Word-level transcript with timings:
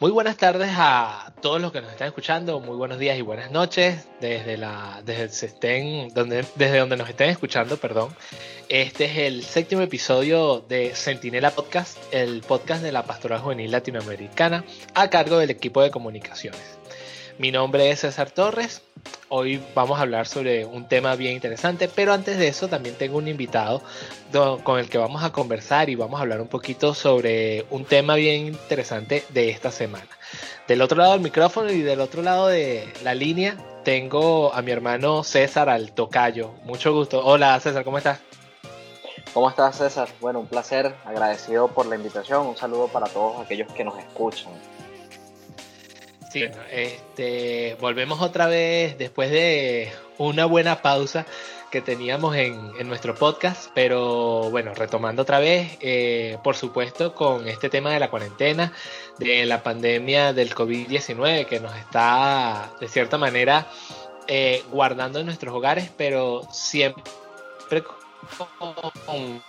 Muy 0.00 0.12
buenas 0.12 0.38
tardes 0.38 0.70
a 0.78 1.30
todos 1.42 1.60
los 1.60 1.72
que 1.72 1.82
nos 1.82 1.90
están 1.92 2.08
escuchando, 2.08 2.58
muy 2.58 2.74
buenos 2.74 2.98
días 2.98 3.18
y 3.18 3.20
buenas 3.20 3.50
noches 3.50 4.08
desde 4.18 4.56
la 4.56 5.02
desde 5.04 5.24
estén 5.46 6.08
donde 6.14 6.46
desde 6.54 6.78
donde 6.78 6.96
nos 6.96 7.06
estén 7.06 7.28
escuchando, 7.28 7.76
perdón. 7.76 8.08
Este 8.70 9.04
es 9.04 9.18
el 9.18 9.42
séptimo 9.44 9.82
episodio 9.82 10.64
de 10.66 10.94
Sentinela 10.94 11.50
Podcast, 11.50 11.98
el 12.12 12.40
podcast 12.40 12.82
de 12.82 12.92
la 12.92 13.02
Pastoral 13.02 13.40
Juvenil 13.40 13.70
Latinoamericana 13.70 14.64
a 14.94 15.10
cargo 15.10 15.36
del 15.36 15.50
equipo 15.50 15.82
de 15.82 15.90
comunicaciones. 15.90 16.79
Mi 17.40 17.50
nombre 17.50 17.90
es 17.90 18.00
César 18.00 18.30
Torres. 18.30 18.82
Hoy 19.30 19.62
vamos 19.74 19.98
a 19.98 20.02
hablar 20.02 20.26
sobre 20.26 20.66
un 20.66 20.86
tema 20.86 21.16
bien 21.16 21.32
interesante, 21.32 21.88
pero 21.88 22.12
antes 22.12 22.36
de 22.36 22.48
eso 22.48 22.68
también 22.68 22.96
tengo 22.96 23.16
un 23.16 23.28
invitado 23.28 23.80
con 24.62 24.78
el 24.78 24.90
que 24.90 24.98
vamos 24.98 25.24
a 25.24 25.32
conversar 25.32 25.88
y 25.88 25.94
vamos 25.94 26.18
a 26.18 26.22
hablar 26.24 26.42
un 26.42 26.48
poquito 26.48 26.92
sobre 26.92 27.64
un 27.70 27.86
tema 27.86 28.16
bien 28.16 28.48
interesante 28.48 29.24
de 29.30 29.48
esta 29.48 29.70
semana. 29.70 30.06
Del 30.68 30.82
otro 30.82 30.98
lado 30.98 31.12
del 31.12 31.22
micrófono 31.22 31.72
y 31.72 31.80
del 31.80 32.02
otro 32.02 32.20
lado 32.20 32.48
de 32.48 32.92
la 33.02 33.14
línea 33.14 33.56
tengo 33.84 34.52
a 34.52 34.60
mi 34.60 34.72
hermano 34.72 35.24
César 35.24 35.70
al 35.70 35.92
tocayo. 35.92 36.50
Mucho 36.64 36.92
gusto. 36.92 37.24
Hola 37.24 37.58
César, 37.58 37.84
¿cómo 37.84 37.96
estás? 37.96 38.20
¿Cómo 39.32 39.48
estás 39.48 39.78
César? 39.78 40.10
Bueno, 40.20 40.40
un 40.40 40.46
placer, 40.46 40.94
agradecido 41.06 41.68
por 41.68 41.86
la 41.86 41.96
invitación. 41.96 42.46
Un 42.46 42.58
saludo 42.58 42.88
para 42.88 43.06
todos 43.06 43.40
aquellos 43.40 43.72
que 43.72 43.82
nos 43.82 43.98
escuchan. 43.98 44.52
Sí, 46.30 46.44
este, 46.70 47.76
volvemos 47.80 48.20
otra 48.20 48.46
vez 48.46 48.96
después 48.96 49.30
de 49.30 49.92
una 50.16 50.44
buena 50.44 50.80
pausa 50.80 51.26
que 51.72 51.80
teníamos 51.80 52.36
en, 52.36 52.88
nuestro 52.88 53.14
podcast, 53.14 53.70
pero 53.74 54.48
bueno, 54.50 54.72
retomando 54.74 55.22
otra 55.22 55.40
vez, 55.40 55.76
eh, 55.80 56.38
por 56.44 56.56
supuesto, 56.56 57.14
con 57.14 57.48
este 57.48 57.68
tema 57.68 57.92
de 57.92 58.00
la 58.00 58.10
cuarentena, 58.10 58.72
de 59.18 59.44
la 59.44 59.62
pandemia 59.62 60.32
del 60.32 60.54
COVID-19 60.54 61.46
que 61.46 61.58
nos 61.58 61.76
está, 61.76 62.70
de 62.80 62.88
cierta 62.88 63.18
manera, 63.18 63.66
eh, 64.28 64.62
guardando 64.70 65.18
en 65.18 65.26
nuestros 65.26 65.52
hogares, 65.54 65.90
pero 65.96 66.42
siempre 66.52 67.82
con 68.58 69.42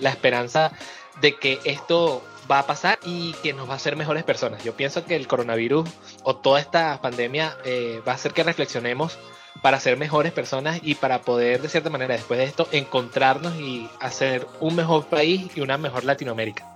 la 0.00 0.10
esperanza 0.10 0.72
de 1.20 1.36
que 1.36 1.60
esto 1.64 2.22
va 2.50 2.60
a 2.60 2.66
pasar 2.66 2.98
y 3.04 3.32
que 3.42 3.52
nos 3.52 3.68
va 3.68 3.74
a 3.74 3.76
hacer 3.76 3.96
mejores 3.96 4.24
personas. 4.24 4.62
Yo 4.64 4.74
pienso 4.74 5.04
que 5.04 5.16
el 5.16 5.26
coronavirus 5.26 5.88
o 6.22 6.36
toda 6.36 6.60
esta 6.60 7.00
pandemia 7.00 7.56
eh, 7.64 8.00
va 8.06 8.12
a 8.12 8.14
hacer 8.14 8.32
que 8.32 8.42
reflexionemos 8.42 9.18
para 9.62 9.80
ser 9.80 9.96
mejores 9.96 10.32
personas 10.32 10.80
y 10.82 10.94
para 10.94 11.22
poder, 11.22 11.62
de 11.62 11.68
cierta 11.68 11.90
manera, 11.90 12.14
después 12.14 12.38
de 12.38 12.44
esto, 12.44 12.68
encontrarnos 12.72 13.54
y 13.56 13.88
hacer 14.00 14.46
un 14.60 14.76
mejor 14.76 15.06
país 15.06 15.50
y 15.56 15.60
una 15.60 15.78
mejor 15.78 16.04
Latinoamérica. 16.04 16.66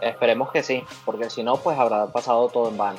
Esperemos 0.00 0.52
que 0.52 0.62
sí, 0.62 0.84
porque 1.04 1.28
si 1.28 1.42
no, 1.42 1.56
pues 1.56 1.78
habrá 1.78 2.06
pasado 2.06 2.48
todo 2.48 2.68
en 2.68 2.76
vano. 2.76 2.98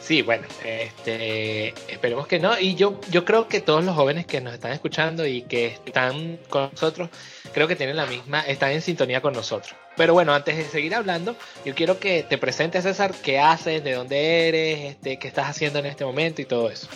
Sí, 0.00 0.22
bueno, 0.22 0.46
este, 0.64 1.68
esperemos 1.92 2.26
que 2.26 2.38
no. 2.38 2.58
Y 2.58 2.74
yo, 2.74 3.00
yo 3.10 3.24
creo 3.24 3.48
que 3.48 3.60
todos 3.60 3.84
los 3.84 3.94
jóvenes 3.94 4.26
que 4.26 4.40
nos 4.40 4.54
están 4.54 4.72
escuchando 4.72 5.26
y 5.26 5.42
que 5.42 5.66
están 5.66 6.38
con 6.48 6.70
nosotros, 6.72 7.10
creo 7.52 7.68
que 7.68 7.76
tienen 7.76 7.96
la 7.96 8.06
misma, 8.06 8.40
están 8.40 8.72
en 8.72 8.82
sintonía 8.82 9.20
con 9.20 9.34
nosotros. 9.34 9.74
Pero 9.98 10.14
bueno, 10.14 10.32
antes 10.32 10.56
de 10.56 10.64
seguir 10.64 10.94
hablando, 10.94 11.34
yo 11.64 11.74
quiero 11.74 11.98
que 11.98 12.22
te 12.22 12.38
presentes, 12.38 12.84
César, 12.84 13.12
qué 13.22 13.40
haces, 13.40 13.82
de 13.82 13.94
dónde 13.94 14.48
eres, 14.48 14.92
este, 14.92 15.18
qué 15.18 15.26
estás 15.26 15.48
haciendo 15.48 15.80
en 15.80 15.86
este 15.86 16.04
momento 16.04 16.40
y 16.40 16.44
todo 16.44 16.70
eso. 16.70 16.86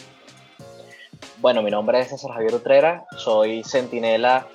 Bueno, 1.39 1.63
mi 1.63 1.71
nombre 1.73 1.99
es 1.99 2.09
César 2.09 2.31
Javier 2.31 2.55
Utrera, 2.55 3.05
soy 3.17 3.65
centinela 3.65 4.47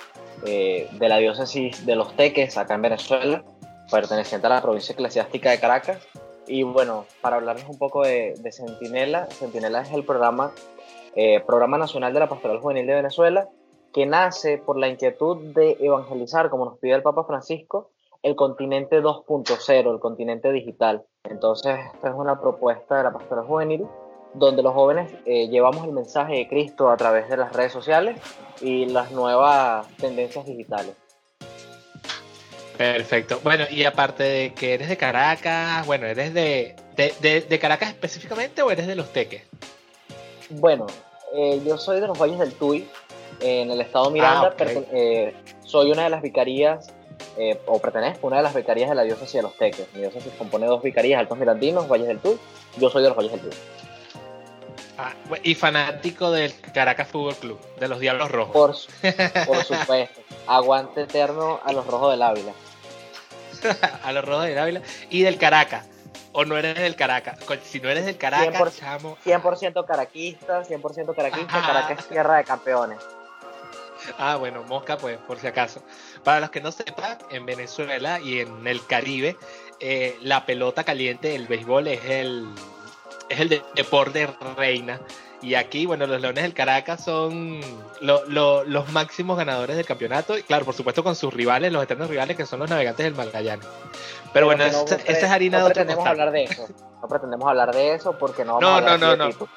eh, 0.45 0.87
de 0.93 1.09
la 1.09 1.17
diócesis 1.17 1.85
de 1.85 1.97
Los 1.97 2.15
Teques, 2.15 2.57
acá 2.57 2.75
en 2.75 2.83
Venezuela, 2.83 3.43
perteneciente 3.91 4.47
a 4.47 4.51
la 4.51 4.61
provincia 4.61 4.93
eclesiástica 4.93 5.51
de 5.51 5.59
Caracas 5.59 6.07
y 6.47 6.63
bueno, 6.63 7.05
para 7.21 7.35
hablarles 7.35 7.65
un 7.67 7.77
poco 7.77 8.03
de, 8.03 8.35
Centinela, 8.51 9.25
Centinela 9.27 9.81
es 9.81 9.91
el 9.91 10.05
programa, 10.05 10.53
eh, 11.15 11.41
programa 11.45 11.77
Nacional 11.77 12.13
de 12.13 12.21
la 12.21 12.29
Pastoral 12.29 12.59
Juvenil 12.59 12.87
de 12.87 12.95
Venezuela, 12.95 13.49
que 13.93 14.05
nace 14.05 14.57
por 14.57 14.77
la 14.77 14.87
inquietud 14.87 15.53
de 15.53 15.77
evangelizar, 15.81 16.49
como 16.49 16.63
nos 16.63 16.77
pide 16.79 16.93
el 16.93 17.01
Papa 17.01 17.25
Francisco, 17.25 17.91
el 18.23 18.35
continente 18.35 19.01
2.0, 19.01 19.91
el 19.91 19.99
continente 19.99 20.51
digital. 20.51 21.05
Entonces, 21.23 21.77
esta 21.93 22.09
es 22.09 22.15
una 22.15 22.39
propuesta 22.39 22.97
de 22.97 23.03
la 23.03 23.13
Pastoral 23.13 23.45
Juvenil 23.45 23.87
donde 24.33 24.61
los 24.61 24.73
jóvenes 24.73 25.11
eh, 25.25 25.47
llevamos 25.49 25.85
el 25.85 25.93
mensaje 25.93 26.35
de 26.35 26.47
Cristo 26.47 26.89
a 26.89 26.97
través 26.97 27.29
de 27.29 27.37
las 27.37 27.53
redes 27.53 27.71
sociales 27.71 28.19
y 28.61 28.85
las 28.85 29.11
nuevas 29.11 29.87
tendencias 29.97 30.45
digitales. 30.45 30.93
Perfecto. 32.77 33.39
Bueno, 33.43 33.65
y 33.71 33.85
aparte 33.85 34.23
de 34.23 34.53
que 34.53 34.75
eres 34.75 34.89
de 34.89 34.97
Caracas, 34.97 35.85
bueno, 35.87 36.05
¿eres 36.05 36.33
de, 36.33 36.75
de, 36.95 37.59
Caracas 37.59 37.89
específicamente 37.89 38.61
o 38.61 38.69
eres 38.69 38.85
de 38.85 38.95
Los 38.95 39.11
Teques? 39.11 39.43
Bueno, 40.51 40.85
eh, 41.33 41.59
yo 41.65 41.77
soy 41.77 41.99
de 41.99 42.07
los 42.07 42.19
Valles 42.19 42.37
del 42.37 42.53
Tuy, 42.53 42.87
en 43.41 43.71
el 43.71 43.81
estado 43.81 44.11
Miranda. 44.11 44.55
Ah, 44.59 44.63
eh, 44.91 45.33
soy 45.61 45.91
una 45.91 46.03
de 46.03 46.11
las 46.11 46.21
vicarías, 46.21 46.93
eh, 47.37 47.59
o 47.65 47.79
pertenezco 47.79 48.25
a 48.25 48.29
una 48.29 48.37
de 48.37 48.43
las 48.43 48.55
vicarías 48.55 48.89
de 48.89 48.95
la 48.95 49.03
diócesis 49.03 49.33
de 49.33 49.41
Los 49.43 49.55
Teques. 49.55 49.87
Mi 49.93 50.01
diócesis 50.01 50.33
compone 50.37 50.65
de 50.65 50.71
dos 50.71 50.81
vicarías, 50.81 51.19
Altos 51.19 51.37
Mirandinos, 51.37 51.87
Valles 51.87 52.07
del 52.07 52.19
Tuy. 52.19 52.37
Yo 52.77 52.89
soy 52.89 53.03
de 53.03 53.09
los 53.09 53.17
Valles 53.17 53.31
del 53.31 53.41
Tuy. 53.41 53.51
Ah, 54.97 55.13
y 55.43 55.53
fanático 55.53 56.31
del 56.31 56.59
Caracas 56.73 57.07
Fútbol 57.07 57.35
Club, 57.35 57.59
de 57.79 57.87
los 57.87 57.99
Diablos 57.99 58.31
Rojos. 58.31 58.87
Por, 59.01 59.45
por 59.45 59.63
supuesto. 59.63 60.21
Aguante 60.47 61.01
eterno 61.01 61.59
a 61.63 61.71
los 61.71 61.85
Rojos 61.85 62.11
del 62.11 62.23
Ávila. 62.23 62.53
a 64.03 64.11
los 64.11 64.25
Rojos 64.25 64.45
de 64.45 64.59
Ávila 64.59 64.81
y 65.09 65.21
del 65.21 65.37
Caracas. 65.37 65.85
O 66.31 66.45
no 66.45 66.57
eres 66.57 66.75
del 66.75 66.95
Caracas. 66.95 67.39
Si 67.63 67.79
no 67.79 67.89
eres 67.89 68.05
del 68.05 68.17
Caracas, 68.17 68.59
100%, 68.59 68.79
chamo. 68.79 69.17
100% 69.25 69.85
caraquista, 69.85 70.63
100% 70.63 71.15
caraquista. 71.15 71.61
Caracas 71.61 71.99
es 71.99 72.07
tierra 72.07 72.37
de 72.37 72.43
campeones. 72.43 72.99
Ah, 74.17 74.35
bueno, 74.35 74.63
Mosca, 74.63 74.97
pues, 74.97 75.17
por 75.19 75.39
si 75.39 75.47
acaso. 75.47 75.81
Para 76.23 76.39
los 76.39 76.49
que 76.49 76.61
no 76.61 76.71
sepan, 76.71 77.17
en 77.29 77.45
Venezuela 77.45 78.19
y 78.19 78.39
en 78.39 78.67
el 78.67 78.85
Caribe, 78.85 79.37
eh, 79.79 80.17
la 80.21 80.45
pelota 80.45 80.83
caliente, 80.83 81.35
el 81.35 81.47
béisbol, 81.47 81.87
es 81.87 82.05
el, 82.05 82.47
es 83.29 83.39
el 83.39 83.61
deporte 83.75 84.27
reina 84.55 84.99
y 85.41 85.53
aquí, 85.53 85.85
bueno, 85.85 86.07
los 86.07 86.19
Leones 86.19 86.43
del 86.43 86.53
Caracas 86.53 87.03
son 87.03 87.61
los 88.01 88.91
máximos 88.91 89.37
ganadores 89.37 89.75
del 89.75 89.85
campeonato. 89.85 90.37
Y 90.37 90.43
claro, 90.43 90.65
por 90.65 90.73
supuesto, 90.73 91.03
con 91.03 91.15
sus 91.15 91.33
rivales, 91.33 91.71
los 91.71 91.83
eternos 91.83 92.09
rivales 92.09 92.35
que 92.35 92.45
son 92.45 92.59
los 92.59 92.69
navegantes 92.69 93.03
del 93.03 93.13
Magallanes. 93.13 93.67
Pero, 94.33 94.47
bueno, 94.47 94.63
esa 94.65 94.95
es 94.95 95.23
harina 95.23 95.59
no 95.59 95.65
de 95.65 95.73
pretendemos 95.73 96.07
hablar 96.07 96.31
de 96.31 96.43
eso. 96.45 96.67
No 97.01 97.07
pretendemos 97.07 97.47
hablar 97.47 97.73
de 97.73 97.93
eso 97.93 98.17
porque 98.17 98.43
no 98.43 98.55
vamos 98.55 98.61
no, 98.61 98.69
a 98.69 98.77
hablar 98.77 98.99
no, 98.99 99.15
no, 99.15 99.29
no. 99.29 99.47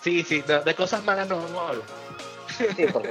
Sí, 0.00 0.24
sí, 0.24 0.40
de, 0.42 0.74
cosas 0.74 1.04
malas 1.04 1.28
no 1.28 1.36
vamos 1.36 1.62
a 1.62 1.68
hablar. 1.68 1.86
Sí, 2.76 2.86
por 2.86 3.02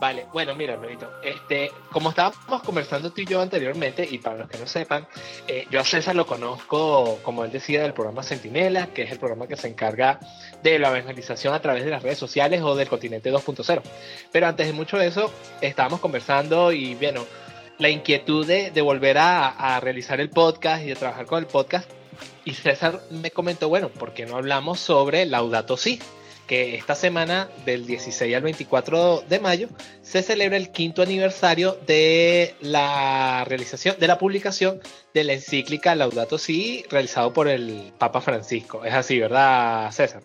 Vale, 0.00 0.26
bueno, 0.32 0.54
mira, 0.54 0.76
Benito, 0.76 1.10
este, 1.24 1.72
como 1.90 2.10
estábamos 2.10 2.62
conversando 2.62 3.10
tú 3.10 3.22
y 3.22 3.26
yo 3.26 3.40
anteriormente, 3.40 4.06
y 4.08 4.18
para 4.18 4.36
los 4.36 4.48
que 4.48 4.56
no 4.56 4.66
sepan, 4.66 5.08
eh, 5.48 5.66
yo 5.72 5.80
a 5.80 5.84
César 5.84 6.14
lo 6.14 6.24
conozco, 6.24 7.18
como 7.24 7.44
él 7.44 7.50
decía, 7.50 7.82
del 7.82 7.94
programa 7.94 8.22
Centinela, 8.22 8.86
que 8.88 9.02
es 9.02 9.10
el 9.10 9.18
programa 9.18 9.48
que 9.48 9.56
se 9.56 9.66
encarga 9.66 10.20
de 10.62 10.78
la 10.78 10.90
evangelización 10.90 11.52
a 11.52 11.60
través 11.60 11.84
de 11.84 11.90
las 11.90 12.04
redes 12.04 12.18
sociales 12.18 12.62
o 12.62 12.76
del 12.76 12.88
continente 12.88 13.32
2.0. 13.32 13.82
Pero 14.30 14.46
antes 14.46 14.68
de 14.68 14.72
mucho 14.72 14.98
de 14.98 15.08
eso, 15.08 15.32
estábamos 15.60 15.98
conversando 15.98 16.70
y, 16.70 16.94
bueno, 16.94 17.26
la 17.78 17.88
inquietud 17.88 18.46
de, 18.46 18.80
volver 18.80 19.18
a, 19.18 19.48
a 19.48 19.80
realizar 19.80 20.20
el 20.20 20.30
podcast 20.30 20.84
y 20.84 20.88
de 20.88 20.94
trabajar 20.94 21.26
con 21.26 21.40
el 21.40 21.46
podcast. 21.46 21.90
Y 22.44 22.54
César 22.54 23.00
me 23.10 23.32
comentó, 23.32 23.68
bueno, 23.68 23.88
¿por 23.88 24.14
qué 24.14 24.26
no 24.26 24.36
hablamos 24.36 24.78
sobre 24.78 25.26
Laudato 25.26 25.76
Si? 25.76 26.00
Que 26.48 26.74
esta 26.74 26.96
semana, 26.96 27.48
del 27.64 27.86
16 27.86 28.34
al 28.34 28.42
24 28.42 29.20
de 29.28 29.38
mayo, 29.38 29.68
se 30.02 30.22
celebra 30.22 30.56
el 30.56 30.72
quinto 30.72 31.02
aniversario 31.02 31.74
de 31.86 32.56
la 32.60 33.44
realización, 33.46 33.96
de 34.00 34.08
la 34.08 34.18
publicación 34.18 34.80
de 35.14 35.24
la 35.24 35.34
encíclica 35.34 35.94
Laudato 35.94 36.38
Si, 36.38 36.84
realizado 36.90 37.32
por 37.32 37.46
el 37.46 37.92
Papa 37.98 38.20
Francisco. 38.20 38.84
Es 38.84 38.94
así, 38.94 39.20
¿verdad, 39.20 39.92
César? 39.92 40.22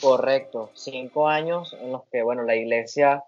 Correcto, 0.00 0.70
cinco 0.74 1.26
años 1.26 1.76
en 1.80 1.90
los 1.90 2.02
que, 2.12 2.22
bueno, 2.22 2.42
la 2.42 2.54
iglesia 2.54 3.24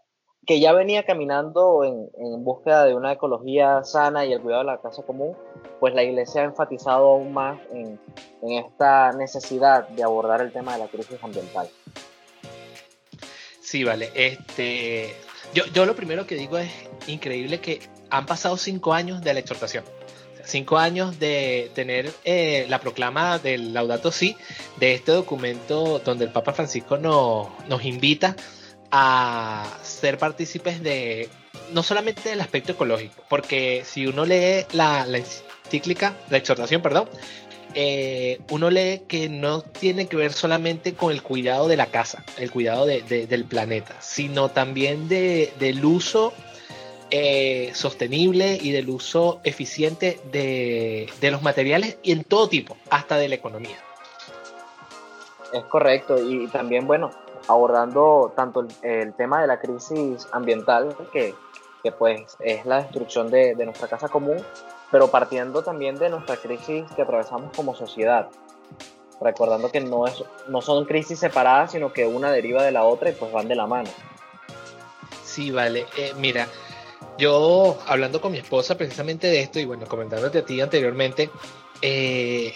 que 0.46 0.58
ya 0.58 0.72
venía 0.72 1.04
caminando 1.04 1.84
en, 1.84 2.10
en, 2.18 2.42
búsqueda 2.42 2.84
de 2.84 2.94
una 2.94 3.12
ecología 3.12 3.84
sana 3.84 4.24
y 4.24 4.32
el 4.32 4.40
cuidado 4.40 4.62
de 4.62 4.72
la 4.72 4.80
casa 4.80 5.02
común, 5.02 5.36
pues 5.78 5.94
la 5.94 6.02
iglesia 6.02 6.42
ha 6.42 6.44
enfatizado 6.44 7.12
aún 7.12 7.32
más 7.32 7.60
en, 7.72 7.98
en 8.42 8.52
esta 8.52 9.12
necesidad 9.12 9.88
de 9.88 10.02
abordar 10.02 10.40
el 10.40 10.52
tema 10.52 10.72
de 10.72 10.80
la 10.80 10.88
crisis 10.88 11.22
ambiental. 11.22 11.68
Sí, 13.60 13.84
vale. 13.84 14.10
Este, 14.14 15.14
yo, 15.54 15.64
yo 15.72 15.86
lo 15.86 15.94
primero 15.94 16.26
que 16.26 16.34
digo 16.34 16.58
es 16.58 16.70
increíble 17.06 17.60
que 17.60 17.80
han 18.10 18.26
pasado 18.26 18.56
cinco 18.56 18.92
años 18.92 19.22
de 19.22 19.34
la 19.34 19.40
exhortación. 19.40 19.84
Cinco 20.44 20.76
años 20.76 21.20
de 21.20 21.70
tener 21.74 22.12
eh, 22.24 22.66
la 22.68 22.80
proclama 22.80 23.38
del 23.38 23.72
Laudato 23.72 24.10
Si, 24.10 24.36
de 24.78 24.94
este 24.94 25.12
documento 25.12 26.00
donde 26.00 26.24
el 26.24 26.32
Papa 26.32 26.52
Francisco 26.52 26.98
nos 26.98 27.84
invita 27.84 28.34
a 28.90 29.64
ser 30.02 30.18
partícipes 30.18 30.82
de 30.82 31.28
no 31.72 31.84
solamente 31.84 32.28
del 32.28 32.40
aspecto 32.40 32.72
ecológico, 32.72 33.22
porque 33.28 33.82
si 33.84 34.06
uno 34.06 34.24
lee 34.24 34.66
la, 34.72 35.06
la 35.06 35.18
encíclica, 35.18 36.16
la 36.28 36.38
exhortación, 36.38 36.82
perdón, 36.82 37.08
eh, 37.74 38.40
uno 38.50 38.68
lee 38.68 39.04
que 39.06 39.28
no 39.28 39.62
tiene 39.62 40.08
que 40.08 40.16
ver 40.16 40.32
solamente 40.32 40.94
con 40.94 41.12
el 41.12 41.22
cuidado 41.22 41.68
de 41.68 41.76
la 41.76 41.86
casa, 41.86 42.24
el 42.36 42.50
cuidado 42.50 42.84
del 42.84 43.44
planeta, 43.44 43.94
sino 44.00 44.50
también 44.50 45.08
del 45.08 45.84
uso 45.84 46.32
eh, 47.10 47.70
sostenible 47.74 48.58
y 48.60 48.72
del 48.72 48.90
uso 48.90 49.40
eficiente 49.44 50.18
de, 50.32 51.30
los 51.30 51.42
materiales 51.42 51.96
y 52.02 52.10
en 52.10 52.24
todo 52.24 52.48
tipo, 52.48 52.76
hasta 52.90 53.16
de 53.18 53.28
la 53.28 53.36
economía. 53.36 53.76
Es 55.52 55.64
correcto, 55.64 56.18
y 56.18 56.48
también, 56.48 56.88
bueno, 56.88 57.10
abordando 57.48 58.32
tanto 58.36 58.66
el, 58.82 59.14
tema 59.14 59.40
de 59.40 59.46
la 59.46 59.60
crisis 59.60 60.28
ambiental, 60.32 60.96
que, 61.12 61.34
pues 61.98 62.36
es 62.40 62.64
la 62.64 62.82
destrucción 62.82 63.30
de 63.30 63.64
nuestra 63.64 63.88
casa 63.88 64.08
común, 64.08 64.42
pero 64.92 65.08
partiendo 65.08 65.62
también 65.62 65.98
de 65.98 66.10
nuestra 66.10 66.36
crisis 66.36 66.84
que 66.94 67.02
atravesamos 67.02 67.50
como 67.56 67.74
sociedad, 67.74 68.28
recordando 69.20 69.70
que 69.70 69.80
no, 69.80 70.06
es, 70.06 70.22
no 70.48 70.60
son 70.60 70.84
crisis 70.84 71.18
separadas, 71.18 71.72
sino 71.72 71.92
que 71.92 72.06
una 72.06 72.30
deriva 72.30 72.62
de 72.62 72.70
la 72.70 72.84
otra 72.84 73.08
y 73.08 73.14
pues 73.14 73.32
van 73.32 73.48
de 73.48 73.56
la 73.56 73.66
mano. 73.66 73.88
Sí, 75.24 75.50
vale. 75.50 75.86
Eh, 75.96 76.12
mira, 76.18 76.46
yo 77.16 77.78
hablando 77.86 78.20
con 78.20 78.32
mi 78.32 78.38
esposa 78.38 78.76
precisamente 78.76 79.28
de 79.28 79.40
esto 79.40 79.58
y 79.58 79.64
bueno, 79.64 79.86
comentándote 79.86 80.40
a 80.40 80.44
ti 80.44 80.60
anteriormente, 80.60 81.30
eh, 81.80 82.52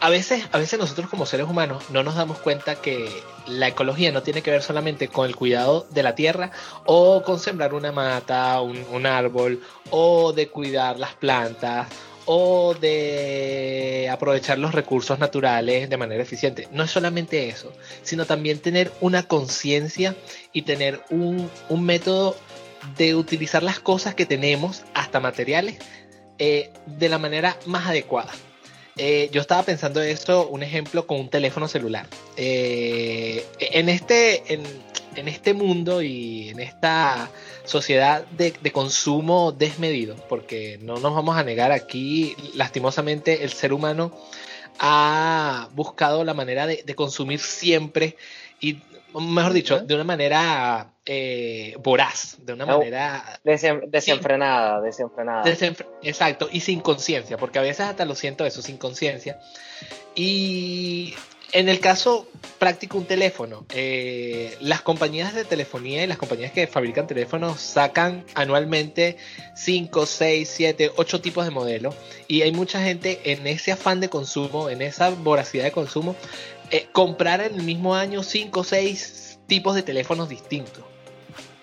a 0.00 0.08
veces, 0.08 0.44
a 0.52 0.58
veces 0.58 0.78
nosotros 0.78 1.08
como 1.08 1.26
seres 1.26 1.46
humanos 1.46 1.84
no 1.90 2.02
nos 2.02 2.14
damos 2.14 2.38
cuenta 2.38 2.76
que 2.76 3.22
la 3.46 3.68
ecología 3.68 4.12
no 4.12 4.22
tiene 4.22 4.42
que 4.42 4.50
ver 4.50 4.62
solamente 4.62 5.08
con 5.08 5.26
el 5.26 5.36
cuidado 5.36 5.86
de 5.90 6.02
la 6.02 6.14
tierra 6.14 6.50
o 6.86 7.22
con 7.22 7.38
sembrar 7.38 7.74
una 7.74 7.92
mata, 7.92 8.60
un, 8.62 9.06
árbol 9.06 9.62
o 9.90 10.32
de 10.32 10.48
cuidar 10.48 10.98
las 10.98 11.14
plantas 11.14 11.88
o 12.24 12.74
de 12.74 14.08
aprovechar 14.10 14.58
los 14.58 14.72
recursos 14.72 15.18
naturales 15.18 15.90
de 15.90 15.96
manera 15.96 16.22
eficiente. 16.22 16.68
No 16.72 16.84
es 16.84 16.90
solamente 16.90 17.48
eso, 17.48 17.72
sino 18.02 18.24
también 18.24 18.58
tener 18.58 18.92
una 19.00 19.24
conciencia 19.24 20.14
y 20.52 20.62
tener 20.62 21.02
un, 21.10 21.50
método 21.70 22.36
de 22.96 23.14
utilizar 23.14 23.62
las 23.62 23.80
cosas 23.80 24.14
que 24.14 24.26
tenemos, 24.26 24.84
hasta 24.94 25.20
materiales, 25.20 25.78
eh, 26.38 26.72
de 26.86 27.08
la 27.08 27.18
manera 27.18 27.56
más 27.66 27.86
adecuada. 27.86 28.32
Eh, 28.96 29.28
yo 29.32 29.40
estaba 29.40 29.62
pensando 29.62 30.00
esto, 30.02 30.48
un 30.48 30.62
ejemplo 30.62 31.06
con 31.06 31.20
un 31.20 31.28
teléfono 31.28 31.68
celular. 31.68 32.06
Eh, 32.36 33.46
en, 33.58 33.88
este, 33.88 34.54
en, 34.54 35.28
este 35.28 35.54
mundo 35.54 36.02
y 36.02 36.48
en 36.50 36.60
esta 36.60 37.30
sociedad 37.64 38.24
de, 38.26 38.52
consumo 38.72 39.52
desmedido, 39.52 40.16
porque 40.28 40.78
no 40.82 40.98
nos 40.98 41.14
vamos 41.14 41.36
a 41.36 41.44
negar 41.44 41.72
aquí, 41.72 42.34
lastimosamente 42.54 43.44
el 43.44 43.52
ser 43.52 43.72
humano 43.72 44.12
ha 44.78 45.68
buscado 45.74 46.24
la 46.24 46.32
manera 46.32 46.66
de, 46.66 46.82
de 46.84 46.94
consumir 46.94 47.38
siempre 47.40 48.16
y 48.60 48.78
mejor 49.14 49.52
dicho, 49.52 49.80
de 49.80 49.94
una 49.94 50.04
manera 50.04 50.92
eh, 51.04 51.76
voraz, 51.82 52.36
de 52.40 52.52
una 52.52 52.66
manera... 52.66 53.40
desenfrenada, 53.88 54.80
desenfrenada. 54.80 55.42
exacto, 56.02 56.48
y 56.52 56.60
sin 56.60 56.80
conciencia, 56.80 57.36
porque 57.36 57.58
a 57.58 57.62
veces 57.62 57.80
hasta 57.80 58.04
lo 58.04 58.14
siento 58.14 58.44
eso, 58.44 58.62
sin 58.62 58.76
conciencia. 58.76 59.40
Y 60.14 61.14
en 61.52 61.68
el 61.68 61.80
caso 61.80 62.28
práctico, 62.58 62.98
un 62.98 63.06
teléfono, 63.06 63.66
eh, 63.74 64.56
las 64.60 64.82
compañías 64.82 65.34
de 65.34 65.44
telefonía 65.44 66.04
y 66.04 66.06
las 66.06 66.18
compañías 66.18 66.52
que 66.52 66.66
fabrican 66.66 67.06
teléfonos 67.06 67.60
sacan 67.60 68.24
anualmente 68.34 69.16
5, 69.56 70.06
6, 70.06 70.48
7, 70.48 70.92
8 70.96 71.20
tipos 71.20 71.44
de 71.44 71.50
modelos 71.50 71.94
y 72.28 72.42
hay 72.42 72.52
mucha 72.52 72.80
gente 72.82 73.20
en 73.24 73.46
ese 73.46 73.72
afán 73.72 74.00
de 74.00 74.08
consumo, 74.08 74.70
en 74.70 74.82
esa 74.82 75.10
voracidad 75.10 75.64
de 75.64 75.72
consumo, 75.72 76.14
eh, 76.70 76.88
comprar 76.92 77.40
en 77.40 77.54
el 77.54 77.62
mismo 77.62 77.94
año 77.94 78.22
5 78.22 78.60
o 78.60 78.64
6 78.64 79.40
tipos 79.46 79.74
de 79.74 79.82
teléfonos 79.82 80.28
distintos. 80.28 80.84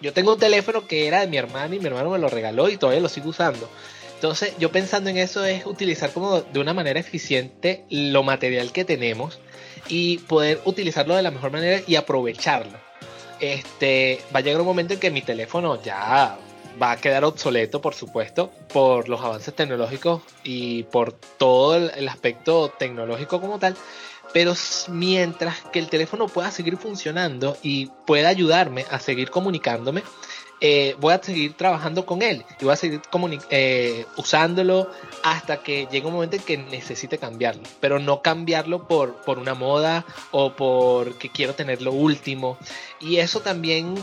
Yo 0.02 0.14
tengo 0.14 0.34
un 0.34 0.40
teléfono 0.40 0.88
que 0.88 1.08
era 1.08 1.22
de 1.22 1.28
mi 1.28 1.38
hermano 1.38 1.74
y 1.74 1.80
mi 1.80 1.88
hermano 1.88 2.12
me 2.12 2.20
lo 2.20 2.30
regaló 2.30 2.70
y 2.70 2.78
todavía 2.78 3.02
lo 3.02 3.10
sigo 3.10 3.30
usando. 3.30 3.70
Entonces, 4.16 4.54
yo 4.60 4.72
pensando 4.72 5.10
en 5.10 5.18
eso 5.18 5.46
es 5.46 5.66
utilizar 5.66 6.12
como 6.12 6.42
de 6.42 6.60
una 6.60 6.74
manera 6.74 7.00
eficiente 7.00 7.86
lo 7.90 8.24
material 8.24 8.72
que 8.72 8.84
tenemos 8.84 9.40
y 9.88 10.18
poder 10.20 10.60
utilizarlo 10.66 11.16
de 11.16 11.22
la 11.22 11.32
mejor 11.32 11.52
manera 11.52 11.82
y 11.86 11.96
aprovecharlo. 11.96 12.78
Este, 13.40 14.20
va 14.36 14.40
a 14.40 14.42
llegar 14.42 14.60
un 14.60 14.68
momento 14.68 14.94
en 14.94 15.00
que 15.00 15.12
mi 15.12 15.22
teléfono 15.22 15.82
ya 15.82 16.38
va 16.82 16.92
a 16.92 16.98
quedar 16.98 17.24
obsoleto, 17.24 17.82
por 17.82 17.94
supuesto, 17.94 18.52
por 18.74 19.10
los 19.10 19.22
avances 19.22 19.54
tecnológicos 19.56 20.22
y 20.44 20.84
por 20.84 21.14
todo 21.14 21.76
el 21.76 22.08
aspecto 22.08 22.70
tecnológico 22.78 23.40
como 23.42 23.60
tal, 23.60 23.76
pero 24.34 24.54
mientras 24.90 25.62
que 25.72 25.80
el 25.80 25.90
teléfono 25.90 26.28
pueda 26.28 26.52
seguir 26.52 26.78
funcionando 26.78 27.58
y 27.62 27.88
pueda 28.06 28.30
ayudarme 28.30 28.86
a 28.90 29.00
seguir 29.00 29.30
comunicándome, 29.30 30.04
eh, 30.60 30.96
voy 31.00 31.14
a 31.14 31.22
seguir 31.22 31.54
trabajando 31.54 32.06
con 32.08 32.24
él 32.24 32.44
y 32.60 32.66
voy 32.66 32.74
a 32.74 32.78
seguir 32.78 33.02
eh, 33.52 34.06
usándolo 34.16 34.90
hasta 35.24 35.62
que 35.62 35.88
llegue 35.92 36.08
un 36.08 36.14
momento 36.14 36.36
en 36.36 36.42
que 36.42 36.58
necesite 36.58 37.20
cambiarlo, 37.20 37.62
pero 37.80 38.00
no 38.00 38.24
cambiarlo 38.24 38.88
por, 38.88 39.18
por 39.18 39.38
una 39.38 39.54
moda 39.54 40.04
o 40.32 40.54
porque 40.54 41.30
quiero 41.30 41.54
tener 41.54 41.84
lo 41.84 41.92
último. 41.92 42.58
Y 43.00 43.18
eso 43.18 43.42
también 43.42 43.96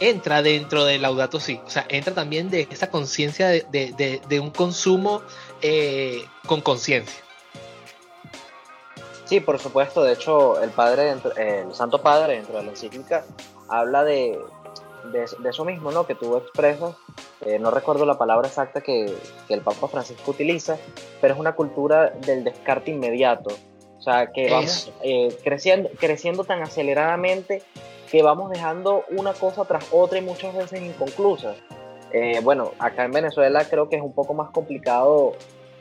entra 0.00 0.42
dentro 0.42 0.84
del 0.84 1.02
Laudato 1.02 1.38
Si, 1.38 1.60
o 1.64 1.70
sea, 1.70 1.86
entra 1.88 2.12
también 2.12 2.50
de 2.50 2.66
esa 2.70 2.90
conciencia 2.90 3.48
de, 3.48 4.40
un 4.40 4.50
consumo 4.50 5.22
eh, 5.62 6.24
con 6.46 6.60
conciencia. 6.60 7.22
Sí, 9.30 9.38
por 9.38 9.60
supuesto. 9.60 10.02
De 10.02 10.14
hecho, 10.14 10.60
el 10.60 10.70
padre, 10.70 11.14
el 11.36 11.72
Santo 11.72 12.02
Padre, 12.02 12.34
dentro 12.34 12.56
de 12.56 12.64
la 12.64 12.70
encíclica, 12.70 13.24
habla 13.68 14.02
de, 14.02 14.36
eso 15.48 15.64
mismo, 15.64 15.92
¿no? 15.92 16.04
Que 16.04 16.16
tú 16.16 16.36
expresas. 16.36 16.96
Eh, 17.46 17.60
no 17.60 17.70
recuerdo 17.70 18.04
la 18.04 18.18
palabra 18.18 18.48
exacta 18.48 18.80
que, 18.80 19.14
el 19.48 19.60
Papa 19.60 19.86
Francisco 19.86 20.32
utiliza, 20.32 20.78
pero 21.20 21.34
es 21.34 21.38
una 21.38 21.54
cultura 21.54 22.10
del 22.10 22.42
descarte 22.42 22.90
inmediato. 22.90 23.50
O 24.00 24.02
sea, 24.02 24.32
que 24.32 24.50
vamos 24.50 24.90
eh, 25.04 25.28
creciendo, 25.44 25.90
creciendo 26.00 26.42
tan 26.42 26.60
aceleradamente 26.62 27.62
que 28.10 28.24
vamos 28.24 28.50
dejando 28.50 29.04
una 29.10 29.32
cosa 29.32 29.64
tras 29.64 29.86
otra 29.92 30.18
y 30.18 30.22
muchas 30.22 30.56
veces 30.56 30.82
inconclusas. 30.82 31.56
Eh, 32.12 32.40
bueno, 32.42 32.72
acá 32.80 33.04
en 33.04 33.12
Venezuela 33.12 33.64
creo 33.64 33.88
que 33.88 33.94
es 33.94 34.02
un 34.02 34.12
poco 34.12 34.34
más 34.34 34.50
complicado 34.50 35.34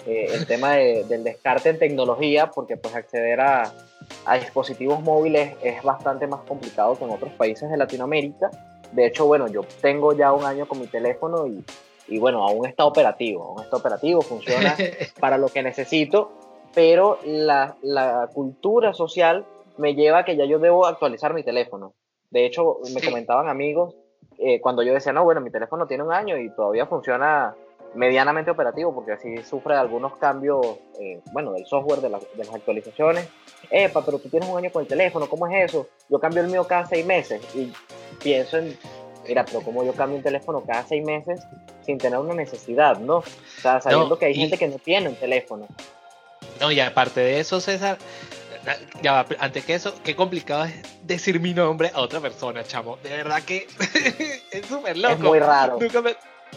eh, 0.05 0.27
el 0.33 0.45
tema 0.47 0.73
del 0.73 1.23
descarte 1.23 1.69
en 1.69 1.79
tecnología, 1.79 2.49
porque 2.51 2.77
pues 2.77 2.95
acceder 2.95 3.41
a, 3.41 3.71
dispositivos 4.39 5.01
móviles 5.01 5.55
es 5.61 5.83
bastante 5.83 6.25
más 6.27 6.41
complicado 6.41 6.97
que 6.97 7.03
en 7.03 7.11
otros 7.11 7.31
países 7.33 7.69
de 7.69 7.77
Latinoamérica. 7.77 8.49
De 8.91 9.05
hecho, 9.05 9.25
bueno, 9.25 9.47
yo 9.47 9.61
tengo 9.81 10.13
ya 10.13 10.33
un 10.33 10.45
año 10.45 10.67
con 10.67 10.79
mi 10.79 10.87
teléfono 10.87 11.47
y, 11.47 11.63
y 12.07 12.19
bueno, 12.19 12.47
aún 12.47 12.65
está 12.65 12.85
operativo, 12.85 13.43
aún 13.43 13.63
está 13.63 13.77
operativo, 13.77 14.21
funciona 14.21 14.75
para 15.19 15.37
lo 15.37 15.47
que 15.49 15.61
necesito, 15.63 16.31
pero 16.73 17.19
la, 17.25 17.75
la, 17.81 18.29
cultura 18.33 18.93
social 18.93 19.45
me 19.77 19.95
lleva 19.95 20.19
a 20.19 20.25
que 20.25 20.35
ya 20.35 20.45
yo 20.45 20.59
debo 20.59 20.85
actualizar 20.85 21.33
mi 21.33 21.43
teléfono. 21.43 21.93
De 22.29 22.45
hecho, 22.45 22.77
me 22.93 23.01
comentaban 23.01 23.47
amigos 23.47 23.95
eh, 24.37 24.61
cuando 24.61 24.83
yo 24.83 24.93
decía, 24.93 25.11
no, 25.11 25.23
bueno, 25.23 25.41
mi 25.41 25.51
teléfono 25.51 25.85
tiene 25.85 26.03
un 26.03 26.13
año 26.13 26.37
y 26.37 26.49
todavía 26.49 26.85
funciona 26.85 27.55
medianamente 27.95 28.51
operativo, 28.51 28.93
porque 28.93 29.13
así 29.13 29.37
sufre 29.43 29.75
algunos 29.75 30.17
cambios, 30.17 30.65
eh, 30.99 31.21
bueno, 31.31 31.53
del 31.53 31.65
software, 31.65 32.01
de, 32.01 32.09
de, 32.09 32.43
las 32.45 32.53
actualizaciones. 32.53 33.27
Epa, 33.69 34.03
pero 34.05 34.19
tú 34.19 34.29
tienes 34.29 34.49
un 34.49 34.57
año 34.57 34.71
con 34.71 34.81
el 34.81 34.87
teléfono, 34.87 35.27
¿cómo 35.27 35.47
es 35.47 35.65
eso? 35.65 35.87
Yo 36.09 36.19
cambio 36.19 36.41
el 36.41 36.49
mío 36.49 36.65
cada 36.65 36.85
seis 36.85 37.05
meses 37.05 37.41
y 37.55 37.71
pienso 38.21 38.57
en, 38.57 38.77
mira, 39.27 39.45
pero 39.45 39.61
¿cómo 39.61 39.83
yo 39.83 39.93
cambio 39.93 40.17
un 40.17 40.23
teléfono 40.23 40.61
cada 40.61 40.85
seis 40.85 41.03
meses 41.03 41.41
sin 41.85 41.97
tener 41.97 42.19
una 42.19 42.33
necesidad, 42.33 42.97
no? 42.99 43.17
O 43.17 43.23
sea, 43.61 43.81
sabiendo 43.81 44.17
que 44.17 44.25
hay 44.25 44.35
gente 44.35 44.57
que 44.57 44.67
no 44.67 44.77
tiene 44.77 45.09
un 45.09 45.15
teléfono. 45.15 45.67
No, 46.59 46.71
y 46.71 46.79
aparte 46.79 47.21
de 47.21 47.39
eso, 47.39 47.61
César, 47.61 47.97
ya 49.01 49.25
antes 49.39 49.65
que 49.65 49.73
eso, 49.73 49.93
qué 50.03 50.15
complicado 50.15 50.65
es 50.65 50.73
decir 51.03 51.39
mi 51.39 51.53
nombre 51.53 51.91
a 51.93 52.01
otra 52.01 52.19
persona, 52.19 52.63
chamo. 52.63 52.97
De 52.97 53.09
verdad 53.09 53.41
que 53.43 53.67
es 54.51 54.65
súper 54.65 54.97
loco. 54.97 55.13
Es 55.13 55.19
muy 55.19 55.39
raro. 55.39 55.77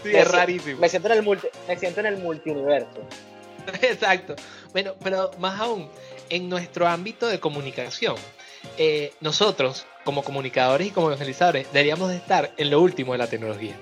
Sí, 0.02 0.10
es 0.14 0.30
rarísimo. 0.30 0.80
Me 0.80 0.88
siento 0.88 1.08
en 1.08 1.18
el 1.18 1.22
multi, 1.22 1.48
me 1.68 1.78
siento 1.78 2.00
en 2.00 2.06
el 2.06 2.16
multiuniverso. 2.18 3.06
Exacto. 3.82 4.34
Bueno, 4.72 4.94
pero 5.02 5.30
más 5.38 5.60
aún, 5.60 5.88
en 6.30 6.48
nuestro 6.48 6.86
ámbito 6.86 7.26
de 7.26 7.40
comunicación, 7.40 8.16
eh, 8.78 9.12
nosotros, 9.20 9.86
como 10.04 10.22
comunicadores 10.22 10.88
y 10.88 10.90
como 10.90 11.08
evangelizadores, 11.08 11.72
deberíamos 11.72 12.10
de 12.10 12.16
estar 12.16 12.52
en 12.56 12.70
lo 12.70 12.80
último 12.80 13.12
de 13.12 13.18
la 13.18 13.26
tecnología. 13.26 13.76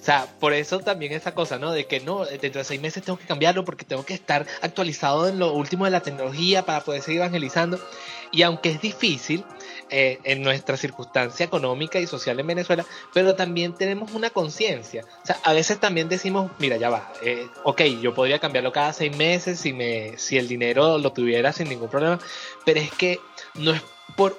O 0.00 0.04
sea, 0.04 0.26
por 0.40 0.52
eso 0.52 0.80
también 0.80 1.12
esa 1.12 1.32
cosa, 1.32 1.60
¿no? 1.60 1.70
De 1.70 1.86
que 1.86 2.00
no, 2.00 2.24
dentro 2.24 2.58
de 2.58 2.64
seis 2.64 2.80
meses 2.80 3.04
tengo 3.04 3.16
que 3.16 3.24
cambiarlo 3.24 3.64
porque 3.64 3.84
tengo 3.84 4.04
que 4.04 4.14
estar 4.14 4.44
actualizado 4.60 5.28
en 5.28 5.38
lo 5.38 5.52
último 5.52 5.84
de 5.84 5.92
la 5.92 6.00
tecnología 6.00 6.64
para 6.64 6.80
poder 6.80 7.02
seguir 7.02 7.20
evangelizando. 7.20 7.78
Y 8.32 8.42
aunque 8.42 8.70
es 8.70 8.80
difícil, 8.80 9.44
eh, 9.94 10.18
en 10.24 10.42
nuestra 10.42 10.78
circunstancia 10.78 11.44
económica 11.44 12.00
y 12.00 12.06
social 12.06 12.40
en 12.40 12.46
Venezuela, 12.46 12.84
pero 13.12 13.34
también 13.34 13.74
tenemos 13.74 14.12
una 14.12 14.30
conciencia. 14.30 15.04
O 15.22 15.26
sea, 15.26 15.38
a 15.44 15.52
veces 15.52 15.78
también 15.78 16.08
decimos, 16.08 16.50
mira, 16.58 16.78
ya 16.78 16.88
va, 16.88 17.12
eh, 17.22 17.46
ok, 17.62 17.82
yo 18.00 18.14
podría 18.14 18.38
cambiarlo 18.38 18.72
cada 18.72 18.94
seis 18.94 19.14
meses 19.14 19.60
si, 19.60 19.74
me, 19.74 20.16
si 20.16 20.38
el 20.38 20.48
dinero 20.48 20.96
lo 20.96 21.12
tuviera 21.12 21.52
sin 21.52 21.68
ningún 21.68 21.90
problema, 21.90 22.18
pero 22.64 22.80
es 22.80 22.90
que 22.92 23.20
no 23.54 23.72
es 23.72 23.82
por, 24.16 24.36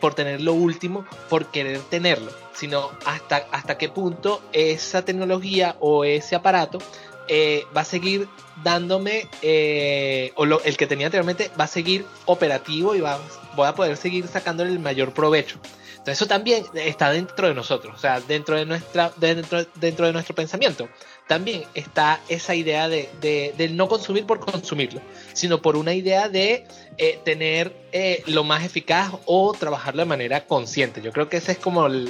por 0.00 0.14
tener 0.14 0.40
lo 0.40 0.54
último, 0.54 1.06
por 1.28 1.46
querer 1.50 1.80
tenerlo, 1.90 2.32
sino 2.54 2.90
hasta, 3.04 3.46
hasta 3.52 3.78
qué 3.78 3.88
punto 3.88 4.42
esa 4.52 5.04
tecnología 5.04 5.76
o 5.80 6.04
ese 6.04 6.36
aparato 6.36 6.78
eh, 7.28 7.66
va 7.76 7.82
a 7.82 7.84
seguir 7.84 8.28
dándome, 8.62 9.28
eh, 9.42 10.32
o 10.36 10.44
el 10.44 10.76
que 10.76 10.86
tenía 10.86 11.06
anteriormente 11.06 11.50
va 11.58 11.64
a 11.64 11.68
seguir 11.68 12.06
operativo 12.24 12.94
y 12.94 13.00
va, 13.00 13.20
voy 13.54 13.66
a 13.66 13.74
poder 13.74 13.96
seguir 13.96 14.26
sacándole 14.28 14.70
el 14.70 14.78
mayor 14.78 15.12
provecho. 15.12 15.58
Entonces 16.06 16.22
eso 16.22 16.28
también 16.28 16.64
está 16.74 17.10
dentro 17.10 17.48
de 17.48 17.54
nosotros, 17.54 17.96
o 17.96 17.98
sea, 17.98 18.20
dentro 18.20 18.56
de, 18.56 18.64
nuestra, 18.64 19.10
dentro, 19.16 19.66
dentro 19.74 20.06
de 20.06 20.12
nuestro 20.12 20.36
pensamiento. 20.36 20.88
También 21.26 21.64
está 21.74 22.20
esa 22.28 22.54
idea 22.54 22.88
de, 22.88 23.10
de, 23.20 23.68
no 23.70 23.88
consumir 23.88 24.24
por 24.24 24.38
consumirlo, 24.38 25.00
sino 25.36 25.60
por 25.60 25.76
una 25.76 25.92
idea 25.92 26.30
de 26.30 26.64
eh, 26.96 27.20
tener 27.24 27.76
eh, 27.92 28.22
lo 28.26 28.42
más 28.42 28.64
eficaz 28.64 29.12
o 29.26 29.52
trabajarlo 29.52 30.00
de 30.00 30.06
manera 30.06 30.46
consciente. 30.46 31.02
Yo 31.02 31.12
creo 31.12 31.28
que 31.28 31.36
ese 31.36 31.52
es 31.52 31.58
como 31.58 31.86
el 31.86 32.08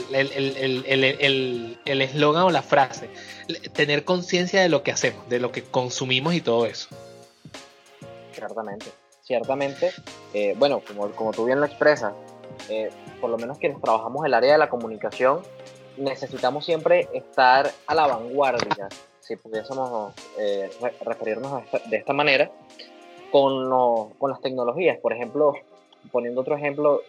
eslogan 1.85 2.45
o 2.45 2.51
la 2.51 2.63
frase, 2.63 3.11
tener 3.73 4.05
conciencia 4.05 4.63
de 4.63 4.69
lo 4.69 4.85
que 4.85 4.93
hacemos, 4.93 5.29
de 5.29 5.41
lo 5.41 5.51
que 5.51 5.65
consumimos 5.65 6.35
y 6.35 6.41
todo 6.41 6.67
eso. 6.67 6.89
Ciertamente, 8.33 8.87
ciertamente, 9.23 9.93
eh, 10.33 10.55
bueno, 10.57 10.81
como, 10.87 11.11
como 11.11 11.33
tú 11.33 11.47
bien 11.47 11.59
lo 11.59 11.67
expresas, 11.67 12.13
por 13.21 13.29
lo 13.29 13.39
menos 13.39 13.59
quienes 13.59 13.81
trabajamos 13.81 14.21
en 14.21 14.27
el 14.27 14.35
área 14.35 14.53
de 14.53 14.59
la 14.59 14.69
comunicación, 14.69 15.43
necesitamos 15.97 16.65
siempre 16.65 17.09
estar 17.13 17.73
a 17.89 17.95
la 17.95 18.07
vanguardia, 18.07 18.89
si 19.27 19.35
pudiésemos 19.35 20.15
eh, 20.39 20.71
referirnos 21.05 21.65
de 21.91 21.97
esta 21.97 22.13
manera, 22.13 22.51
con, 23.31 24.09
con 24.19 24.31
las 24.31 24.41
tecnologías. 24.41 24.99
Por 25.01 25.13
ejemplo, 25.13 25.55
poniendo 26.13 26.41
otro 26.41 26.57
ejemplo, 26.57 27.01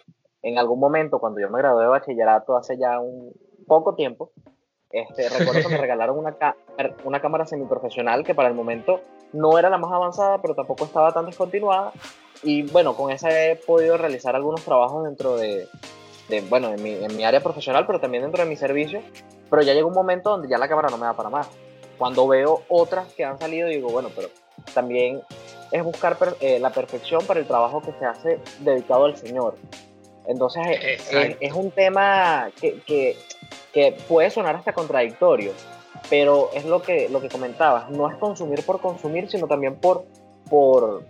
en 0.42 0.58
algún 0.58 0.80
momento 0.80 1.18
cuando 1.18 1.40
yo 1.40 1.50
me 1.50 1.58
gradué 1.58 1.84
de 1.84 1.90
bachillerato 1.90 2.56
hace 2.56 2.76
ya 2.78 3.00
un 3.00 3.32
poco 3.66 3.94
tiempo, 3.94 4.30
este, 4.90 5.28
recuerdo 5.38 5.62
que 5.62 5.74
me 5.74 5.78
regalaron 5.78 6.18
una, 6.18 6.36
una 7.04 7.20
cámara 7.20 7.46
semiprofesional 7.46 8.24
que 8.24 8.34
para 8.34 8.48
el 8.48 8.54
momento 8.54 9.00
no 9.32 9.58
era 9.58 9.70
la 9.70 9.78
más 9.78 9.92
avanzada, 9.92 10.40
pero 10.40 10.54
tampoco 10.54 10.84
estaba 10.84 11.12
tan 11.12 11.26
descontinuada. 11.26 11.92
Y 12.42 12.62
bueno, 12.62 12.94
con 12.94 13.10
esa 13.10 13.30
he 13.30 13.56
podido 13.56 13.96
realizar 13.96 14.36
algunos 14.36 14.64
trabajos 14.64 15.04
dentro 15.04 15.36
de, 15.36 15.68
de 16.28 16.40
bueno, 16.42 16.72
en 16.72 16.82
mi, 16.82 16.92
en 16.92 17.16
mi, 17.16 17.24
área 17.24 17.42
profesional, 17.42 17.84
pero 17.86 18.00
también 18.00 18.22
dentro 18.22 18.42
de 18.42 18.48
mi 18.48 18.56
servicio. 18.56 19.02
Pero 19.50 19.62
ya 19.62 19.74
llegó 19.74 19.88
un 19.88 19.94
momento 19.94 20.30
donde 20.30 20.48
ya 20.48 20.58
la 20.58 20.68
cámara 20.68 20.88
no 20.88 20.98
me 20.98 21.06
da 21.06 21.14
para 21.14 21.30
más. 21.30 21.48
Cuando 21.98 22.28
veo 22.28 22.62
otras 22.68 23.12
que 23.14 23.24
han 23.24 23.38
salido, 23.38 23.68
digo, 23.68 23.88
bueno, 23.90 24.10
pero 24.14 24.28
también 24.72 25.20
es 25.70 25.82
buscar 25.82 26.16
eh, 26.40 26.58
la 26.58 26.70
perfección 26.70 27.24
para 27.26 27.40
el 27.40 27.46
trabajo 27.46 27.80
que 27.82 27.92
se 27.98 28.04
hace 28.04 28.40
dedicado 28.60 29.04
al 29.04 29.16
Señor. 29.16 29.56
Entonces, 30.26 30.62
es, 30.82 31.36
es, 31.40 31.52
un 31.52 31.70
tema 31.70 32.50
que, 32.60 32.80
que, 32.82 33.16
que, 33.72 33.96
puede 34.06 34.30
sonar 34.30 34.56
hasta 34.56 34.74
contradictorio, 34.74 35.52
pero 36.10 36.50
es 36.52 36.66
lo 36.66 36.82
que, 36.82 37.08
lo 37.08 37.20
que 37.22 37.30
comentabas, 37.30 37.88
no 37.90 38.10
es 38.10 38.16
consumir 38.18 38.62
por 38.64 38.80
consumir, 38.80 39.30
sino 39.30 39.46
también 39.46 39.76
por, 39.76 40.04
por, 40.50 41.04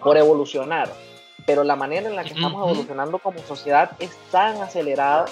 por 0.00 0.16
evolucionar. 0.16 0.88
Pero 1.44 1.64
la 1.64 1.74
manera 1.74 2.08
en 2.08 2.14
la 2.14 2.22
que 2.22 2.34
estamos 2.34 2.64
evolucionando 2.64 3.18
como 3.18 3.40
sociedad 3.40 3.90
es 3.98 4.10
tan 4.30 4.62
acelerada 4.62 5.26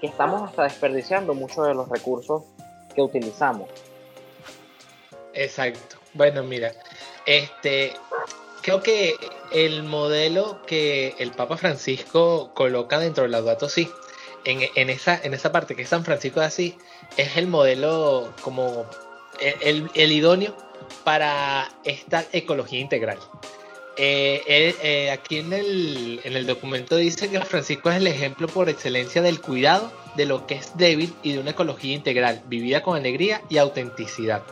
que 0.00 0.06
estamos 0.06 0.42
hasta 0.42 0.62
desperdiciando 0.62 1.34
muchos 1.34 1.66
de 1.66 1.74
los 1.74 1.88
recursos 1.88 2.44
que 2.94 3.02
utilizamos. 3.02 3.68
Exacto. 5.34 5.96
Bueno, 6.14 6.42
mira, 6.42 6.72
este, 7.26 7.94
creo 8.62 8.82
que 8.82 9.14
el 9.52 9.82
modelo 9.82 10.62
que 10.66 11.14
el 11.18 11.32
Papa 11.32 11.56
Francisco 11.56 12.52
coloca 12.54 12.98
dentro 12.98 13.22
del 13.22 13.32
Laudato 13.32 13.68
Si, 13.68 13.90
en, 14.44 14.60
en, 14.74 14.90
esa, 14.90 15.20
en 15.22 15.34
esa 15.34 15.52
parte 15.52 15.76
que 15.76 15.82
es 15.82 15.88
San 15.88 16.04
Francisco 16.04 16.40
de 16.40 16.46
Asís, 16.46 16.74
es 17.16 17.36
el 17.36 17.46
modelo 17.46 18.32
como 18.42 18.86
el 19.40 20.12
idóneo 20.12 20.54
para 21.04 21.70
esta 21.84 22.24
ecología 22.32 22.80
integral. 22.80 23.18
Eh, 24.02 24.74
eh, 24.82 25.10
aquí 25.10 25.36
en 25.36 25.52
el, 25.52 26.22
en 26.24 26.34
el 26.34 26.46
documento 26.46 26.96
dice 26.96 27.28
que 27.28 27.38
Francisco 27.42 27.90
es 27.90 27.98
el 27.98 28.06
ejemplo 28.06 28.48
por 28.48 28.70
excelencia 28.70 29.20
del 29.20 29.42
cuidado 29.42 29.92
de 30.16 30.24
lo 30.24 30.46
que 30.46 30.54
es 30.54 30.74
débil 30.78 31.14
y 31.22 31.34
de 31.34 31.38
una 31.38 31.50
ecología 31.50 31.94
integral, 31.94 32.40
vivida 32.46 32.82
con 32.82 32.96
alegría 32.96 33.42
y 33.50 33.58
autenticidad. 33.58 34.42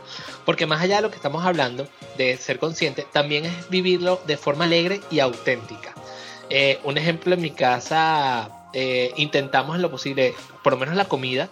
Porque 0.45 0.67
más 0.67 0.83
allá 0.83 0.97
de 0.97 1.03
lo 1.03 1.09
que 1.09 1.17
estamos 1.17 1.47
hablando, 1.47 1.89
de 2.19 2.37
ser 2.37 2.59
consciente, 2.59 3.07
también 3.11 3.47
es 3.47 3.71
vivirlo 3.71 4.21
de 4.27 4.37
forma 4.37 4.67
alegre 4.67 5.01
y 5.11 5.21
auténtica. 5.21 5.95
Eh, 6.51 6.79
un 6.85 6.99
ejemplo 6.99 7.33
en 7.33 7.41
mi 7.41 7.51
casa, 7.51 8.51
intentamos 9.17 9.77
en 9.77 9.83
lo 9.83 9.91
posible, 9.91 10.35
por 10.63 10.75
lo 10.75 10.79
menos 10.79 10.95
la 10.95 11.07
comida, 11.07 11.49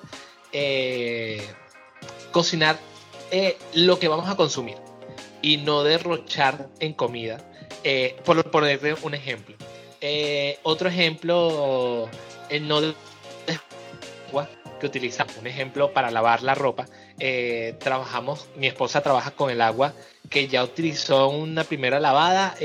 cocinar 2.30 2.78
lo 3.72 3.98
que 3.98 4.08
vamos 4.08 4.28
a 4.28 4.36
consumir 4.36 4.76
y 5.40 5.56
no 5.56 5.82
derrochar 5.82 6.68
en 6.78 6.92
comida 6.92 7.38
eh, 7.88 8.16
por 8.24 8.42
poner 8.50 8.96
un 9.02 9.14
ejemplo. 9.14 9.54
Eh, 10.00 10.58
otro 10.64 10.88
ejemplo, 10.88 12.08
el 12.50 12.66
no 12.66 12.80
de 12.80 12.94
agua 14.28 14.50
que 14.80 14.86
utilizamos. 14.86 15.36
Un 15.36 15.46
ejemplo 15.46 15.92
para 15.92 16.10
lavar 16.10 16.42
la 16.42 16.56
ropa. 16.56 16.86
Eh, 17.20 17.76
trabajamos, 17.78 18.48
mi 18.56 18.66
esposa 18.66 19.02
trabaja 19.02 19.30
con 19.30 19.50
el 19.50 19.60
agua 19.60 19.92
que 20.28 20.48
ya 20.48 20.64
utilizó 20.64 21.28
una 21.28 21.62
primera 21.62 22.00
lavada 22.00 22.56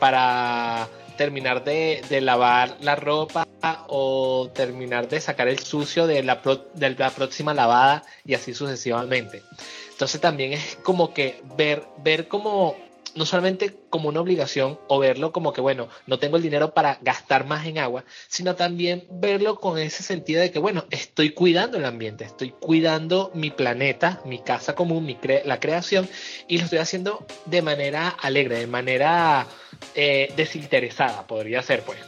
para 0.00 0.88
terminar 1.16 1.62
de, 1.62 2.02
lavar 2.20 2.76
la 2.80 2.96
ropa 2.96 3.46
o 3.86 4.50
terminar 4.52 5.08
de 5.08 5.20
sacar 5.20 5.46
el 5.46 5.60
sucio 5.60 6.08
de 6.08 6.24
la, 6.24 6.40
de 6.74 6.90
la 6.90 7.10
próxima 7.10 7.54
lavada 7.54 8.02
y 8.24 8.34
así 8.34 8.52
sucesivamente. 8.52 9.44
Entonces 9.92 10.20
también 10.20 10.54
es 10.54 10.76
como 10.82 11.14
que 11.14 11.40
ver, 11.56 11.84
ver 12.02 12.26
cómo 12.26 12.89
no 13.14 13.26
solamente 13.26 13.74
como 13.90 14.08
una 14.08 14.20
obligación 14.20 14.78
o 14.88 14.98
verlo 14.98 15.32
como 15.32 15.52
que, 15.52 15.60
bueno, 15.60 15.88
no 16.06 16.18
tengo 16.18 16.36
el 16.36 16.42
dinero 16.42 16.74
para 16.74 16.98
gastar 17.02 17.46
más 17.46 17.66
en 17.66 17.78
agua, 17.78 18.04
sino 18.28 18.56
también 18.56 19.06
verlo 19.10 19.60
con 19.60 19.78
ese 19.78 20.02
sentido 20.02 20.40
de 20.40 20.50
que, 20.50 20.58
bueno, 20.58 20.84
estoy 20.90 21.30
cuidando 21.32 21.78
el 21.78 21.84
ambiente, 21.84 22.24
estoy 22.24 22.50
cuidando 22.50 23.30
mi 23.34 23.50
planeta, 23.50 24.20
mi 24.24 24.38
casa 24.38 24.74
común, 24.74 25.04
mi 25.06 25.18
la 25.44 25.60
creación, 25.60 26.08
y 26.48 26.58
lo 26.58 26.64
estoy 26.64 26.78
haciendo 26.78 27.26
de 27.46 27.62
manera 27.62 28.08
alegre, 28.08 28.58
de 28.58 28.66
manera 28.66 29.46
eh, 29.94 30.32
desinteresada, 30.36 31.26
podría 31.26 31.62
ser, 31.62 31.82
pues. 31.82 31.98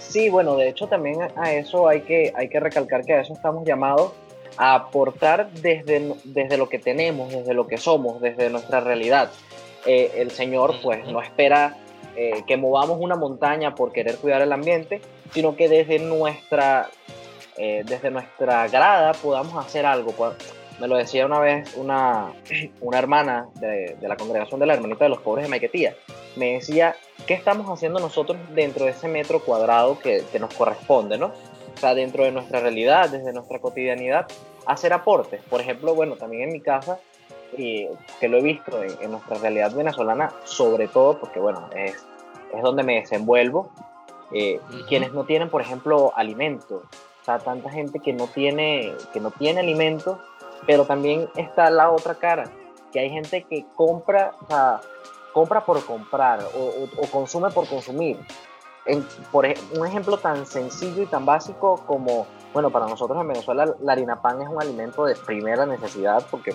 Sí, 0.00 0.30
bueno, 0.30 0.56
de 0.56 0.68
hecho 0.68 0.86
también 0.86 1.18
a 1.36 1.52
eso 1.52 1.86
hay 1.86 2.00
que, 2.00 2.32
hay 2.34 2.48
que 2.48 2.60
recalcar 2.60 3.04
que 3.04 3.12
a 3.12 3.20
eso 3.20 3.34
estamos 3.34 3.66
llamados 3.66 4.12
a 4.56 4.74
aportar 4.74 5.50
desde, 5.52 6.14
desde 6.24 6.56
lo 6.56 6.68
que 6.68 6.78
tenemos, 6.78 7.30
desde 7.30 7.54
lo 7.54 7.66
que 7.66 7.78
somos, 7.78 8.20
desde 8.20 8.50
nuestra 8.50 8.80
realidad. 8.80 9.30
Eh, 9.90 10.20
el 10.20 10.30
Señor 10.30 10.74
pues 10.82 11.06
no 11.06 11.22
espera 11.22 11.78
eh, 12.14 12.42
que 12.46 12.58
movamos 12.58 12.98
una 13.00 13.16
montaña 13.16 13.74
por 13.74 13.90
querer 13.90 14.16
cuidar 14.16 14.42
el 14.42 14.52
ambiente, 14.52 15.00
sino 15.32 15.56
que 15.56 15.66
desde 15.70 15.98
nuestra, 15.98 16.90
eh, 17.56 17.84
desde 17.86 18.10
nuestra 18.10 18.68
grada 18.68 19.14
podamos 19.14 19.64
hacer 19.64 19.86
algo. 19.86 20.12
Me 20.78 20.88
lo 20.88 20.98
decía 20.98 21.24
una 21.24 21.38
vez 21.38 21.74
una, 21.74 22.34
una 22.82 22.98
hermana 22.98 23.48
de, 23.54 23.96
de, 23.98 24.08
la 24.08 24.18
congregación 24.18 24.60
de 24.60 24.66
la 24.66 24.74
Hermanita 24.74 25.06
de 25.06 25.08
los 25.08 25.20
Pobres 25.22 25.44
de 25.44 25.48
Maiquetía. 25.48 25.96
Me 26.36 26.52
decía, 26.52 26.94
¿qué 27.26 27.32
estamos 27.32 27.66
haciendo 27.70 27.98
nosotros 27.98 28.36
dentro 28.54 28.84
de 28.84 28.90
ese 28.90 29.08
metro 29.08 29.42
cuadrado 29.42 29.98
que, 29.98 30.22
que 30.30 30.38
nos 30.38 30.52
corresponde, 30.52 31.16
no? 31.16 31.28
O 31.28 31.80
sea, 31.80 31.94
dentro 31.94 32.24
de 32.24 32.30
nuestra 32.30 32.60
realidad, 32.60 33.08
desde 33.08 33.32
nuestra 33.32 33.58
cotidianidad, 33.58 34.26
hacer 34.66 34.92
aportes. 34.92 35.40
Por 35.48 35.62
ejemplo, 35.62 35.94
bueno, 35.94 36.16
también 36.16 36.42
en 36.42 36.52
mi 36.52 36.60
casa 36.60 37.00
y 37.56 37.88
que 38.20 38.28
lo 38.28 38.38
he 38.38 38.42
visto 38.42 38.82
en, 38.82 39.10
nuestra 39.10 39.38
realidad 39.38 39.72
venezolana, 39.72 40.32
sobre 40.44 40.88
todo 40.88 41.18
porque, 41.18 41.40
bueno, 41.40 41.68
es, 41.74 42.06
es 42.54 42.62
donde 42.62 42.82
me 42.82 42.96
desenvuelvo, 42.96 43.70
eh, 44.32 44.60
quienes 44.88 45.12
no 45.12 45.24
tienen, 45.24 45.48
por 45.48 45.62
ejemplo, 45.62 46.12
alimentos, 46.16 46.82
o 46.82 47.24
sea, 47.24 47.38
tanta 47.38 47.70
gente 47.70 48.00
que 48.00 48.12
no 48.12 48.26
tiene, 48.26 48.94
que 49.12 49.20
no 49.20 49.30
tiene 49.30 49.60
alimentos, 49.60 50.18
pero 50.66 50.84
también 50.84 51.28
está 51.36 51.70
la 51.70 51.90
otra 51.90 52.14
cara, 52.16 52.50
que 52.92 53.00
hay 53.00 53.10
gente 53.10 53.44
que 53.44 53.64
compra, 53.74 54.34
o 54.42 54.46
sea, 54.46 54.80
compra 55.32 55.64
por 55.64 55.84
comprar 55.84 56.40
o, 56.54 57.06
consume 57.10 57.50
por 57.50 57.68
consumir. 57.68 58.18
En, 58.86 59.06
por 59.30 59.46
un 59.78 59.86
ejemplo 59.86 60.16
tan 60.16 60.46
sencillo 60.46 61.02
y 61.02 61.06
tan 61.06 61.26
básico 61.26 61.82
como, 61.86 62.26
bueno, 62.54 62.70
para 62.70 62.86
nosotros 62.86 63.20
en 63.20 63.28
Venezuela 63.28 63.74
la 63.80 63.92
harina 63.92 64.22
pan 64.22 64.40
es 64.40 64.48
un 64.48 64.60
alimento 64.60 65.04
de 65.04 65.14
primera 65.14 65.66
necesidad 65.66 66.24
porque 66.30 66.54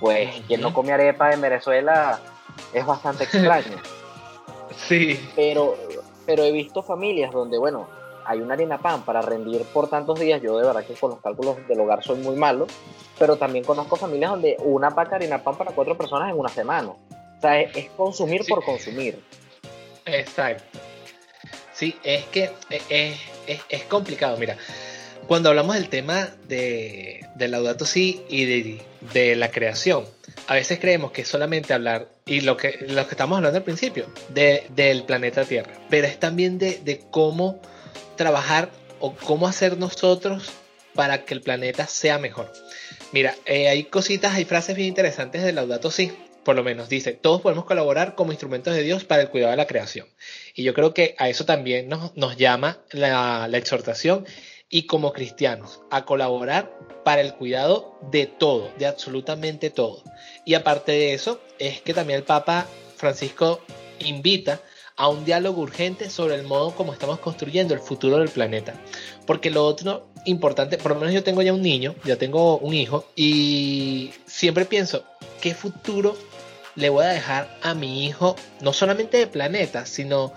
pues 0.00 0.30
quien 0.46 0.60
no 0.60 0.72
come 0.72 0.92
arepa 0.92 1.32
en 1.32 1.40
Venezuela 1.40 2.18
es 2.72 2.84
bastante 2.84 3.24
extraño. 3.24 3.76
sí. 4.76 5.30
Pero, 5.36 5.76
pero 6.26 6.42
he 6.42 6.52
visto 6.52 6.82
familias 6.82 7.32
donde, 7.32 7.58
bueno, 7.58 7.86
hay 8.24 8.40
una 8.40 8.54
harina 8.54 8.78
pan 8.78 9.02
para 9.02 9.22
rendir 9.22 9.62
por 9.64 9.88
tantos 9.88 10.18
días. 10.18 10.40
Yo 10.42 10.56
de 10.58 10.66
verdad 10.66 10.84
que 10.84 10.94
con 10.94 11.10
los 11.10 11.20
cálculos 11.20 11.56
del 11.68 11.80
hogar 11.80 12.02
soy 12.02 12.18
muy 12.18 12.36
malo, 12.36 12.66
pero 13.18 13.36
también 13.36 13.64
conozco 13.64 13.96
familias 13.96 14.30
donde 14.30 14.56
una 14.60 14.90
paca 14.90 15.10
de 15.10 15.16
harina 15.16 15.42
pan 15.42 15.56
para 15.56 15.72
cuatro 15.72 15.96
personas 15.96 16.30
en 16.30 16.38
una 16.38 16.48
semana. 16.48 16.90
O 16.90 17.40
sea, 17.40 17.60
es, 17.60 17.90
consumir 17.96 18.42
por 18.48 18.64
consumir. 18.64 19.22
Exacto. 20.04 20.78
Sí, 21.72 21.98
es 22.04 22.24
que 22.26 22.50
es, 22.68 23.18
es, 23.68 23.84
complicado. 23.84 24.36
Mira, 24.36 24.56
cuando 25.26 25.48
hablamos 25.48 25.76
del 25.76 25.88
tema 25.88 26.28
de, 26.48 27.26
de 27.36 27.48
Laudato 27.48 27.84
Si 27.84 28.22
y 28.28 28.44
de, 28.44 28.82
de, 29.12 29.36
la 29.36 29.50
creación, 29.50 30.04
a 30.46 30.54
veces 30.54 30.78
creemos 30.78 31.12
que 31.12 31.24
solamente 31.24 31.72
hablar, 31.72 32.08
y 32.26 32.40
lo 32.40 32.56
que, 32.56 32.78
lo 32.88 33.06
que 33.06 33.12
estamos 33.12 33.36
hablando 33.36 33.58
al 33.58 33.64
principio, 33.64 34.06
de, 34.30 34.66
del 34.70 35.04
planeta 35.04 35.44
Tierra, 35.44 35.72
pero 35.88 36.06
es 36.06 36.18
también 36.18 36.58
de, 36.58 37.00
cómo 37.10 37.60
trabajar 38.16 38.70
o 38.98 39.14
cómo 39.14 39.46
hacer 39.46 39.78
nosotros 39.78 40.50
para 40.94 41.24
que 41.24 41.34
el 41.34 41.40
planeta 41.40 41.86
sea 41.86 42.18
mejor. 42.18 42.52
Mira, 43.12 43.34
eh, 43.46 43.68
hay 43.68 43.84
cositas, 43.84 44.34
hay 44.34 44.44
frases 44.44 44.76
bien 44.76 44.88
interesantes 44.88 45.42
de 45.42 45.52
Laudato 45.52 45.90
Si, 45.90 46.12
por 46.44 46.56
lo 46.56 46.64
menos 46.64 46.88
dice, 46.88 47.12
todos 47.12 47.40
podemos 47.40 47.64
colaborar 47.64 48.14
como 48.14 48.32
instrumentos 48.32 48.74
de 48.74 48.82
Dios 48.82 49.04
para 49.04 49.22
el 49.22 49.28
cuidado 49.28 49.52
de 49.52 49.56
la 49.56 49.66
creación. 49.66 50.06
Y 50.54 50.62
yo 50.62 50.74
creo 50.74 50.94
que 50.94 51.14
a 51.18 51.28
eso 51.28 51.44
también 51.44 51.88
nos, 51.88 52.16
nos 52.16 52.36
llama 52.36 52.78
la, 52.90 53.46
la 53.48 53.58
exhortación 53.58 54.26
y 54.70 54.84
como 54.84 55.12
cristianos 55.12 55.80
a 55.90 56.04
colaborar 56.04 56.72
para 57.04 57.20
el 57.20 57.34
cuidado 57.34 57.98
de 58.10 58.26
todo, 58.26 58.70
de 58.78 58.86
absolutamente 58.86 59.68
todo. 59.68 60.02
Y 60.44 60.54
aparte 60.54 60.92
de 60.92 61.12
eso, 61.12 61.40
es 61.58 61.80
que 61.80 61.92
también 61.92 62.20
el 62.20 62.24
Papa 62.24 62.66
Francisco 62.96 63.60
invita 63.98 64.60
a 64.96 65.08
un 65.08 65.24
diálogo 65.24 65.62
urgente 65.62 66.08
sobre 66.10 66.36
el 66.36 66.44
modo 66.44 66.74
como 66.74 66.92
estamos 66.92 67.18
construyendo 67.18 67.74
el 67.74 67.80
futuro 67.80 68.18
del 68.18 68.28
planeta. 68.28 68.74
Porque 69.26 69.50
lo 69.50 69.64
otro 69.66 70.08
importante, 70.24 70.78
por 70.78 70.92
lo 70.92 71.00
menos 71.00 71.14
yo 71.14 71.24
tengo 71.24 71.42
ya 71.42 71.52
un 71.52 71.62
niño, 71.62 71.94
ya 72.04 72.16
tengo 72.16 72.58
un 72.58 72.74
hijo, 72.74 73.06
y 73.16 74.12
siempre 74.26 74.66
pienso, 74.66 75.04
¿qué 75.40 75.54
futuro 75.54 76.16
le 76.76 76.90
voy 76.90 77.04
a 77.04 77.08
dejar 77.08 77.58
a 77.62 77.74
mi 77.74 78.04
hijo, 78.06 78.36
no 78.60 78.72
solamente 78.72 79.16
de 79.16 79.26
planeta, 79.26 79.86
sino 79.86 80.32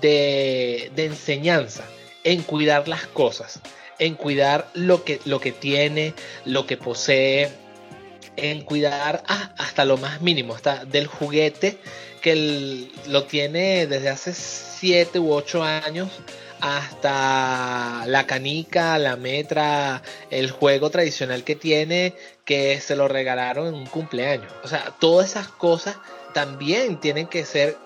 de, 0.00 0.92
de 0.94 1.06
enseñanza, 1.06 1.84
en 2.26 2.42
cuidar 2.42 2.88
las 2.88 3.06
cosas, 3.06 3.60
en 4.00 4.16
cuidar 4.16 4.68
lo 4.74 5.04
que, 5.04 5.20
lo 5.24 5.40
que 5.40 5.52
tiene, 5.52 6.12
lo 6.44 6.66
que 6.66 6.76
posee, 6.76 7.50
en 8.34 8.62
cuidar 8.62 9.22
ah, 9.28 9.54
hasta 9.56 9.84
lo 9.84 9.96
más 9.96 10.20
mínimo, 10.20 10.52
hasta 10.54 10.84
del 10.84 11.06
juguete 11.06 11.78
que 12.20 12.90
lo 13.06 13.24
tiene 13.24 13.86
desde 13.86 14.08
hace 14.08 14.34
7 14.34 15.20
u 15.20 15.32
8 15.32 15.62
años 15.62 16.10
hasta 16.60 18.04
la 18.06 18.26
canica, 18.26 18.98
la 18.98 19.14
metra, 19.14 20.02
el 20.30 20.50
juego 20.50 20.90
tradicional 20.90 21.44
que 21.44 21.54
tiene 21.54 22.14
que 22.44 22.80
se 22.80 22.96
lo 22.96 23.06
regalaron 23.06 23.68
en 23.68 23.74
un 23.74 23.86
cumpleaños. 23.86 24.52
O 24.64 24.68
sea, 24.68 24.92
todas 24.98 25.30
esas 25.30 25.46
cosas 25.46 25.96
también 26.34 26.98
tienen 26.98 27.28
que 27.28 27.44
ser 27.44 27.76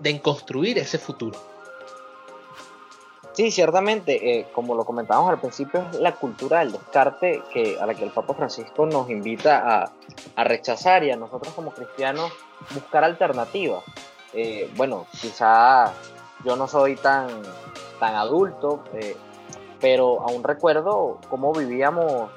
de 0.00 0.20
construir 0.20 0.78
ese 0.78 0.98
futuro. 0.98 1.51
Sí, 3.32 3.50
ciertamente, 3.50 4.40
eh, 4.40 4.46
como 4.52 4.74
lo 4.74 4.84
comentábamos 4.84 5.30
al 5.30 5.40
principio, 5.40 5.86
es 5.90 6.00
la 6.00 6.12
cultura 6.12 6.58
del 6.58 6.72
descarte 6.72 7.42
que, 7.50 7.78
a 7.80 7.86
la 7.86 7.94
que 7.94 8.04
el 8.04 8.10
Papa 8.10 8.34
Francisco 8.34 8.84
nos 8.84 9.08
invita 9.08 9.90
a, 10.36 10.44
rechazar 10.44 11.02
y 11.04 11.10
a 11.10 11.16
nosotros 11.16 11.54
como 11.54 11.72
cristianos 11.72 12.30
buscar 12.74 13.04
alternativas. 13.04 13.82
Eh, 14.34 14.70
bueno, 14.76 15.06
quizá 15.18 15.92
yo 16.44 16.56
no 16.56 16.68
soy 16.68 16.96
tan, 16.96 17.28
tan 17.98 18.16
adulto, 18.16 18.84
eh, 18.92 19.16
pero 19.80 20.20
aún 20.20 20.44
recuerdo 20.44 21.18
cómo 21.30 21.52
vivíamos 21.54 22.30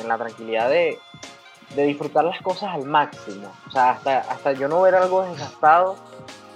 en 0.00 0.08
la 0.08 0.16
tranquilidad 0.16 0.70
de, 0.70 0.98
disfrutar 1.76 2.24
las 2.24 2.40
cosas 2.40 2.70
al 2.74 2.86
máximo. 2.86 3.52
O 3.66 3.70
sea, 3.70 3.90
hasta, 3.90 4.20
hasta 4.20 4.52
yo 4.52 4.66
no 4.68 4.80
ver 4.80 4.94
algo 4.94 5.22
desgastado, 5.24 5.96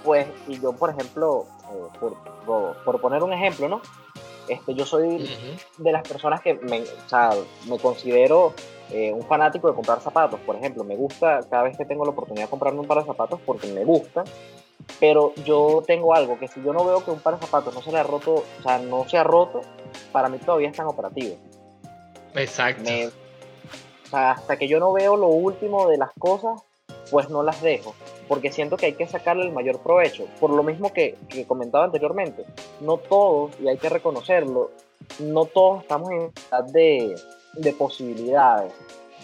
pues, 0.03 0.27
y 0.47 0.59
yo, 0.59 0.73
por 0.73 0.89
ejemplo, 0.89 1.45
por, 1.99 2.75
por, 2.83 3.01
poner 3.01 3.23
un 3.23 3.33
ejemplo, 3.33 3.67
¿no? 3.67 3.81
Este, 4.47 4.73
yo 4.73 4.85
soy 4.85 5.29
de 5.77 5.91
las 5.91 6.07
personas 6.07 6.41
que 6.41 6.55
me, 6.55 6.81
o 6.81 7.09
sea, 7.09 7.31
me 7.67 7.79
considero 7.79 8.53
eh, 8.91 9.11
un 9.13 9.23
fanático 9.23 9.69
de 9.69 9.73
comprar 9.73 10.01
zapatos. 10.01 10.39
Por 10.41 10.55
ejemplo, 10.55 10.83
me 10.83 10.95
gusta 10.95 11.39
cada 11.49 11.63
vez 11.63 11.77
que 11.77 11.85
tengo 11.85 12.03
la 12.03 12.11
oportunidad 12.11 12.45
de 12.45 12.49
comprarme 12.49 12.79
un 12.79 12.87
par 12.87 12.99
de 12.99 13.05
zapatos 13.05 13.39
porque 13.45 13.67
me 13.67 13.85
gusta. 13.85 14.23
Pero 14.99 15.33
yo 15.45 15.81
tengo 15.87 16.13
algo 16.13 16.37
que 16.37 16.49
si 16.49 16.61
yo 16.61 16.73
no 16.73 16.83
veo 16.83 17.03
que 17.05 17.11
un 17.11 17.19
par 17.19 17.39
de 17.39 17.45
zapatos 17.45 17.73
no 17.73 17.81
se 17.81 17.91
le 17.91 17.99
ha 17.99 18.03
roto, 18.03 18.33
o 18.33 18.63
sea, 18.63 18.79
no 18.79 19.07
se 19.07 19.17
ha 19.17 19.23
roto, 19.23 19.61
para 20.11 20.27
mí 20.27 20.37
todavía 20.39 20.69
es 20.69 20.75
tan 20.75 20.87
operativo. 20.87 21.37
Exacto. 22.35 22.91
o 24.05 24.09
sea, 24.09 24.31
hasta 24.31 24.57
que 24.57 24.67
yo 24.67 24.79
no 24.79 24.91
veo 24.91 25.15
lo 25.15 25.27
último 25.27 25.87
de 25.87 25.97
las 25.97 26.11
cosas, 26.19 26.61
pues 27.11 27.29
no 27.29 27.43
las 27.43 27.61
dejo 27.61 27.95
porque 28.33 28.51
siento 28.51 28.77
que 28.77 28.87
hay 28.87 28.93
que 28.93 29.05
sacarle 29.05 29.43
el 29.45 29.51
mayor 29.51 29.77
provecho. 29.77 30.25
Por 30.39 30.49
lo 30.49 30.63
mismo 30.63 30.91
que, 30.91 31.15
que 31.29 31.45
comentaba 31.45 31.85
anteriormente, 31.85 32.45
no 32.81 32.97
todos, 32.97 33.51
y 33.61 33.67
hay 33.67 33.77
que 33.77 33.89
reconocerlo, 33.89 34.71
no 35.19 35.45
todos 35.45 35.83
estamos 35.83 36.09
en 36.09 36.31
igualdad 36.31 36.73
de, 36.73 37.15
de 37.53 37.73
posibilidades. 37.73 38.73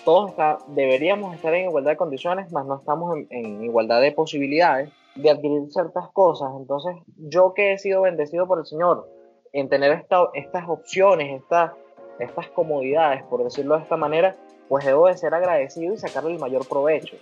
Todos 0.06 0.34
deberíamos 0.67 1.34
estar 1.34 1.52
en 1.56 1.69
igualdad 1.69 1.89
de 1.89 1.98
condiciones, 1.98 2.52
mas 2.52 2.67
no 2.67 2.76
estamos 2.76 3.17
en, 3.32 3.63
igualdad 3.63 4.00
de 4.00 4.12
posibilidades 4.12 4.91
de 5.15 5.32
adquirir 5.32 5.72
ciertas 5.72 6.08
cosas. 6.10 6.52
Entonces, 6.56 6.95
yo 7.17 7.56
que 7.56 7.74
he 7.74 7.80
sido 7.80 8.04
bendecido 8.04 8.45
por 8.45 8.60
el 8.60 8.67
Señor 8.67 9.10
en 9.54 9.69
tener 9.69 10.06
estas 10.36 10.69
opciones, 10.69 11.41
estas, 11.41 11.72
estas 12.19 12.48
comodidades, 12.50 13.24
por 13.24 13.43
decirlo 13.43 13.76
de 13.76 13.82
esta 13.82 13.98
manera, 13.98 14.36
pues 14.67 14.86
debo 14.86 15.08
de 15.08 15.17
ser 15.17 15.34
agradecido 15.34 15.95
y 15.95 15.98
sacarle 15.98 16.34
el 16.34 16.39
mayor 16.39 16.67
provecho. 16.67 17.17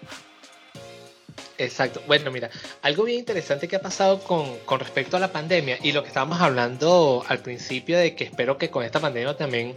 Exacto. 1.58 2.02
Bueno, 2.08 2.32
mira, 2.32 2.50
algo 2.82 3.04
bien 3.04 3.20
interesante 3.20 3.68
que 3.68 3.76
ha 3.76 3.82
pasado 3.82 4.20
con, 4.20 4.58
respecto 4.80 5.18
a 5.18 5.20
la 5.20 5.32
pandemia 5.32 5.80
y 5.82 5.92
lo 5.92 6.04
que 6.04 6.10
estábamos 6.10 6.40
hablando 6.40 7.24
al 7.28 7.40
principio 7.40 7.98
de 7.98 8.16
que 8.16 8.26
espero 8.26 8.58
que 8.58 8.70
con 8.70 8.84
esta 8.84 9.00
pandemia 9.00 9.36
también 9.36 9.74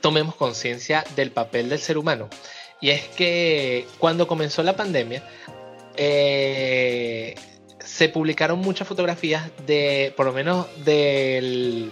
tomemos 0.00 0.34
conciencia 0.34 1.04
del 1.14 1.30
papel 1.30 1.68
del 1.68 1.78
ser 1.78 1.98
humano. 1.98 2.28
Y 2.80 2.90
es 2.90 3.02
que 3.08 3.86
cuando 3.98 4.26
comenzó 4.26 4.62
la 4.62 4.76
pandemia, 4.76 5.22
eh, 5.96 7.36
se 7.78 8.08
publicaron 8.08 8.58
muchas 8.58 8.88
fotografías 8.88 9.50
de, 9.66 10.12
por 10.16 10.26
lo 10.26 10.32
menos, 10.32 10.66
de 10.84 11.90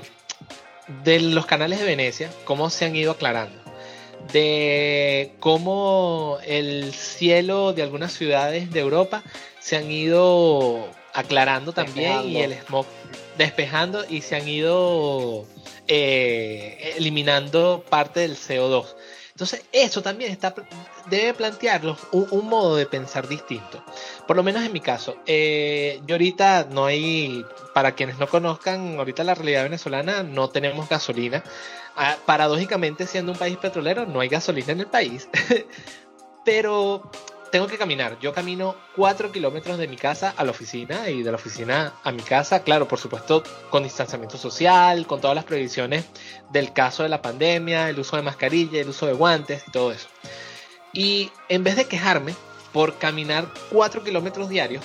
los 1.05 1.47
canales 1.47 1.79
de 1.79 1.85
Venecia, 1.85 2.31
cómo 2.45 2.71
se 2.71 2.87
han 2.87 2.97
ido 2.97 3.13
aclarando 3.13 3.62
de 4.33 5.33
cómo 5.41 6.39
el 6.47 6.93
cielo 6.95 7.73
de 7.73 7.83
algunas 7.83 8.13
ciudades 8.13 8.71
de 8.71 8.81
Europa 8.81 9.23
se 9.61 9.77
han 9.77 9.91
ido 9.91 10.89
aclarando 11.15 11.73
también 11.73 12.29
y 12.29 12.39
el 12.39 12.53
smog 12.53 12.87
despejando 13.39 14.05
y 14.09 14.23
se 14.23 14.37
han 14.37 14.49
ido 14.49 15.47
eh, 15.89 16.95
eliminando 16.97 17.85
parte 17.89 18.21
del 18.21 18.37
CO2. 18.37 18.95
Entonces, 19.31 19.63
eso 19.73 20.03
también 20.03 20.31
está, 20.31 20.55
debe 21.07 21.35
plantearlos 21.35 21.99
un, 22.13 22.49
modo 22.49 22.77
de 22.77 22.87
pensar 22.87 23.29
distinto. 23.29 23.83
Por 24.27 24.37
lo 24.37 24.43
menos 24.43 24.63
en 24.63 24.73
mi 24.73 24.81
caso, 24.81 25.17
eh, 25.27 26.01
yo 26.07 26.15
ahorita 26.15 26.69
no 26.71 26.87
hay, 26.87 27.45
para 27.75 27.93
quienes 27.93 28.19
no 28.19 28.27
conozcan, 28.29 28.97
ahorita 28.99 29.25
la 29.25 29.35
realidad 29.35 29.65
venezolana 29.65 30.23
no 30.23 30.51
tenemos 30.51 30.89
gasolina. 30.89 31.43
Ah, 31.97 32.17
paradójicamente, 32.25 33.07
siendo 33.07 33.33
un 33.33 33.39
país 33.39 33.57
petrolero, 33.59 34.07
no 34.07 34.21
hay 34.21 34.29
gasolina 34.29 34.73
en 34.73 34.81
el 34.81 34.87
país. 34.87 35.29
Pero 36.45 37.11
tengo 37.53 37.67
que 37.67 37.77
caminar. 37.77 38.19
Yo 38.19 38.33
camino 38.33 38.75
4 38.97 39.31
kilómetros 39.31 39.77
de 39.77 39.87
mi 39.87 39.97
casa 39.97 40.33
a 40.37 40.43
la 40.43 40.53
oficina 40.53 41.11
y 41.11 41.23
de 41.23 41.31
la 41.31 41.37
oficina 41.37 41.93
a 42.03 42.11
mi 42.11 42.23
casa, 42.23 42.63
claro, 42.63 42.89
por 42.89 42.99
supuesto, 42.99 43.43
con 43.69 43.83
distanciamiento 43.83 44.39
social, 44.39 45.07
con 45.07 45.21
todas 45.21 45.37
las 45.37 45.45
previsiones 45.45 46.07
del 46.51 46.73
caso 46.73 47.03
de 47.03 47.11
la 47.11 47.21
pandemia, 47.21 47.91
el 47.91 48.01
uso 48.01 48.17
de 48.17 48.23
mascarilla, 48.23 48.81
el 48.81 48.89
uso 48.89 49.07
de 49.07 49.13
guantes 49.13 49.65
y 49.69 49.71
todo 49.71 49.93
eso. 49.93 50.09
Y 50.93 51.31
en 51.49 51.65
vez 51.65 51.77
de 51.77 51.87
quejarme 51.87 52.35
por 52.73 52.99
caminar 52.99 53.49
4 53.71 54.03
kilómetros 54.05 54.49
diarios, 54.49 54.85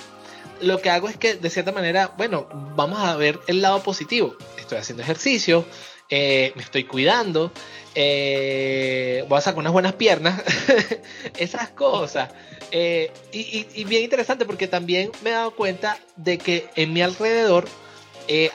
lo 0.60 0.80
que 0.80 0.90
hago 0.90 1.08
es 1.08 1.16
que 1.16 1.34
de 1.34 1.50
cierta 1.50 1.72
manera, 1.72 2.12
bueno, 2.16 2.48
vamos 2.74 2.98
a 3.00 3.16
ver 3.16 3.38
el 3.46 3.62
lado 3.62 3.82
positivo. 3.82 4.36
Estoy 4.58 4.78
haciendo 4.78 5.02
ejercicio, 5.02 5.64
eh, 6.10 6.52
me 6.56 6.62
estoy 6.62 6.84
cuidando, 6.84 7.52
eh, 7.94 9.24
voy 9.28 9.38
a 9.38 9.40
sacar 9.40 9.58
unas 9.58 9.72
buenas 9.72 9.92
piernas, 9.94 10.42
esas 11.38 11.68
cosas. 11.70 12.30
Eh, 12.70 13.10
y, 13.32 13.84
bien 13.84 14.04
interesante 14.04 14.44
porque 14.44 14.68
también 14.68 15.10
me 15.22 15.30
he 15.30 15.32
dado 15.32 15.52
cuenta 15.52 15.98
de 16.16 16.38
que 16.38 16.66
en 16.76 16.92
mi 16.92 17.02
alrededor, 17.02 17.66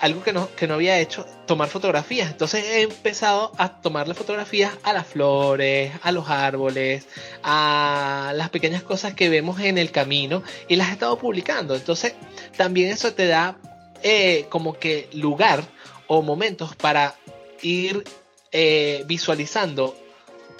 algo 0.01 0.23
que 0.23 0.33
no, 0.33 0.49
que 0.55 0.67
no 0.67 0.75
había 0.75 0.99
hecho, 0.99 1.25
tomar 1.47 1.67
fotografías. 1.67 2.31
Entonces 2.31 2.63
he 2.63 2.81
empezado 2.81 3.51
a 3.57 3.81
tomarle 3.81 4.13
fotografías 4.13 4.73
a 4.83 4.93
las 4.93 5.07
flores, 5.07 5.91
a 6.01 6.11
los 6.11 6.29
árboles, 6.29 7.07
a 7.43 8.33
las 8.35 8.49
pequeñas 8.49 8.83
cosas 8.83 9.13
que 9.13 9.29
vemos 9.29 9.59
en 9.59 9.77
el 9.77 9.91
camino 9.91 10.43
y 10.67 10.75
las 10.75 10.89
he 10.89 10.93
estado 10.93 11.17
publicando. 11.17 11.75
Entonces 11.75 12.13
también 12.57 12.91
eso 12.91 13.13
te 13.13 13.27
da 13.27 13.57
eh, 14.03 14.45
como 14.49 14.73
que 14.73 15.09
lugar 15.13 15.63
o 16.07 16.21
momentos 16.21 16.75
para 16.75 17.15
ir 17.61 18.03
eh, 18.51 19.03
visualizando 19.07 19.95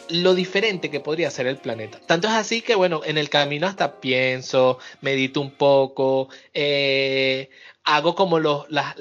lo 0.09 0.35
diferente 0.35 0.89
que 0.89 0.99
podría 0.99 1.29
ser 1.29 1.47
el 1.47 1.57
planeta. 1.57 1.99
Tanto 2.05 2.27
es 2.27 2.33
así 2.33 2.61
que, 2.61 2.75
bueno, 2.75 3.01
en 3.05 3.17
el 3.17 3.29
camino 3.29 3.67
hasta 3.67 3.99
pienso, 3.99 4.79
medito 5.01 5.41
un 5.41 5.51
poco, 5.51 6.29
eh, 6.53 7.49
hago 7.83 8.15
como 8.15 8.39
los, 8.39 8.65
la, 8.69 8.93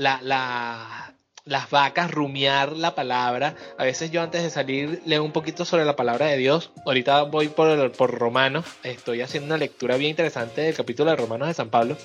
las 1.44 1.70
vacas, 1.70 2.10
rumiar 2.10 2.72
la 2.72 2.94
palabra. 2.94 3.54
A 3.78 3.84
veces 3.84 4.10
yo 4.10 4.22
antes 4.22 4.42
de 4.42 4.50
salir 4.50 5.02
leo 5.06 5.24
un 5.24 5.32
poquito 5.32 5.64
sobre 5.64 5.84
la 5.84 5.96
palabra 5.96 6.26
de 6.26 6.36
Dios. 6.36 6.70
Ahorita 6.86 7.22
voy 7.22 7.48
por, 7.48 7.92
por 7.92 8.10
Romanos. 8.12 8.64
Estoy 8.82 9.20
haciendo 9.22 9.46
una 9.46 9.58
lectura 9.58 9.96
bien 9.96 10.10
interesante 10.10 10.62
del 10.62 10.74
capítulo 10.74 11.10
de 11.10 11.16
Romanos 11.16 11.48
de 11.48 11.54
San 11.54 11.70
Pablo. 11.70 11.96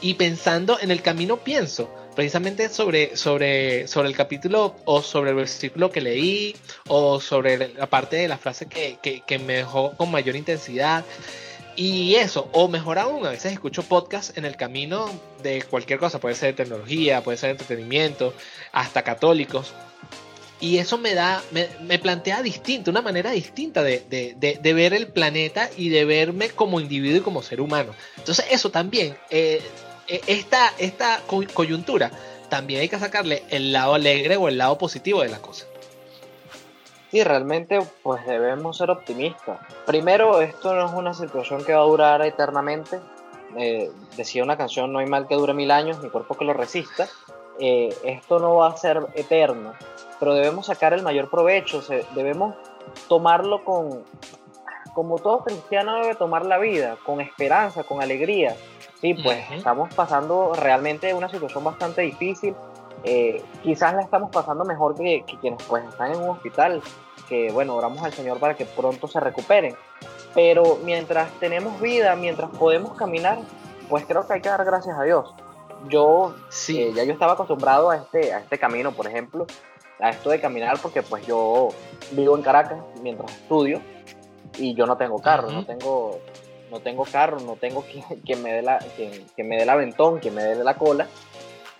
Y 0.00 0.14
pensando 0.14 0.78
en 0.80 0.90
el 0.90 1.02
camino 1.02 1.38
pienso 1.38 1.90
precisamente 2.14 2.68
sobre, 2.68 3.16
sobre, 3.16 3.86
sobre 3.86 4.08
el 4.08 4.16
capítulo 4.16 4.74
o 4.86 5.02
sobre 5.02 5.30
el 5.30 5.36
versículo 5.36 5.90
que 5.90 6.00
leí 6.00 6.56
o 6.88 7.20
sobre 7.20 7.74
la 7.74 7.86
parte 7.86 8.16
de 8.16 8.26
la 8.26 8.38
frase 8.38 8.66
que, 8.66 8.98
que, 9.00 9.20
que 9.20 9.38
me 9.38 9.58
dejó 9.58 9.92
con 9.92 10.10
mayor 10.10 10.34
intensidad. 10.34 11.04
Y 11.78 12.16
eso, 12.16 12.48
o 12.50 12.66
mejor 12.66 12.98
aún, 12.98 13.24
a 13.24 13.30
veces 13.30 13.52
escucho 13.52 13.84
podcasts 13.84 14.36
en 14.36 14.44
el 14.44 14.56
camino 14.56 15.08
de 15.44 15.62
cualquier 15.62 16.00
cosa, 16.00 16.18
puede 16.18 16.34
ser 16.34 16.56
tecnología, 16.56 17.22
puede 17.22 17.38
ser 17.38 17.50
entretenimiento, 17.50 18.34
hasta 18.72 19.02
católicos. 19.02 19.72
Y 20.58 20.78
eso 20.78 20.98
me 20.98 21.14
da, 21.14 21.40
me, 21.52 21.98
plantea 22.00 22.42
distinto, 22.42 22.90
una 22.90 23.00
manera 23.00 23.30
distinta 23.30 23.84
de, 23.84 24.02
de, 24.08 24.72
ver 24.74 24.92
el 24.92 25.06
planeta 25.06 25.70
y 25.76 25.88
de 25.90 26.04
verme 26.04 26.50
como 26.50 26.80
individuo 26.80 27.18
y 27.18 27.20
como 27.20 27.44
ser 27.44 27.60
humano. 27.60 27.94
Entonces 28.16 28.46
eso 28.50 28.72
también, 28.72 29.16
eh, 29.30 29.62
eh, 30.08 30.20
esta, 30.26 30.72
esta 30.78 31.22
coyuntura, 31.54 32.10
también 32.48 32.80
hay 32.80 32.88
que 32.88 32.98
sacarle 32.98 33.44
el 33.50 33.72
lado 33.72 33.94
alegre 33.94 34.36
o 34.36 34.48
el 34.48 34.58
lado 34.58 34.78
positivo 34.78 35.22
de 35.22 35.28
la 35.28 35.38
cosa. 35.38 35.64
Sí, 37.10 37.24
realmente 37.24 37.78
pues 38.02 38.24
debemos 38.26 38.76
ser 38.76 38.90
optimistas. 38.90 39.58
Primero, 39.86 40.40
esto 40.40 40.74
no 40.74 40.86
es 40.86 40.92
una 40.92 41.14
situación 41.14 41.64
que 41.64 41.72
va 41.74 41.80
a 41.80 41.86
durar 41.86 42.22
eternamente. 42.22 43.00
Eh, 43.56 43.90
decía 44.16 44.42
una 44.42 44.58
canción, 44.58 44.92
no 44.92 44.98
hay 44.98 45.06
mal 45.06 45.26
que 45.26 45.34
dure 45.34 45.54
mil 45.54 45.70
años, 45.70 46.02
mi 46.02 46.10
cuerpo 46.10 46.36
que 46.36 46.44
lo 46.44 46.52
resista. 46.52 47.08
Eh, 47.58 47.96
esto 48.04 48.38
no 48.38 48.56
va 48.56 48.68
a 48.68 48.76
ser 48.76 49.06
eterno, 49.14 49.72
pero 50.20 50.34
debemos 50.34 50.66
sacar 50.66 50.92
el 50.92 51.02
mayor 51.02 51.28
provecho, 51.28 51.82
debemos 52.14 52.54
tomarlo 53.08 53.64
con, 53.64 54.04
como 54.94 55.18
todo 55.18 55.44
cristiano 55.44 56.00
debe 56.00 56.14
tomar 56.14 56.46
la 56.46 56.58
vida, 56.58 56.96
con 57.04 57.20
esperanza, 57.20 57.82
con 57.82 58.00
alegría. 58.00 58.54
Sí, 59.00 59.14
pues 59.14 59.38
estamos 59.52 59.92
pasando 59.94 60.54
realmente 60.54 61.14
una 61.14 61.28
situación 61.28 61.64
bastante 61.64 62.02
difícil, 62.02 62.54
eh, 63.04 63.42
quizás 63.62 63.94
la 63.94 64.02
estamos 64.02 64.30
pasando 64.30 64.64
mejor 64.64 64.94
que, 64.94 65.24
quienes 65.40 65.62
pues 65.64 65.84
están 65.84 66.12
en 66.12 66.20
un 66.20 66.30
hospital, 66.30 66.82
que 67.28 67.50
bueno, 67.52 67.74
oramos 67.76 68.02
al 68.02 68.12
Señor 68.12 68.38
para 68.38 68.54
que 68.54 68.64
pronto 68.64 69.08
se 69.08 69.20
recuperen. 69.20 69.74
Pero 70.34 70.78
mientras 70.84 71.30
tenemos 71.40 71.80
vida, 71.80 72.14
mientras 72.16 72.50
podemos 72.50 72.94
caminar, 72.96 73.38
pues 73.88 74.04
creo 74.06 74.26
que 74.26 74.34
hay 74.34 74.40
que 74.40 74.48
dar 74.48 74.64
gracias 74.64 74.98
a 74.98 75.02
Dios. 75.02 75.34
Yo 75.88 76.34
sí. 76.48 76.82
Eh, 76.82 76.92
ya 76.94 77.04
yo 77.04 77.12
estaba 77.12 77.32
acostumbrado 77.32 77.90
a 77.90 77.96
este, 77.96 78.32
a 78.32 78.40
este 78.40 78.58
camino, 78.58 78.92
por 78.92 79.06
ejemplo, 79.06 79.46
a 80.00 80.10
esto 80.10 80.30
de 80.30 80.40
caminar, 80.40 80.78
porque 80.82 81.02
pues 81.02 81.26
yo 81.26 81.68
vivo 82.12 82.36
en 82.36 82.42
Caracas 82.42 82.78
mientras 83.02 83.30
estudio 83.32 83.80
y 84.56 84.74
yo 84.74 84.86
no 84.86 84.96
tengo 84.96 85.20
carro, 85.20 85.50
no 85.50 85.64
tengo 85.64 86.20
no 86.70 86.80
tengo 86.80 87.04
carro, 87.04 87.40
no 87.40 87.56
tengo 87.56 87.84
quien, 88.24 88.42
me 88.42 88.52
dé 88.52 88.62
la 88.62 88.78
quien, 88.96 89.26
quien 89.34 89.48
me 89.48 89.56
dé 89.56 89.62
el 89.62 89.70
aventón, 89.70 90.18
quien 90.18 90.34
me 90.34 90.42
dé 90.42 90.62
la 90.62 90.74
cola 90.74 91.06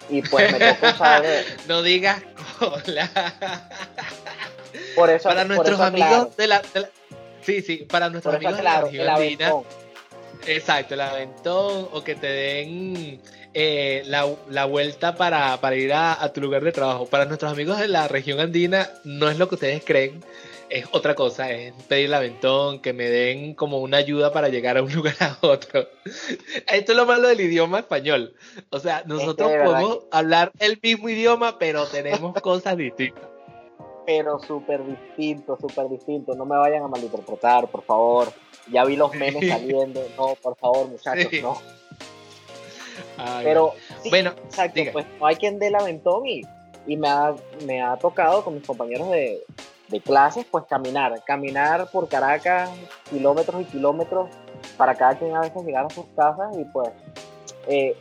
y 0.08 0.22
pues 0.22 0.52
me 0.52 0.58
tocó 0.58 0.86
usar. 0.94 1.24
no 1.66 1.82
digas 1.82 2.22
cola. 2.58 3.10
Por 4.94 5.10
eso, 5.10 5.28
para 5.28 5.44
nuestros 5.44 5.80
amigos 5.80 6.36
de, 6.36 6.46
la, 6.46 6.62
Sí, 7.42 7.62
sí, 7.62 7.86
para 7.88 8.10
nuestros 8.10 8.34
amigos 8.34 8.56
de 8.56 8.62
la 8.62 8.80
región 8.82 9.64
Exacto, 10.46 10.94
el 10.94 11.00
aventón 11.00 11.88
o 11.92 12.02
que 12.04 12.14
te 12.14 12.26
den 12.26 13.20
eh, 13.54 14.02
la, 14.06 14.64
vuelta 14.64 15.16
para, 15.16 15.58
ir 15.74 15.92
a, 15.92 16.22
a, 16.22 16.32
tu 16.32 16.40
lugar 16.40 16.62
de 16.62 16.72
trabajo. 16.72 17.06
Para 17.06 17.24
nuestros 17.24 17.52
amigos 17.52 17.78
de 17.78 17.88
la 17.88 18.08
región 18.08 18.40
andina 18.40 18.88
no 19.04 19.28
es 19.28 19.38
lo 19.38 19.48
que 19.48 19.56
ustedes 19.56 19.84
creen 19.84 20.22
es 20.70 20.86
otra 20.92 21.14
cosa, 21.14 21.50
es 21.50 21.72
pedir 21.84 22.06
el 22.06 22.14
aventón, 22.14 22.80
que 22.80 22.92
me 22.92 23.08
den 23.08 23.54
como 23.54 23.78
una 23.78 23.98
ayuda 23.98 24.32
para 24.32 24.48
llegar 24.48 24.76
a 24.76 24.82
un 24.82 24.92
lugar 24.94 25.16
a 25.20 25.38
otro. 25.42 25.86
Esto 26.66 26.92
es 26.92 26.96
lo 26.96 27.06
malo 27.06 27.28
del 27.28 27.40
idioma 27.40 27.80
español. 27.80 28.34
O 28.70 28.78
sea, 28.78 29.02
nosotros 29.06 29.50
podemos 29.50 30.00
hablar 30.10 30.52
el 30.58 30.78
mismo 30.82 31.08
idioma, 31.08 31.58
pero 31.58 31.86
tenemos 31.86 32.34
cosas 32.42 32.76
distintas. 32.76 33.24
Pero 34.06 34.38
súper 34.38 34.84
distinto, 34.86 35.58
súper 35.60 35.88
distinto. 35.90 36.34
No 36.34 36.46
me 36.46 36.56
vayan 36.56 36.82
a 36.82 36.88
malinterpretar, 36.88 37.68
por 37.68 37.82
favor. 37.82 38.32
Ya 38.72 38.84
vi 38.84 38.96
los 38.96 39.14
memes 39.14 39.46
saliendo. 39.48 40.02
No, 40.16 40.34
por 40.34 40.56
favor, 40.56 40.88
muchachos, 40.88 41.30
no. 41.42 41.60
pero, 43.42 43.74
bueno, 44.08 44.34
exacto, 44.44 44.80
pues 44.92 45.06
no 45.20 45.26
hay 45.26 45.36
quien 45.36 45.58
dé 45.58 45.68
el 45.68 45.74
aventón 45.74 46.26
y, 46.26 46.42
y 46.86 46.96
me, 46.96 47.08
ha, 47.08 47.34
me 47.66 47.82
ha 47.82 47.96
tocado 47.96 48.42
con 48.42 48.54
mis 48.54 48.66
compañeros 48.66 49.10
de, 49.10 49.44
de 49.88 50.00
clases, 50.00 50.44
pues 50.50 50.64
caminar, 50.64 51.22
caminar 51.24 51.90
por 51.90 52.08
Caracas 52.08 52.70
kilómetros 53.10 53.62
y 53.62 53.64
kilómetros 53.64 54.28
para 54.76 54.94
cada 54.94 55.18
quien 55.18 55.34
a 55.34 55.40
veces 55.40 55.64
llegar 55.64 55.86
a 55.86 55.90
sus 55.90 56.04
casas 56.14 56.56
y 56.56 56.64
pues 56.64 56.90
eh, 57.66 57.96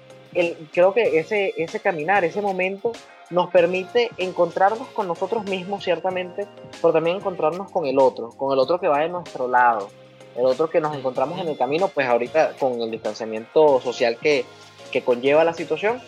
creo 0.73 0.93
que 0.93 1.19
ese, 1.19 1.54
ese 1.58 1.80
caminar, 1.80 2.23
ese 2.23 2.41
momento 2.41 2.91
nos 3.30 3.50
permite 3.50 4.10
encontrarnos 4.17 4.88
con 4.89 5.08
nosotros 5.08 5.45
mismos 5.45 5.84
ciertamente, 5.84 6.47
pero 6.82 6.93
también 6.93 7.17
encontrarnos 7.17 7.69
con 7.71 7.86
el 7.86 8.00
otro, 8.00 8.30
con 8.30 8.54
el 8.54 8.60
otro 8.60 8.80
que 8.80 8.88
va 8.88 9.00
de 9.00 9.10
nuestro 9.10 9.47
lado, 9.47 9.89
el 10.36 10.45
otro 10.45 10.69
que 10.69 10.80
nos 10.80 10.95
encontramos 10.95 11.39
en 11.39 11.47
el 11.47 11.58
camino, 11.58 11.89
pues 11.89 12.08
ahorita 12.08 12.54
con 12.60 12.82
el 12.82 12.91
distanciamiento 12.91 13.82
social 13.82 14.17
que, 14.17 14.45
que 14.91 15.04
conlleva 15.04 15.43
la 15.43 15.54
situación, 15.54 16.02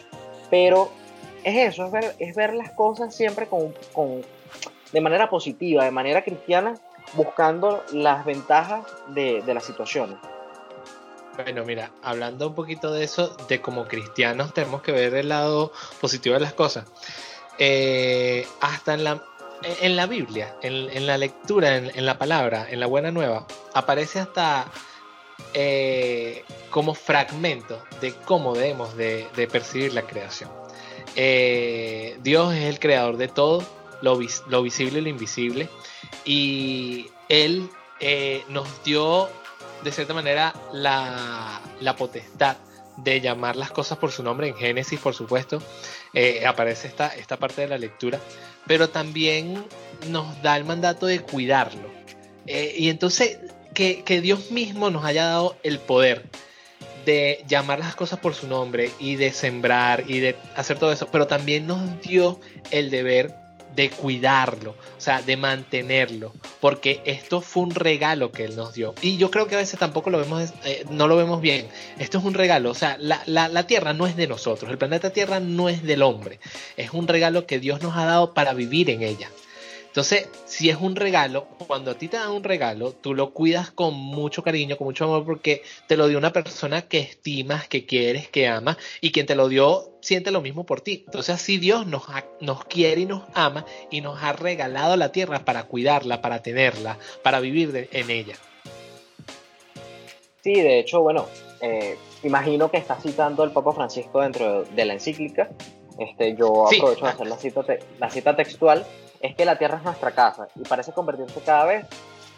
pero 0.49 0.89
es 1.43 1.73
eso, 1.73 1.85
es 1.85 1.91
ver, 1.91 2.15
es 2.19 2.35
ver 2.35 2.53
las 2.53 2.71
cosas 2.71 3.13
siempre 3.13 3.47
con, 3.47 3.73
de 4.91 5.01
manera 5.01 5.29
positiva, 5.29 5.83
de 5.83 5.91
manera 5.91 6.23
cristiana, 6.23 6.75
buscando 7.13 7.83
las 7.93 8.25
ventajas 8.25 8.85
de, 9.07 9.41
de 9.41 9.53
las 9.53 9.63
situaciones. 9.63 10.17
Bueno, 11.41 11.63
mira, 11.63 11.91
hablando 12.03 12.49
un 12.49 12.55
poquito 12.55 12.91
de 12.91 13.05
eso, 13.05 13.29
de 13.47 13.61
como 13.61 13.87
cristianos 13.87 14.53
tenemos 14.53 14.81
que 14.81 14.91
ver 14.91 15.13
el 15.13 15.29
lado 15.29 15.71
positivo 16.01 16.35
de 16.35 16.41
las 16.41 16.53
cosas. 16.53 16.85
Eh, 17.57 18.45
hasta 18.59 18.93
en 18.93 19.05
la, 19.05 19.23
en 19.81 19.95
la 19.95 20.05
Biblia, 20.05 20.55
en, 20.61 21.07
la 21.07 21.17
lectura, 21.17 21.77
en, 21.77 22.05
la 22.05 22.17
palabra, 22.17 22.67
en 22.69 22.79
la 22.79 22.87
buena 22.87 23.11
nueva, 23.11 23.47
aparece 23.73 24.19
hasta 24.19 24.65
eh, 25.53 26.43
como 26.69 26.93
fragmento 26.93 27.81
de 28.01 28.13
cómo 28.13 28.53
debemos 28.53 28.97
de, 28.97 29.27
percibir 29.51 29.93
la 29.93 30.03
creación. 30.03 30.49
Eh, 31.15 32.17
Dios 32.21 32.53
es 32.53 32.65
el 32.65 32.79
creador 32.79 33.15
de 33.15 33.29
todo, 33.29 33.63
lo, 34.01 34.17
visible 34.17 34.99
y 34.99 35.01
lo 35.01 35.09
invisible. 35.09 35.69
Y 36.25 37.07
Él 37.27 37.69
eh, 37.99 38.43
nos 38.49 38.83
dio, 38.83 39.29
de 39.83 39.91
cierta 39.91 40.13
manera, 40.13 40.53
la, 40.73 41.61
potestad 41.97 42.57
de 42.97 43.21
llamar 43.21 43.55
las 43.55 43.71
cosas 43.71 43.97
por 43.97 44.11
su 44.11 44.23
nombre 44.23 44.47
en 44.47 44.55
Génesis, 44.55 44.99
por 44.99 45.13
supuesto. 45.13 45.61
Eh, 46.13 46.45
aparece 46.45 46.87
esta, 46.87 47.07
esta 47.07 47.37
parte 47.37 47.61
de 47.61 47.67
la 47.67 47.77
lectura, 47.77 48.19
pero 48.67 48.89
también 48.89 49.63
nos 50.07 50.41
da 50.41 50.57
el 50.57 50.65
mandato 50.65 51.05
de 51.05 51.21
cuidarlo. 51.21 51.89
Eh, 52.45 52.75
y 52.77 52.89
entonces, 52.89 53.39
que, 53.73 54.03
que 54.03 54.21
Dios 54.21 54.51
mismo 54.51 54.89
nos 54.89 55.05
haya 55.05 55.25
dado 55.25 55.55
el 55.63 55.79
poder 55.79 56.25
de 57.05 57.43
llamar 57.47 57.79
las 57.79 57.95
cosas 57.95 58.19
por 58.19 58.33
su 58.33 58.47
nombre 58.47 58.91
y 58.99 59.15
de 59.15 59.31
sembrar 59.31 60.03
y 60.07 60.19
de 60.19 60.35
hacer 60.55 60.77
todo 60.77 60.91
eso, 60.91 61.07
pero 61.11 61.27
también 61.27 61.65
nos 61.65 62.01
dio 62.01 62.39
el 62.71 62.89
deber 62.89 63.33
de 63.75 63.89
cuidarlo, 63.89 64.71
o 64.71 65.01
sea, 65.01 65.21
de 65.21 65.37
mantenerlo, 65.37 66.33
porque 66.59 67.01
esto 67.05 67.41
fue 67.41 67.63
un 67.63 67.71
regalo 67.71 68.31
que 68.31 68.45
él 68.45 68.55
nos 68.55 68.73
dio. 68.73 68.93
Y 69.01 69.17
yo 69.17 69.31
creo 69.31 69.47
que 69.47 69.55
a 69.55 69.59
veces 69.59 69.79
tampoco 69.79 70.09
lo 70.09 70.19
vemos, 70.19 70.51
eh, 70.65 70.85
no 70.89 71.07
lo 71.07 71.15
vemos 71.15 71.41
bien. 71.41 71.67
Esto 71.97 72.17
es 72.17 72.23
un 72.23 72.33
regalo, 72.33 72.71
o 72.71 72.75
sea, 72.75 72.97
la, 72.99 73.21
la, 73.25 73.67
Tierra 73.67 73.93
no 73.93 74.07
es 74.07 74.15
de 74.15 74.27
nosotros, 74.27 74.71
el 74.71 74.77
planeta 74.77 75.11
Tierra 75.11 75.39
no 75.39 75.69
es 75.69 75.83
del 75.83 76.01
hombre, 76.01 76.39
es 76.77 76.91
un 76.91 77.07
regalo 77.07 77.45
que 77.45 77.59
Dios 77.59 77.81
nos 77.81 77.95
ha 77.95 78.05
dado 78.05 78.33
para 78.33 78.53
vivir 78.53 78.89
en 78.89 79.03
ella. 79.03 79.29
Entonces, 79.99 80.29
si 80.45 80.69
es 80.69 80.77
un 80.77 80.95
regalo, 80.95 81.45
cuando 81.67 81.91
a 81.91 81.95
ti 81.95 82.07
te 82.07 82.15
dan 82.15 82.31
un 82.31 82.45
regalo, 82.45 82.93
tú 82.93 83.13
lo 83.13 83.33
cuidas 83.33 83.69
con 83.69 83.95
mucho 83.95 84.43
cariño, 84.43 84.77
con 84.77 84.87
mucho 84.87 85.03
amor, 85.03 85.25
porque 85.25 85.61
te 85.87 85.97
lo 85.97 86.07
dio 86.07 86.17
una 86.17 86.31
persona 86.31 86.83
que 86.83 86.99
estimas, 86.99 87.67
que 87.67 87.85
quieres, 87.85 88.29
que 88.29 88.47
amas, 88.47 88.77
y 89.01 89.11
quien 89.11 89.25
te 89.25 89.35
lo 89.35 89.49
dio 89.49 89.91
siente 89.99 90.31
lo 90.31 90.39
mismo 90.39 90.65
por 90.65 90.79
ti. 90.79 91.03
Entonces, 91.05 91.35
así 91.35 91.57
Dios 91.57 91.85
nos, 91.85 92.03
nos 92.39 92.63
quiere 92.63 93.01
y 93.01 93.07
nos 93.07 93.23
ama 93.33 93.65
y 93.91 93.99
nos 93.99 94.23
ha 94.23 94.31
regalado 94.31 94.95
la 94.95 95.11
tierra 95.11 95.39
para 95.39 95.63
cuidarla, 95.63 96.21
para 96.21 96.41
tenerla, 96.41 96.97
para 97.21 97.41
vivir 97.41 97.89
en 97.91 98.09
ella. 98.09 98.35
Sí, 100.41 100.53
de 100.53 100.79
hecho, 100.79 101.01
bueno, 101.01 101.25
eh, 101.59 101.97
imagino 102.23 102.71
que 102.71 102.77
está 102.77 102.95
citando 102.95 103.43
el 103.43 103.51
Papa 103.51 103.73
Francisco 103.73 104.21
dentro 104.21 104.63
de 104.63 104.85
la 104.85 104.93
encíclica 104.93 105.49
este, 105.99 106.33
yo 106.35 106.65
aprovecho 106.65 107.03
de 107.03 107.11
hacer 107.11 107.27
la 107.27 107.37
cita, 107.37 107.61
la 107.99 108.09
cita 108.09 108.35
textual, 108.35 108.85
es 109.21 109.35
que 109.35 109.45
la 109.45 109.57
Tierra 109.57 109.77
es 109.77 109.83
nuestra 109.83 110.11
casa 110.11 110.47
y 110.55 110.61
parece 110.61 110.93
convertirse 110.93 111.41
cada 111.41 111.65
vez 111.65 111.85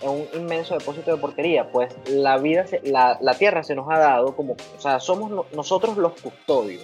en 0.02 0.10
un 0.10 0.28
inmenso 0.34 0.78
depósito 0.78 1.12
de 1.12 1.18
porquería, 1.18 1.72
pues 1.72 1.94
la 2.08 2.38
vida, 2.38 2.66
la, 2.84 3.18
la, 3.22 3.34
Tierra 3.36 3.64
se 3.64 3.76
nos 3.76 3.90
ha 3.90 4.00
dado 4.00 4.36
como, 4.36 4.54
o 4.54 4.82
sea, 4.82 5.00
somos 5.00 5.46
nosotros 5.54 5.98
los 5.98 6.14
custodios 6.20 6.84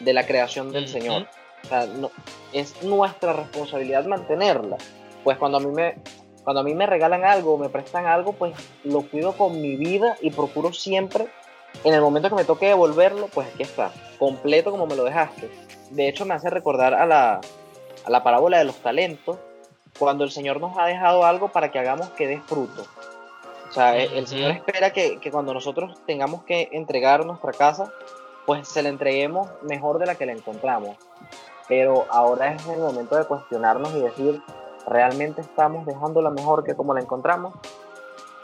de 0.00 0.12
la 0.12 0.26
creación 0.26 0.72
del 0.72 0.88
Señor. 0.88 1.26
O 1.62 1.66
sea, 1.66 1.86
no, 1.86 2.10
es 2.52 2.82
nuestra 2.82 3.32
responsabilidad 3.32 4.04
mantenerla. 4.06 4.76
Pues 5.22 5.38
cuando 5.38 5.58
a 5.58 5.60
mí 5.60 5.70
me, 5.70 5.96
cuando 6.42 6.60
a 6.60 6.64
mí 6.64 6.74
me 6.74 6.86
regalan 6.86 7.24
algo, 7.24 7.58
me 7.58 7.68
prestan 7.68 8.06
algo, 8.06 8.32
pues 8.32 8.54
lo 8.84 9.02
cuido 9.02 9.32
con 9.32 9.60
mi 9.60 9.76
vida 9.76 10.16
y 10.20 10.30
procuro 10.30 10.72
siempre, 10.72 11.26
en 11.84 11.92
el 11.92 12.00
momento 12.00 12.28
que 12.28 12.36
me 12.36 12.44
toque 12.44 12.66
devolverlo, 12.66 13.28
pues 13.28 13.48
aquí 13.48 13.62
está, 13.62 13.92
completo 14.18 14.70
como 14.70 14.86
me 14.86 14.96
lo 14.96 15.04
dejaste. 15.04 15.50
De 15.90 16.08
hecho, 16.08 16.24
me 16.24 16.34
hace 16.34 16.50
recordar 16.50 16.94
a 16.94 17.06
la, 17.06 17.40
a 18.04 18.10
la 18.10 18.22
parábola 18.22 18.58
de 18.58 18.64
los 18.64 18.76
talentos, 18.76 19.38
cuando 19.98 20.24
el 20.24 20.30
Señor 20.30 20.60
nos 20.60 20.76
ha 20.78 20.86
dejado 20.86 21.24
algo 21.24 21.48
para 21.48 21.70
que 21.70 21.78
hagamos 21.78 22.08
que 22.10 22.26
dé 22.26 22.40
fruto. 22.40 22.84
O 23.68 23.72
sea, 23.72 23.96
el, 23.96 24.26
Señor 24.26 24.52
espera 24.52 24.90
que, 24.90 25.18
que, 25.18 25.30
cuando 25.30 25.52
nosotros 25.52 25.98
tengamos 26.06 26.44
que 26.44 26.68
entregar 26.72 27.26
nuestra 27.26 27.52
casa, 27.52 27.92
pues 28.46 28.68
se 28.68 28.82
la 28.82 28.88
entreguemos 28.88 29.48
mejor 29.62 29.98
de 29.98 30.06
la 30.06 30.14
que 30.14 30.26
la 30.26 30.32
encontramos. 30.32 30.96
Pero 31.66 32.06
ahora 32.10 32.52
es 32.52 32.66
el 32.68 32.78
momento 32.78 33.16
de 33.16 33.24
cuestionarnos 33.24 33.94
y 33.94 34.00
decir, 34.00 34.42
¿realmente 34.86 35.40
estamos 35.40 35.86
dejándola 35.86 36.30
mejor 36.30 36.62
que 36.62 36.74
como 36.74 36.94
la 36.94 37.00
encontramos? 37.00 37.54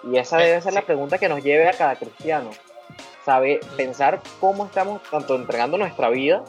Y 0.05 0.17
esa 0.17 0.39
debe 0.39 0.61
ser 0.63 0.73
la 0.73 0.83
pregunta 0.83 1.19
que 1.19 1.29
nos 1.29 1.43
lleve 1.43 1.69
a 1.69 1.73
cada 1.73 1.97
cristiano. 1.97 2.51
Sabe, 3.25 3.61
pensar 3.77 4.21
cómo 4.41 4.65
estamos 4.65 5.03
tanto 5.11 5.37
entregando 5.37 5.77
nuestra 5.77 6.09
vida 6.09 6.43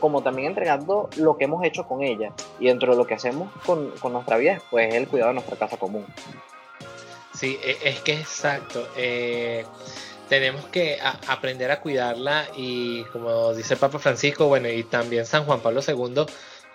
como 0.00 0.22
también 0.22 0.48
entregando 0.48 1.08
lo 1.16 1.36
que 1.36 1.44
hemos 1.44 1.64
hecho 1.64 1.86
con 1.86 2.02
ella. 2.02 2.32
Y 2.58 2.66
dentro 2.66 2.92
de 2.92 2.98
lo 2.98 3.06
que 3.06 3.14
hacemos 3.14 3.50
con, 3.64 3.92
nuestra 4.12 4.36
vida, 4.36 4.60
pues 4.70 4.88
es 4.88 4.94
el 4.94 5.08
cuidado 5.08 5.30
de 5.30 5.34
nuestra 5.34 5.56
casa 5.56 5.76
común. 5.76 6.06
Sí, 7.34 7.58
e, 7.62 7.78
es 7.84 8.00
que 8.00 8.14
exacto. 8.14 8.86
Eh, 8.96 9.64
tenemos 10.28 10.66
que 10.66 10.98
aprender 11.26 11.70
a 11.70 11.80
cuidarla 11.80 12.46
y 12.56 13.04
como 13.04 13.54
dice 13.54 13.76
Papa 13.76 13.98
Francisco, 13.98 14.46
bueno, 14.46 14.68
y 14.68 14.84
también 14.84 15.24
San 15.24 15.44
Juan 15.44 15.60
Pablo 15.60 15.80
II, 15.86 16.26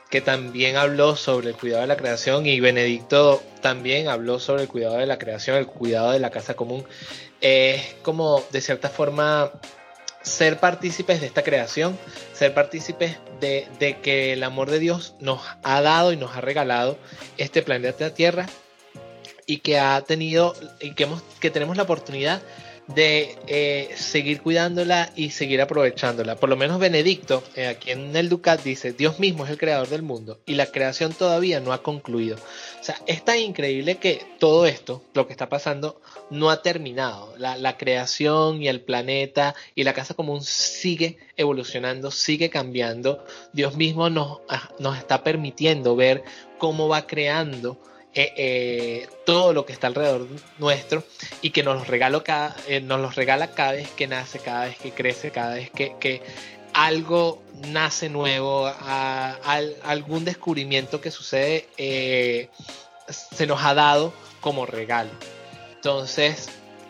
que 0.10 0.22
también 0.22 0.76
habló 0.76 1.16
sobre 1.16 1.50
el 1.50 1.56
cuidado 1.56 1.82
de 1.82 1.88
la 1.88 1.98
creación 1.98 2.46
y 2.46 2.60
Benedicto 2.60 3.42
también 3.62 4.08
habló 4.08 4.40
sobre 4.40 4.64
el 4.64 4.68
cuidado 4.68 4.98
de 4.98 5.06
la 5.06 5.18
creación, 5.18 5.58
el 5.58 5.68
cuidado 5.68 6.12
de 6.12 6.20
la 6.20 6.30
casa 6.30 6.56
común. 6.56 6.86
Es 7.42 7.96
como 8.04 8.44
de 8.52 8.62
cierta 8.62 8.90
forma 8.90 9.52
ser 10.24 10.60
partícipes 10.60 11.22
de 11.22 11.28
esta 11.28 11.44
creación, 11.44 11.98
ser 12.34 12.54
partícipes 12.54 13.18
de, 13.40 13.98
que 14.02 14.34
el 14.34 14.44
amor 14.44 14.72
de 14.72 14.80
Dios 14.80 15.16
nos 15.20 15.42
ha 15.62 15.82
dado 15.82 16.12
y 16.14 16.18
nos 16.18 16.36
ha 16.36 16.42
regalado 16.42 16.98
este 17.38 17.62
planeta 17.62 18.14
Tierra 18.14 18.48
y 19.46 19.58
que 19.58 19.78
ha 19.78 20.02
tenido 20.02 20.56
y 20.80 20.94
que, 20.94 21.04
hemos, 21.04 21.22
que 21.40 21.52
tenemos 21.52 21.78
la 21.78 21.84
oportunidad 21.84 22.42
de 22.88 23.38
eh, 23.48 23.90
seguir 23.96 24.42
cuidándola 24.42 25.12
y 25.16 25.30
seguir 25.30 25.62
aprovechándola. 25.62 26.36
Por 26.36 26.50
lo 26.50 26.58
menos 26.58 26.80
Benedicto, 26.80 27.44
eh, 27.56 27.68
aquí 27.68 27.92
en 27.92 28.16
el 28.16 28.30
Ducat, 28.30 28.62
dice, 28.62 28.94
Dios 28.94 29.20
mismo 29.20 29.46
es 29.46 29.52
el 29.52 29.58
creador 29.58 29.88
del 29.88 30.02
mundo 30.02 30.40
y 30.46 30.56
la 30.56 30.66
creación 30.66 31.14
todavía 31.14 31.60
no 31.60 31.72
ha 31.72 31.82
concluido. 31.82 32.38
O 32.82 32.84
sea, 32.84 32.96
es 33.08 33.24
tan 33.24 33.40
increíble 33.40 33.96
que 33.96 34.26
todo 34.40 34.66
esto, 34.66 35.02
lo 35.14 35.26
que 35.26 35.34
está 35.34 35.48
pasando, 35.48 36.02
no 36.30 36.50
ha 36.50 36.62
terminado. 36.62 37.34
La, 37.38 37.78
creación 37.78 38.62
y 38.62 38.68
el 38.68 38.82
planeta 38.82 39.56
y 39.74 39.84
la 39.84 39.94
casa 39.94 40.14
común 40.14 40.42
sigue 40.42 41.18
evolucionando, 41.38 42.12
sigue 42.12 42.50
cambiando. 42.50 43.26
Dios 43.54 43.78
mismo 43.78 44.10
nos, 44.10 44.40
ah, 44.50 44.70
nos 44.80 44.98
está 44.98 45.24
permitiendo 45.24 45.96
ver 45.96 46.24
cómo 46.60 46.88
va 46.88 47.08
creando 47.08 47.80
eh, 48.16 48.32
eh, 48.38 49.08
todo 49.26 49.54
lo 49.54 49.66
que 49.66 49.74
está 49.74 49.88
alrededor 49.88 50.28
nuestro 50.60 51.04
y 51.42 51.50
que 51.50 51.64
nos, 51.64 51.88
regalo 51.88 52.24
cada, 52.24 52.56
eh, 52.68 52.80
nos 52.80 53.00
los 53.02 53.16
regala 53.16 53.52
cada 53.52 53.72
vez 53.72 53.90
que 53.90 54.06
nace, 54.06 54.38
cada 54.38 54.66
vez 54.66 54.78
que 54.78 54.92
crece, 54.92 55.32
cada 55.32 55.56
vez 55.56 55.72
que, 55.72 56.22
algo 56.74 57.42
nace 57.70 58.10
nuevo, 58.10 58.72
algún 59.84 60.26
descubrimiento 60.26 61.02
que 61.02 61.12
sucede 61.12 61.68
se 63.08 63.46
nos 63.48 63.64
ha 63.64 63.74
dado 63.74 64.14
como 64.42 64.66
regalo. 64.66 65.12
Entonces, 65.76 66.50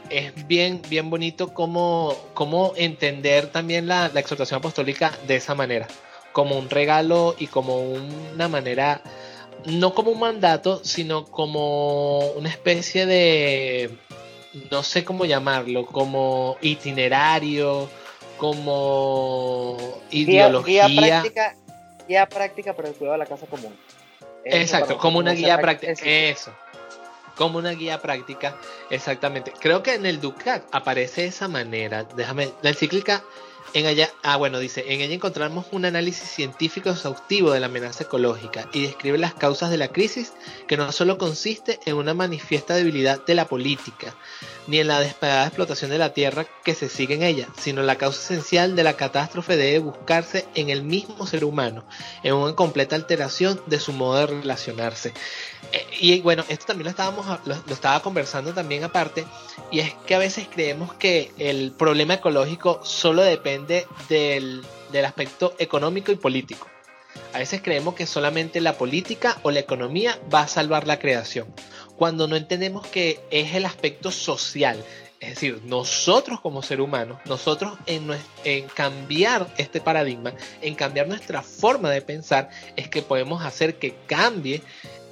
es 0.10 0.48
bien, 0.48 0.82
bien 0.88 1.10
bonito 1.10 1.54
cómo, 1.54 2.18
cómo 2.34 2.74
entender 2.78 3.48
también 3.48 3.88
la, 3.88 4.10
la 4.14 4.20
exhortación 4.22 4.60
apostólica 4.60 5.12
de 5.28 5.36
esa 5.36 5.54
manera, 5.54 5.88
como 6.32 6.58
un 6.58 6.70
regalo 6.70 7.36
y 7.38 7.48
como 7.48 7.82
una 7.82 8.48
manera 8.48 9.02
no 9.66 9.94
como 9.94 10.12
un 10.12 10.20
mandato, 10.20 10.84
sino 10.84 11.26
como 11.26 12.20
una 12.32 12.50
especie 12.50 13.06
de, 13.06 13.98
no 14.72 14.84
sé 14.84 15.04
cómo 15.04 15.26
llamarlo, 15.26 15.86
como 15.86 16.58
itinerario, 16.62 17.90
como 18.38 19.78
ideología. 20.12 20.88
Guía, 20.88 21.08
práctica, 21.08 21.56
guía 22.08 22.26
práctica 22.28 22.74
para 22.76 22.90
el 22.90 22.96
cuidado 22.96 23.14
de 23.14 23.20
la 23.20 23.26
casa 23.26 23.46
común. 23.48 23.74
Exacto, 24.46 24.98
como 24.98 25.20
una 25.20 25.34
guía 25.34 25.58
práctica. 25.60 25.94
Eso. 26.04 26.52
Como 27.36 27.58
una 27.58 27.72
guía 27.72 28.00
práctica, 28.00 28.58
exactamente. 28.92 29.52
Creo 29.60 29.82
que 29.82 29.96
en 29.96 30.06
el 30.06 30.22
Ducat 30.22 30.64
aparece 30.72 31.22
de 31.22 31.28
esa 31.28 31.48
manera. 31.48 32.04
Déjame, 32.04 32.52
la 32.62 32.70
encíclica 32.70 33.24
en 33.74 33.86
ella, 33.88 34.10
ah, 34.22 34.38
bueno, 34.38 34.60
dice, 34.60 34.86
en 34.88 35.02
ella 35.02 35.16
encontramos 35.16 35.66
un 35.72 35.86
análisis 35.86 36.30
científico 36.30 36.90
exhaustivo 36.90 37.52
de 37.52 37.60
la 37.60 37.66
amenaza 37.68 38.04
ecológica 38.04 38.70
y 38.74 38.84
describe 38.84 39.18
las 39.18 39.34
causas 39.34 39.70
de 39.72 39.78
la 39.78 39.88
crisis 39.88 40.34
que 40.68 40.78
no 40.78 40.92
solo 40.92 41.18
consiste 41.18 41.80
en 41.86 41.96
una 41.96 42.14
manifiesta 42.14 42.76
debilidad 42.76 43.26
de 43.26 43.36
la 43.36 43.46
política, 43.46 44.16
ni 44.68 44.80
en 44.80 44.88
la 44.88 45.00
despegada 45.00 45.48
explotación 45.48 45.92
de 45.92 45.98
la 45.98 46.14
tierra 46.14 46.46
que 46.64 46.76
se 46.76 46.90
sigue 46.90 47.16
en 47.16 47.24
ella, 47.24 47.48
sino 47.60 47.82
la 47.84 47.98
causa 47.98 48.22
esencial 48.22 48.76
de 48.76 48.84
la 48.84 48.94
catástrofe 48.94 49.58
debe 49.58 49.80
buscarse 49.80 50.46
en 50.56 50.70
el 50.70 50.84
mismo 50.84 51.28
ser 51.28 51.44
humano, 51.44 51.86
en 52.24 52.34
una 52.34 52.56
completa 52.56 52.96
alteración 52.96 53.62
de 53.66 53.80
su 53.80 53.94
modo 53.94 54.20
de 54.20 54.28
relacionarse. 54.28 55.14
Eh, 55.72 55.86
y 56.00 56.22
bueno, 56.22 56.44
esto 56.50 56.68
también 56.68 56.86
lo 56.86 56.92
estábamos 56.92 57.26
lo, 57.46 57.56
estaba 57.74 58.02
conversando 58.02 58.54
también 58.54 58.84
aparte, 58.84 59.26
y 59.72 59.80
es 59.80 59.94
que 60.06 60.16
a 60.16 60.20
veces 60.20 60.48
creemos 60.52 60.94
que 60.94 61.32
el 61.38 61.72
problema 61.72 62.16
ecológico 62.16 62.80
solo 62.84 63.24
depende 63.24 63.88
del, 64.10 64.64
del 64.92 65.06
aspecto 65.06 65.54
económico 65.58 66.12
y 66.12 66.16
político. 66.16 66.68
A 67.34 67.40
veces 67.40 67.62
creemos 67.64 67.96
que 67.96 68.06
solamente 68.06 68.62
la 68.62 68.78
política 68.78 69.38
o 69.44 69.52
la 69.52 69.60
economía 69.60 70.20
va 70.34 70.42
a 70.42 70.48
salvar 70.48 70.88
la 70.88 71.00
creación 71.00 71.48
cuando 71.98 72.28
no 72.28 72.36
entendemos 72.36 72.86
que 72.88 73.20
es 73.32 73.54
el 73.56 73.66
aspecto 73.66 74.12
social. 74.12 74.84
Es 75.20 75.36
decir, 75.36 75.62
nosotros 75.64 76.42
como 76.42 76.62
ser 76.62 76.82
humanos, 76.82 77.18
nosotros 77.26 77.78
en, 77.86 78.10
cambiar 78.74 79.48
este 79.58 79.80
paradigma, 79.80 80.34
en 80.62 80.76
cambiar 80.76 81.08
nuestra 81.08 81.42
forma 81.42 81.90
de 81.92 82.02
pensar, 82.02 82.50
es 82.76 82.90
que 82.90 83.02
podemos 83.02 83.46
hacer 83.46 83.80
que 83.80 83.96
cambie 84.06 84.62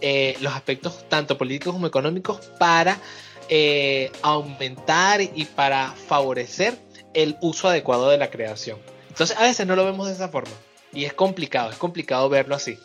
eh, 0.01 0.35
los 0.41 0.53
aspectos 0.53 1.07
tanto 1.07 1.37
políticos 1.37 1.73
como 1.73 1.87
económicos 1.87 2.39
para 2.59 2.99
eh, 3.47 4.11
aumentar 4.21 5.21
y 5.21 5.45
para 5.45 5.91
favorecer 5.91 6.77
el 7.13 7.37
uso 7.39 7.69
adecuado 7.69 8.09
de 8.09 8.17
la 8.17 8.29
creación. 8.29 8.79
Entonces 9.07 9.37
a 9.37 9.43
veces 9.43 9.65
no 9.65 9.77
lo 9.77 9.85
vemos 9.85 10.07
de 10.07 10.13
esa 10.13 10.27
forma 10.27 10.51
y 10.93 11.05
es 11.05 11.13
complicado, 11.13 11.71
es 11.71 11.77
complicado 11.77 12.27
verlo 12.27 12.55
así. 12.55 12.77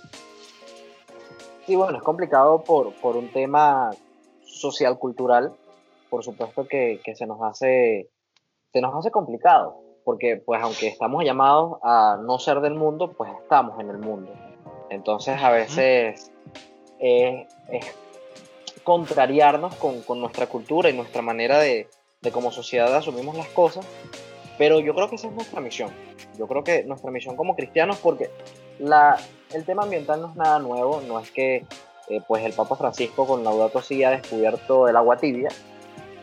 Sí, 1.67 1.75
bueno, 1.75 1.99
es 1.99 2.05
complicado 2.05 2.63
por, 2.63 2.93
por 2.95 3.17
un 3.17 3.33
tema 3.33 3.91
social 4.45 4.99
cultural, 4.99 5.53
por 6.09 6.23
supuesto 6.23 6.69
que, 6.69 7.01
que, 7.05 7.17
se 7.17 7.27
nos 7.27 7.43
hace 7.43 8.09
se 8.73 8.81
nos 8.81 8.95
hace 8.95 9.11
complicado, 9.11 9.81
porque 10.05 10.37
pues 10.37 10.63
aunque 10.63 10.87
estamos 10.87 11.25
llamados 11.25 11.79
a 11.83 12.19
no 12.23 12.39
ser 12.39 12.61
del 12.61 12.75
mundo, 12.75 13.13
pues 13.13 13.33
estamos 13.43 13.81
en 13.81 13.91
el 13.91 13.99
mundo. 13.99 14.33
Entonces 14.91 15.43
a 15.43 15.51
veces 15.51 16.31
es, 17.01 17.47
contrariarnos 18.85 19.75
con, 19.75 20.03
con, 20.03 20.21
nuestra 20.21 20.47
cultura 20.47 20.89
y 20.89 20.93
nuestra 20.93 21.23
manera 21.23 21.59
de, 21.59 21.89
de 22.21 22.31
como 22.31 22.53
sociedad 22.53 22.95
asumimos 22.95 23.37
las 23.37 23.49
cosas, 23.49 23.85
pero 24.57 24.79
yo 24.79 24.95
creo 24.95 25.09
que 25.09 25.17
esa 25.17 25.27
es 25.27 25.35
nuestra 25.35 25.61
misión. 25.61 25.91
Yo 26.39 26.47
creo 26.47 26.63
que 26.63 26.85
nuestra 26.85 27.11
misión 27.11 27.35
como 27.35 27.57
cristianos, 27.57 27.99
porque 27.99 28.31
la, 28.79 29.17
el 29.53 29.65
tema 29.65 29.85
ambiental 29.85 30.21
no 30.21 30.31
es 30.31 30.37
nada 30.37 30.59
nuevo, 30.59 31.03
no 31.07 31.19
es 31.21 31.31
que 31.31 31.65
eh, 32.09 32.21
pues 32.27 32.45
el 32.45 32.53
Papa 32.53 32.77
Francisco 32.77 33.27
con 33.27 33.43
Laudato 33.43 33.83
Si 33.83 34.05
ha 34.05 34.11
descubierto 34.11 34.89
el 34.89 34.97
agua 34.97 35.17
tibia, 35.17 35.49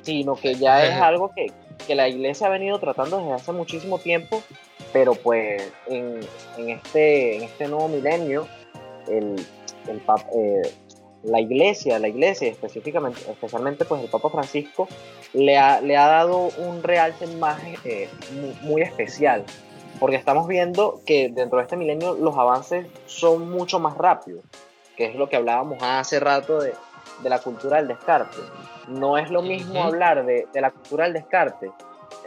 sino 0.01 0.35
que 0.35 0.55
ya 0.55 0.85
es 0.85 0.93
algo 0.95 1.31
que, 1.33 1.51
que, 1.85 1.95
la 1.95 2.07
iglesia 2.07 2.47
ha 2.47 2.49
venido 2.49 2.79
tratando 2.79 3.17
desde 3.17 3.33
hace 3.33 3.51
muchísimo 3.51 3.99
tiempo, 3.99 4.41
pero 4.91 5.13
pues 5.15 5.71
en, 5.87 6.19
en 6.57 6.69
este, 6.69 7.37
en 7.37 7.43
este 7.43 7.67
nuevo 7.67 7.87
milenio, 7.87 8.47
el, 9.07 9.45
el 9.87 10.01
eh, 10.35 10.61
la 11.23 11.39
iglesia, 11.39 11.99
la 11.99 12.09
iglesia 12.09 12.49
específicamente, 12.49 13.19
especialmente 13.29 13.85
pues 13.85 14.03
el 14.03 14.09
Papa 14.09 14.29
Francisco, 14.29 14.87
le 15.33 15.57
ha, 15.57 15.81
le 15.81 15.97
ha 15.97 16.07
dado 16.07 16.49
un 16.57 16.83
realce 16.83 17.27
más 17.27 17.61
eh, 17.85 18.09
muy, 18.33 18.69
muy 18.69 18.81
especial 18.81 19.43
porque 19.99 20.15
estamos 20.15 20.47
viendo 20.47 21.01
que 21.05 21.29
dentro 21.29 21.57
de 21.57 21.63
este 21.63 21.77
milenio 21.77 22.15
los 22.15 22.37
avances 22.37 22.87
son 23.05 23.49
mucho 23.49 23.79
más 23.79 23.97
rápidos, 23.97 24.43
que 24.97 25.05
es 25.05 25.15
lo 25.15 25.29
que 25.29 25.35
hablábamos 25.35 25.77
hace 25.81 26.19
rato 26.19 26.59
de, 26.59 26.73
de 27.21 27.29
la 27.29 27.39
cultura 27.39 27.77
del 27.77 27.87
descarte. 27.87 28.37
No 28.87 29.17
es 29.17 29.29
lo 29.29 29.41
mismo 29.41 29.83
hablar 29.83 30.25
de, 30.25 30.47
de, 30.51 30.61
la 30.61 30.71
cultura 30.71 31.05
del 31.05 31.13
descarte 31.13 31.71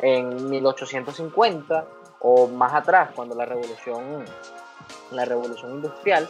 en 0.00 0.48
1850 0.48 1.86
o 2.20 2.48
más 2.48 2.74
atrás, 2.74 3.10
cuando 3.14 3.34
la 3.34 3.44
revolución, 3.44 4.24
la 5.10 5.24
revolución 5.24 5.72
industrial, 5.72 6.28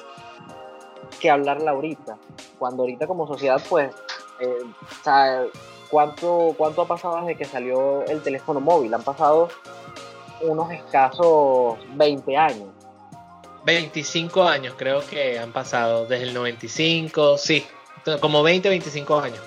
que 1.20 1.30
hablarla 1.30 1.70
ahorita. 1.72 2.16
Cuando 2.58 2.82
ahorita 2.82 3.06
como 3.06 3.26
sociedad, 3.26 3.60
pues, 3.68 3.94
eh, 4.40 5.50
¿cuánto, 5.90 6.54
¿cuánto 6.56 6.82
ha 6.82 6.86
pasado 6.86 7.20
desde 7.20 7.36
que 7.36 7.44
salió 7.44 8.02
el 8.04 8.22
teléfono 8.22 8.60
móvil? 8.60 8.92
Han 8.94 9.02
pasado 9.02 9.48
unos 10.42 10.70
escasos 10.70 11.78
20 11.94 12.36
años. 12.36 12.68
25 13.64 14.42
años 14.44 14.74
creo 14.76 15.00
que 15.04 15.38
han 15.38 15.52
pasado, 15.52 16.06
desde 16.06 16.24
el 16.24 16.34
95, 16.34 17.36
sí, 17.36 17.66
como 18.20 18.42
20, 18.42 18.68
25 18.68 19.18
años. 19.18 19.40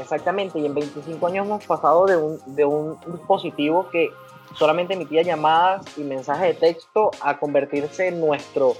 Exactamente, 0.00 0.58
y 0.58 0.66
en 0.66 0.74
25 0.74 1.26
años 1.26 1.46
hemos 1.46 1.64
pasado 1.64 2.06
de 2.06 2.16
un, 2.16 2.40
de 2.46 2.64
un 2.64 2.98
dispositivo 3.06 3.88
que 3.90 4.10
solamente 4.56 4.94
emitía 4.94 5.22
llamadas 5.22 5.86
y 5.96 6.02
mensajes 6.02 6.48
de 6.48 6.54
texto 6.54 7.10
a 7.20 7.38
convertirse 7.38 8.08
en 8.08 8.20
nuestro, 8.20 8.74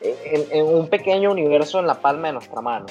en, 0.00 0.66
un 0.66 0.88
pequeño 0.88 1.30
universo 1.30 1.78
en 1.78 1.86
la 1.86 2.00
palma 2.00 2.28
de 2.28 2.34
nuestra 2.34 2.60
mano, 2.60 2.86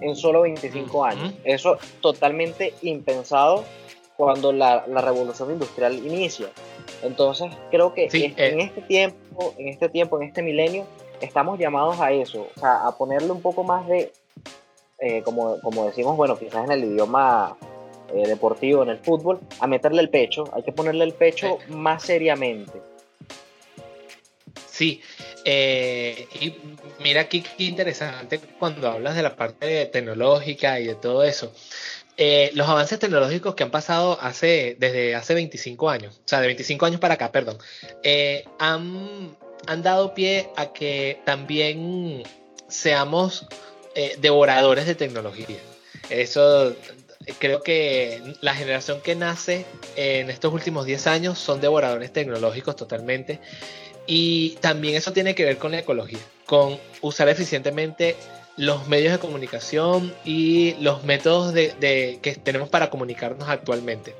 en 0.00 0.16
solo 0.16 0.42
25 0.42 1.04
años. 1.04 1.34
Eso 1.44 1.78
totalmente 2.00 2.74
impensado 2.82 3.64
cuando 4.16 4.52
la, 4.52 4.84
la 4.86 5.00
revolución 5.00 5.50
industrial 5.50 5.94
inicia. 5.94 6.48
Entonces 7.02 7.52
creo 7.70 7.94
que 7.94 8.08
en 8.12 8.60
eh. 8.60 8.64
este 8.64 8.82
tiempo, 8.82 9.54
en 9.58 9.68
este 9.68 9.88
tiempo, 9.88 10.20
en 10.20 10.28
este 10.28 10.42
milenio, 10.42 10.86
estamos 11.20 11.58
llamados 11.58 12.00
a 12.00 12.12
eso, 12.12 12.48
o 12.54 12.60
sea, 12.60 12.86
a 12.86 12.96
ponerle 12.96 13.30
un 13.30 13.42
poco 13.42 13.64
más 13.64 13.86
de, 13.86 14.12
eh, 14.98 15.22
como, 15.22 15.60
como 15.60 15.86
decimos, 15.86 16.16
bueno, 16.16 16.38
quizás 16.38 16.64
en 16.64 16.72
el 16.72 16.84
idioma 16.84 17.56
eh, 18.14 18.26
deportivo, 18.26 18.82
en 18.82 18.90
el 18.90 18.98
fútbol, 18.98 19.40
a 19.60 19.66
meterle 19.66 20.00
el 20.02 20.10
pecho, 20.10 20.44
hay 20.52 20.62
que 20.62 20.72
ponerle 20.72 21.04
el 21.04 21.12
pecho 21.12 21.58
más 21.68 22.02
seriamente. 22.02 22.80
Sí, 24.70 25.00
y 25.44 26.54
mira 27.02 27.22
aquí 27.22 27.40
qué 27.40 27.64
interesante 27.64 28.40
cuando 28.58 28.90
hablas 28.90 29.16
de 29.16 29.22
la 29.22 29.36
parte 29.36 29.86
tecnológica 29.86 30.80
y 30.80 30.86
de 30.86 30.94
todo 30.96 31.24
eso. 31.24 31.52
Eh, 32.18 32.50
los 32.54 32.66
avances 32.66 32.98
tecnológicos 32.98 33.54
que 33.54 33.62
han 33.62 33.70
pasado 33.70 34.18
hace, 34.22 34.76
desde 34.78 35.14
hace 35.14 35.34
25 35.34 35.90
años, 35.90 36.16
o 36.24 36.28
sea, 36.28 36.40
de 36.40 36.46
25 36.46 36.86
años 36.86 36.98
para 36.98 37.14
acá, 37.14 37.30
perdón, 37.30 37.58
eh, 38.02 38.44
han, 38.58 39.36
dado 39.82 40.14
pie 40.14 40.48
a 40.56 40.72
que 40.72 41.20
también 41.26 42.22
seamos 42.68 43.46
eh, 43.94 44.16
devoradores 44.18 44.86
de 44.86 44.94
tecnología. 44.94 45.58
Eso 46.08 46.74
creo 47.38 47.62
que 47.62 48.22
la 48.40 48.54
generación 48.54 49.02
que 49.02 49.14
nace 49.14 49.66
en 49.96 50.30
estos 50.30 50.54
últimos 50.54 50.86
10 50.86 51.06
años 51.08 51.38
son 51.38 51.60
devoradores 51.60 52.12
tecnológicos 52.12 52.76
totalmente. 52.76 53.40
Y 54.06 54.50
también 54.60 54.94
eso 54.94 55.12
tiene 55.12 55.34
que 55.34 55.44
ver 55.44 55.58
con 55.58 55.72
la 55.72 55.80
ecología, 55.80 56.20
con 56.46 56.78
usar 57.02 57.28
eficientemente 57.28 58.16
los 58.56 58.88
medios 58.88 59.12
de 59.12 59.18
comunicación 59.18 60.14
y 60.24 60.74
los 60.80 61.04
métodos 61.04 61.52
de, 61.52 62.18
que 62.22 62.34
tenemos 62.34 62.68
para 62.68 62.90
comunicarnos 62.90 63.48
actualmente. 63.48 64.14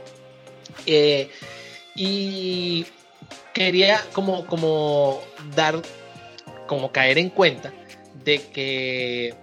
Eh, 0.85 1.31
y 1.95 2.87
quería 3.55 4.05
como, 4.13 4.47
como 4.47 5.21
dar, 5.55 5.81
como 6.67 6.93
caer 6.93 7.19
en 7.19 7.31
cuenta 7.31 7.73
de 8.25 8.43
que 8.43 9.35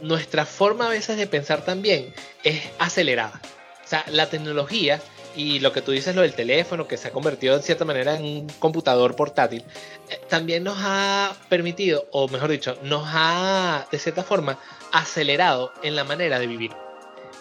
nuestra 0.00 0.46
forma 0.46 0.86
a 0.86 0.90
veces 0.90 1.16
de 1.16 1.26
pensar 1.26 1.64
también 1.64 2.14
es 2.44 2.62
acelerada. 2.78 3.40
O 3.84 3.88
sea, 3.88 4.04
la 4.08 4.30
tecnología 4.30 5.00
y 5.38 5.60
lo 5.60 5.72
que 5.72 5.82
tú 5.82 5.92
dices, 5.92 6.16
lo 6.16 6.22
del 6.22 6.34
teléfono, 6.34 6.88
que 6.88 6.96
se 6.96 7.08
ha 7.08 7.12
convertido 7.12 7.54
en 7.54 7.62
cierta 7.62 7.84
manera 7.84 8.16
en 8.16 8.24
un 8.24 8.46
computador 8.58 9.14
portátil, 9.14 9.64
eh, 10.10 10.20
también 10.28 10.64
nos 10.64 10.76
ha 10.80 11.32
permitido, 11.48 12.06
o 12.10 12.26
mejor 12.26 12.50
dicho, 12.50 12.76
nos 12.82 13.04
ha, 13.06 13.86
de 13.88 14.00
cierta 14.00 14.24
forma, 14.24 14.58
acelerado 14.90 15.72
en 15.84 15.94
la 15.94 16.02
manera 16.02 16.40
de 16.40 16.48
vivir. 16.48 16.72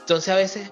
Entonces 0.01 0.29
a 0.29 0.35
veces 0.35 0.69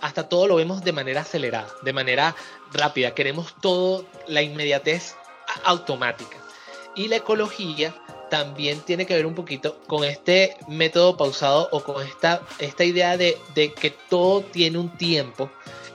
hasta 0.00 0.28
todo 0.28 0.48
lo 0.48 0.56
vemos 0.56 0.82
de 0.82 0.92
manera 0.92 1.20
acelerada, 1.20 1.68
de 1.82 1.92
manera 1.92 2.34
rápida. 2.72 3.14
Queremos 3.14 3.54
todo, 3.62 4.04
la 4.26 4.42
inmediatez 4.42 5.14
automática. 5.62 6.36
Y 6.96 7.06
la 7.06 7.16
ecología 7.16 7.94
también 8.28 8.80
tiene 8.80 9.06
que 9.06 9.14
ver 9.14 9.24
un 9.24 9.36
poquito 9.36 9.78
con 9.86 10.02
este 10.02 10.56
método 10.66 11.16
pausado 11.16 11.68
o 11.70 11.84
con 11.84 12.04
esta, 12.04 12.42
esta 12.58 12.82
idea 12.82 13.16
de, 13.16 13.38
de 13.54 13.72
que 13.72 13.92
todo 13.92 14.40
tiene 14.42 14.78
un 14.78 14.90
tiempo 14.98 15.48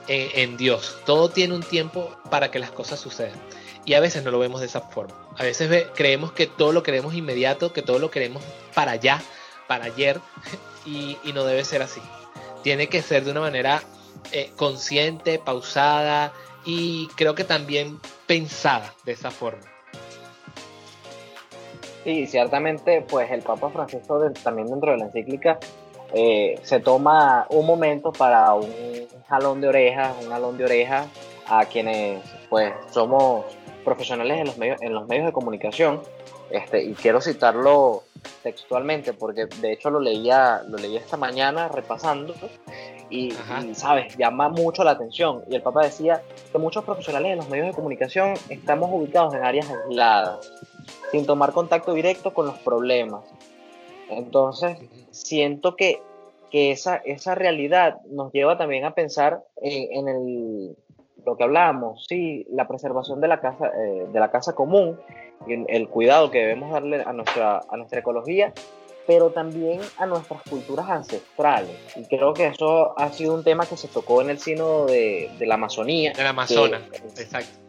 en, 0.08 0.56
Dios. 0.56 0.98
Todo 1.04 1.28
tiene 1.28 1.54
un 1.54 1.62
tiempo 1.62 2.14
para 2.30 2.50
que 2.50 2.58
las 2.58 2.70
cosas 2.70 3.00
sucedan. 3.00 3.38
Y 3.84 3.94
a 3.94 4.00
veces 4.00 4.22
no 4.24 4.30
lo 4.30 4.38
vemos 4.38 4.60
de 4.60 4.66
esa 4.66 4.80
forma. 4.80 5.14
A 5.38 5.42
veces 5.42 5.86
creemos 5.94 6.32
que 6.32 6.46
todo 6.46 6.72
lo 6.72 6.82
queremos 6.82 7.14
inmediato, 7.14 7.72
que 7.72 7.82
todo 7.82 7.98
lo 7.98 8.10
queremos 8.10 8.42
para 8.74 8.92
allá, 8.92 9.20
para 9.66 9.86
ayer, 9.86 10.20
y, 10.86 11.16
no 11.32 11.44
debe 11.44 11.64
ser 11.64 11.82
así. 11.82 12.00
Tiene 12.62 12.88
que 12.88 13.02
ser 13.02 13.24
de 13.24 13.32
una 13.32 13.40
manera 13.40 13.82
eh, 14.30 14.52
consciente, 14.56 15.38
pausada 15.38 16.32
y 16.64 17.08
creo 17.16 17.34
que 17.34 17.44
también 17.44 17.98
pensada 18.26 18.94
de 19.04 19.12
esa 19.12 19.30
forma. 19.30 19.62
Sí, 22.04 22.26
ciertamente, 22.26 23.04
pues 23.08 23.30
el 23.30 23.42
Papa 23.42 23.70
Francisco 23.70 24.20
también 24.42 24.68
dentro 24.68 24.92
de 24.92 24.98
la 24.98 25.04
encíclica 25.04 25.58
eh, 26.14 26.58
se 26.62 26.80
toma 26.80 27.46
un 27.50 27.66
momento 27.66 28.12
para 28.12 28.54
un 28.54 28.70
jalón 29.28 29.60
de 29.60 29.68
orejas, 29.68 30.14
un 30.22 30.30
jalón 30.30 30.58
de 30.58 30.64
orejas 30.64 31.06
a 31.46 31.64
quienes 31.64 32.22
pues 32.50 32.72
somos 32.90 33.44
profesionales 33.84 34.38
en 34.38 34.46
los 34.46 34.58
medios, 34.58 34.80
en 34.82 34.94
los 34.94 35.08
medios 35.08 35.26
de 35.26 35.32
comunicación. 35.32 36.02
Este, 36.50 36.82
y 36.82 36.92
quiero 36.92 37.22
citarlo 37.22 38.02
textualmente 38.42 39.14
porque 39.14 39.46
de 39.46 39.72
hecho 39.72 39.90
lo 39.90 40.00
leía, 40.00 40.62
lo 40.68 40.76
leía 40.76 41.00
esta 41.00 41.16
mañana 41.16 41.68
repasando 41.68 42.34
y, 43.08 43.32
y, 43.32 43.74
sabes, 43.74 44.16
llama 44.18 44.50
mucho 44.50 44.84
la 44.84 44.92
atención. 44.92 45.42
Y 45.48 45.54
el 45.54 45.62
Papa 45.62 45.82
decía 45.82 46.22
que 46.50 46.58
muchos 46.58 46.84
profesionales 46.84 47.32
en 47.32 47.38
los 47.38 47.48
medios 47.48 47.68
de 47.68 47.72
comunicación 47.72 48.34
estamos 48.50 48.90
ubicados 48.92 49.34
en 49.34 49.44
áreas 49.44 49.66
aisladas, 49.70 50.52
sin 51.10 51.24
tomar 51.24 51.52
contacto 51.52 51.94
directo 51.94 52.34
con 52.34 52.46
los 52.46 52.58
problemas. 52.58 53.22
Entonces, 54.10 54.78
siento 55.10 55.76
que, 55.76 56.02
esa, 56.52 56.96
esa 56.96 57.34
realidad 57.34 58.00
nos 58.10 58.30
lleva 58.32 58.58
también 58.58 58.84
a 58.84 58.94
pensar 58.94 59.42
en, 59.62 60.06
el, 60.06 60.76
lo 61.24 61.36
que 61.36 61.44
hablábamos, 61.44 62.04
sí, 62.06 62.46
la 62.50 62.68
preservación 62.68 63.22
de 63.22 63.28
la 63.28 63.40
casa, 63.40 63.68
eh, 63.68 64.06
de 64.12 64.20
la 64.20 64.30
casa 64.30 64.54
común, 64.54 64.98
y 65.46 65.54
el, 65.74 65.88
cuidado 65.88 66.30
que 66.30 66.40
debemos 66.40 66.70
darle 66.70 67.02
a 67.02 67.12
nuestra, 67.12 67.62
a 67.68 67.76
nuestra 67.78 68.00
ecología, 68.00 68.52
pero 69.06 69.30
también 69.30 69.80
a 69.98 70.06
nuestras 70.06 70.42
culturas 70.42 70.88
ancestrales. 70.88 71.76
Y 71.96 72.04
creo 72.04 72.34
que 72.34 72.46
eso 72.46 72.98
ha 72.98 73.10
sido 73.12 73.34
un 73.34 73.44
tema 73.44 73.66
que 73.66 73.76
se 73.76 73.88
tocó 73.88 74.22
en 74.22 74.30
el 74.30 74.38
sino 74.38 74.86
de, 74.86 75.30
la 75.40 75.54
Amazonía. 75.54 76.12
De 76.12 76.22
la 76.22 76.30
Amazonas, 76.30 76.82
exacto. 76.92 77.62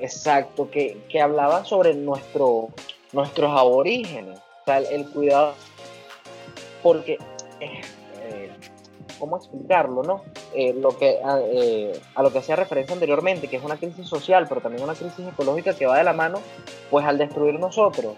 Exacto, 0.00 0.70
que, 0.70 0.98
que, 1.08 1.20
hablaba 1.20 1.64
sobre 1.64 1.94
nuestro, 1.94 2.68
nuestros 3.12 3.50
aborígenes, 3.50 4.38
el 4.78 5.08
cuidado 5.10 5.54
porque, 6.82 7.18
eh, 7.60 7.80
eh, 8.22 8.50
¿cómo 9.18 9.36
explicarlo, 9.36 10.02
no? 10.02 10.22
Eh, 10.54 10.72
lo 10.74 10.96
que, 10.96 11.18
a, 11.22 12.22
lo 12.22 12.32
que 12.32 12.38
hacía 12.38 12.56
referencia 12.56 12.94
anteriormente, 12.94 13.48
que 13.48 13.56
es 13.56 13.62
una 13.62 13.76
crisis 13.76 14.06
social, 14.06 14.46
pero 14.48 14.60
también 14.60 14.82
una 14.82 14.94
crisis 14.94 15.26
ecológica 15.26 15.74
que 15.74 15.86
va 15.86 15.98
de 15.98 16.04
la 16.04 16.12
mano, 16.12 16.40
pues 16.90 17.04
al 17.04 17.18
destruir 17.18 17.58
nosotros 17.58 18.14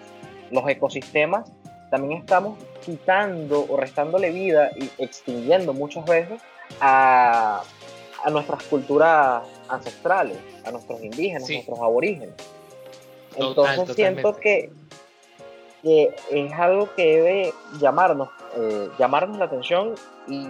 los 0.51 0.69
ecosistemas, 0.69 1.51
también 1.91 2.21
estamos 2.21 2.59
quitando 2.85 3.67
o 3.69 3.77
restándole 3.77 4.31
vida 4.31 4.71
y 4.77 4.91
extinguiendo 5.03 5.73
muchas 5.73 6.05
veces 6.07 6.41
a, 6.81 7.63
a 8.25 8.31
nuestras 8.31 8.63
culturas 8.65 9.43
ancestrales, 9.69 10.39
a 10.65 10.71
nuestros 10.71 11.03
indígenas, 11.03 11.49
a 11.49 11.53
nuestros 11.53 11.79
aborígenes. 11.81 12.35
Entonces 13.37 13.95
siento 13.95 14.37
que, 14.37 14.71
que 15.83 16.15
es 16.31 16.53
algo 16.53 16.89
que 16.95 17.17
debe 17.17 17.55
llamarnos 17.81 18.29
eh, 18.55 18.91
llamarnos 18.99 19.39
la 19.39 19.47
atención 19.47 19.95
y, 20.29 20.47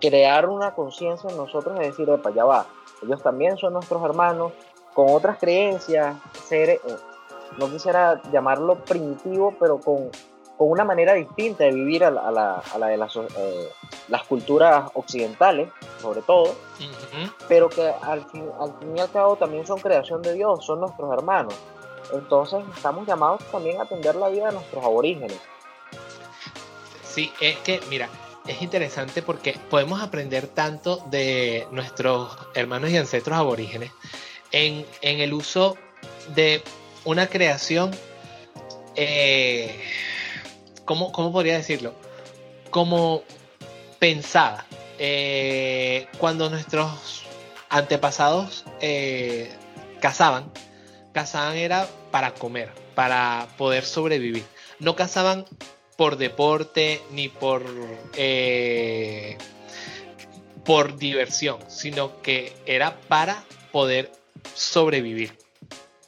crear 0.00 0.48
una 0.48 0.74
conciencia 0.74 1.30
en 1.30 1.36
nosotros 1.36 1.78
de 1.78 1.86
decir, 1.86 2.08
epa, 2.10 2.30
ya 2.30 2.44
va, 2.44 2.66
ellos 3.02 3.22
también 3.22 3.56
son 3.56 3.72
nuestros 3.72 4.02
hermanos, 4.04 4.52
con 4.92 5.06
otras 5.08 5.38
creencias, 5.38 6.14
ser, 6.46 6.70
eh, 6.70 6.80
no 7.58 7.70
quisiera 7.70 8.20
llamarlo 8.30 8.84
primitivo, 8.84 9.54
pero 9.58 9.80
con, 9.80 10.10
con, 10.58 10.70
una 10.70 10.84
manera 10.84 11.14
distinta 11.14 11.64
de 11.64 11.72
vivir 11.72 12.04
a 12.04 12.10
la, 12.10 12.60
a 12.60 12.78
la, 12.78 12.86
de 12.86 12.96
las, 12.98 13.16
eh, 13.16 13.68
las 14.08 14.24
culturas 14.24 14.90
occidentales, 14.92 15.70
sobre 16.02 16.20
todo, 16.20 16.54
pero 17.48 17.70
que 17.70 17.94
al 18.02 18.26
fin, 18.26 18.44
al 18.60 18.74
fin 18.78 18.96
y 18.96 19.00
al 19.00 19.10
cabo 19.10 19.36
también 19.36 19.66
son 19.66 19.80
creación 19.80 20.20
de 20.20 20.34
Dios, 20.34 20.66
son 20.66 20.80
nuestros 20.80 21.10
hermanos. 21.12 21.54
Entonces 22.12 22.64
estamos 22.74 23.06
llamados 23.06 23.42
también 23.50 23.80
a 23.80 23.84
atender 23.84 24.14
la 24.16 24.28
vida 24.28 24.46
de 24.46 24.52
nuestros 24.54 24.84
aborígenes. 24.84 25.38
Sí, 27.04 27.32
es 27.40 27.56
que, 27.58 27.80
mira, 27.88 28.08
es 28.46 28.62
interesante 28.62 29.22
porque 29.22 29.58
podemos 29.70 30.02
aprender 30.02 30.46
tanto 30.48 30.96
de 31.10 31.66
nuestros 31.70 32.36
hermanos 32.54 32.90
y 32.90 32.96
ancestros 32.96 33.36
aborígenes 33.36 33.92
en, 34.52 34.86
el 35.02 35.32
uso 35.32 35.76
de 36.34 36.62
una 37.04 37.26
creación, 37.26 37.90
eh, 38.94 39.80
¿cómo, 40.84 41.32
podría 41.32 41.56
decirlo? 41.56 41.94
Como 42.70 43.22
pensada. 43.98 44.66
Eh, 44.98 46.06
cuando 46.18 46.48
nuestros 46.50 47.24
antepasados 47.70 48.64
eh, 48.80 49.50
cazaban, 50.00 50.52
cazaban 51.12 51.56
era 51.56 51.88
para 52.10 52.34
comer, 52.34 52.70
para 52.94 53.48
poder 53.56 53.84
sobrevivir. 53.84 54.44
No 54.78 54.96
cazaban 54.96 55.44
por 55.96 56.16
deporte 56.16 57.00
ni 57.10 57.28
por, 57.28 57.64
eh, 58.16 59.36
por 60.64 60.96
diversión, 60.96 61.58
sino 61.68 62.20
que 62.22 62.52
era 62.66 63.00
para 63.02 63.44
poder 63.70 64.10
sobrevivir. 64.54 65.36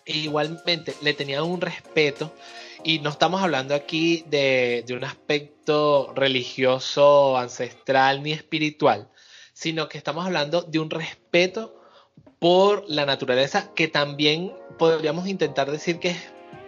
E 0.06 0.18
igualmente 0.18 0.94
le 1.02 1.14
tenían 1.14 1.44
un 1.44 1.60
respeto 1.60 2.34
y 2.82 2.98
no 2.98 3.10
estamos 3.10 3.42
hablando 3.42 3.74
aquí 3.74 4.24
de, 4.28 4.84
de, 4.86 4.94
un 4.94 5.04
aspecto 5.04 6.12
religioso, 6.14 7.38
ancestral 7.38 8.22
ni 8.22 8.32
espiritual, 8.32 9.08
sino 9.54 9.88
que 9.88 9.96
estamos 9.96 10.26
hablando 10.26 10.62
de 10.62 10.78
un 10.78 10.90
respeto 10.90 11.83
por 12.44 12.84
la 12.88 13.06
naturaleza 13.06 13.70
que 13.74 13.88
también 13.88 14.52
podríamos 14.76 15.26
intentar 15.28 15.70
decir 15.70 15.98
que 15.98 16.10
es 16.10 16.18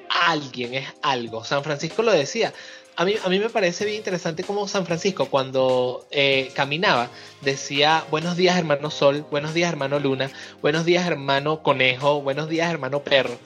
alguien, 0.08 0.72
es 0.72 0.86
algo. 1.02 1.44
San 1.44 1.62
Francisco 1.62 2.02
lo 2.02 2.12
decía, 2.12 2.54
a 2.96 3.04
mí, 3.04 3.16
a 3.22 3.28
mí 3.28 3.38
me 3.38 3.50
parece 3.50 3.84
bien 3.84 3.98
interesante 3.98 4.42
como 4.42 4.66
San 4.68 4.86
Francisco 4.86 5.26
cuando 5.26 6.06
eh, 6.10 6.50
caminaba 6.54 7.10
decía 7.42 8.06
buenos 8.10 8.38
días 8.38 8.56
hermano 8.56 8.90
sol, 8.90 9.26
buenos 9.30 9.52
días 9.52 9.68
hermano 9.68 9.98
luna, 9.98 10.30
buenos 10.62 10.86
días 10.86 11.06
hermano 11.06 11.62
conejo, 11.62 12.22
buenos 12.22 12.48
días 12.48 12.70
hermano 12.70 13.02
perro. 13.02 13.38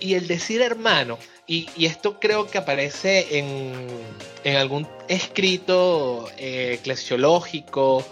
Y 0.00 0.16
el 0.16 0.26
decir 0.26 0.60
hermano, 0.60 1.16
y, 1.46 1.66
esto 1.86 2.20
creo 2.20 2.46
que 2.46 2.58
aparece 2.58 3.38
en, 3.38 3.88
en 4.44 4.56
algún 4.56 4.86
escrito 5.08 6.28
eh, 6.36 6.76
eclesiológico, 6.78 8.04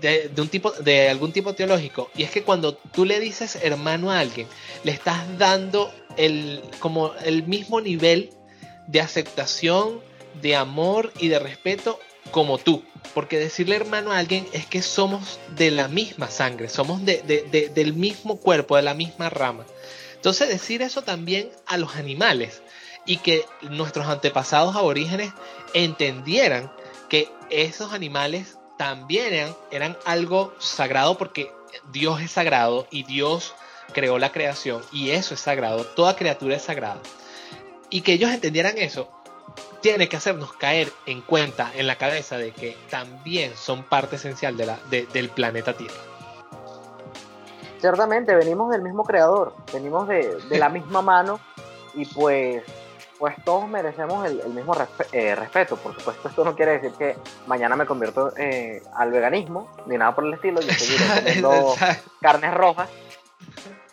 de, 0.00 0.30
un 0.38 0.48
tipo, 0.48 0.70
de 0.72 1.08
algún 1.08 1.32
tipo 1.32 1.54
teológico, 1.54 2.10
y 2.16 2.22
es 2.22 2.30
que 2.30 2.42
cuando 2.42 2.74
tú 2.74 3.04
le 3.04 3.20
dices 3.20 3.58
hermano 3.62 4.10
a 4.10 4.20
alguien, 4.20 4.46
le 4.84 4.92
estás 4.92 5.38
dando 5.38 5.92
el, 6.16 6.62
como 6.78 7.12
el 7.24 7.44
mismo 7.44 7.80
nivel 7.80 8.30
de 8.86 9.00
aceptación, 9.00 10.00
de 10.40 10.56
amor 10.56 11.12
y 11.18 11.28
de 11.28 11.38
respeto 11.38 11.98
como 12.30 12.58
tú. 12.58 12.84
Porque 13.14 13.38
decirle 13.38 13.76
hermano 13.76 14.12
a 14.12 14.18
alguien 14.18 14.46
es 14.52 14.66
que 14.66 14.82
somos 14.82 15.38
de 15.56 15.70
la 15.70 15.88
misma 15.88 16.30
sangre, 16.30 16.68
somos 16.68 17.04
de, 17.04 17.70
del 17.74 17.94
mismo 17.94 18.36
cuerpo, 18.36 18.76
de 18.76 18.82
la 18.82 18.94
misma 18.94 19.30
rama. 19.30 19.66
Entonces 20.14 20.48
decir 20.48 20.82
eso 20.82 21.02
también 21.02 21.50
a 21.66 21.76
los 21.78 21.96
animales 21.96 22.62
y 23.06 23.16
que 23.16 23.44
nuestros 23.62 24.06
antepasados 24.06 24.76
aborígenes 24.76 25.32
entendieran 25.72 26.70
que 27.08 27.28
esos 27.48 27.92
animales 27.92 28.58
también 28.80 29.54
eran, 29.70 29.94
algo 30.06 30.54
sagrado 30.58 31.18
porque 31.18 31.52
Dios 31.92 32.22
es 32.22 32.30
sagrado 32.30 32.86
y 32.90 33.02
Dios 33.02 33.54
creó 33.92 34.18
la 34.18 34.32
creación 34.32 34.80
y 34.90 35.10
eso 35.10 35.34
es 35.34 35.40
sagrado, 35.40 35.84
toda 35.84 36.16
criatura 36.16 36.56
es 36.56 36.62
sagrada 36.62 36.96
y 37.90 38.00
que 38.00 38.14
ellos 38.14 38.30
entendieran 38.30 38.78
eso, 38.78 39.10
tiene 39.82 40.08
que 40.08 40.16
hacernos 40.16 40.54
caer 40.54 40.90
en 41.04 41.20
cuenta 41.20 41.70
en 41.74 41.86
la 41.86 41.96
cabeza 41.96 42.38
de 42.38 42.52
que 42.52 42.74
también 42.88 43.54
son 43.54 43.82
parte 43.82 44.16
esencial 44.16 44.56
de 44.56 44.64
la, 44.64 44.78
del 44.88 45.28
planeta 45.28 45.74
Tierra. 45.76 46.00
Ciertamente, 47.80 48.34
venimos 48.34 48.70
del 48.70 48.80
mismo 48.80 49.04
creador, 49.04 49.52
venimos 49.74 50.08
de, 50.08 50.38
la 50.52 50.70
misma 50.70 51.02
mano 51.02 51.38
y 51.92 52.06
pues, 52.06 52.62
pues 53.20 53.36
todos 53.44 53.68
merecemos 53.68 54.26
el, 54.26 54.42
mismo 54.48 54.74
eh, 55.12 55.34
respeto. 55.36 55.76
Por 55.76 55.94
supuesto, 55.94 56.28
esto 56.28 56.42
no 56.42 56.56
quiere 56.56 56.78
decir 56.78 56.92
que 56.92 57.16
mañana 57.46 57.76
me 57.76 57.84
convierto 57.84 58.32
eh, 58.36 58.82
al 58.94 59.12
veganismo, 59.12 59.68
ni 59.86 59.98
nada 59.98 60.14
por 60.14 60.24
el 60.24 60.32
estilo, 60.32 60.60
yo 60.62 60.72
seguiré 60.72 61.04
comiendo 61.16 61.74
carnes 62.22 62.54
rojas, 62.54 62.88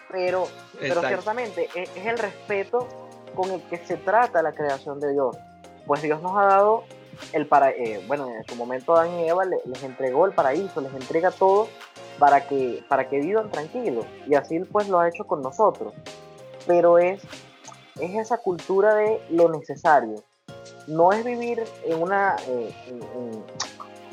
pero, 0.09 0.47
pero 0.79 1.01
ciertamente 1.01 1.69
es 1.75 2.05
el 2.05 2.17
respeto 2.17 2.87
con 3.35 3.51
el 3.51 3.61
que 3.63 3.77
se 3.77 3.97
trata 3.97 4.41
la 4.41 4.53
creación 4.53 5.01
de 5.01 5.11
Dios. 5.11 5.37
Pues 5.85 6.01
Dios 6.01 6.21
nos 6.21 6.37
ha 6.37 6.45
dado 6.45 6.85
el 7.33 7.47
para, 7.47 7.71
eh, 7.71 8.01
bueno, 8.07 8.29
en 8.33 8.45
su 8.45 8.55
momento 8.55 8.95
Adán 8.95 9.19
y 9.19 9.27
Eva 9.27 9.43
les, 9.45 9.83
entregó 9.83 10.25
el 10.25 10.31
paraíso, 10.31 10.79
les 10.79 10.93
entrega 10.93 11.31
todo 11.31 11.67
para 12.17 12.47
que, 12.47 12.83
para 12.87 13.09
que 13.09 13.19
vivan 13.19 13.51
tranquilos. 13.51 14.05
Y 14.25 14.35
así 14.35 14.59
pues 14.59 14.87
lo 14.87 14.99
ha 14.99 15.09
hecho 15.09 15.25
con 15.25 15.41
nosotros. 15.41 15.93
Pero 16.65 16.97
es, 16.97 17.21
es 17.99 18.15
esa 18.15 18.37
cultura 18.37 18.95
de 18.95 19.21
lo 19.29 19.49
necesario. 19.49 20.15
No 20.87 21.11
es 21.11 21.23
vivir 21.23 21.63
en 21.85 22.01
una, 22.01 22.35
eh, 22.47 22.73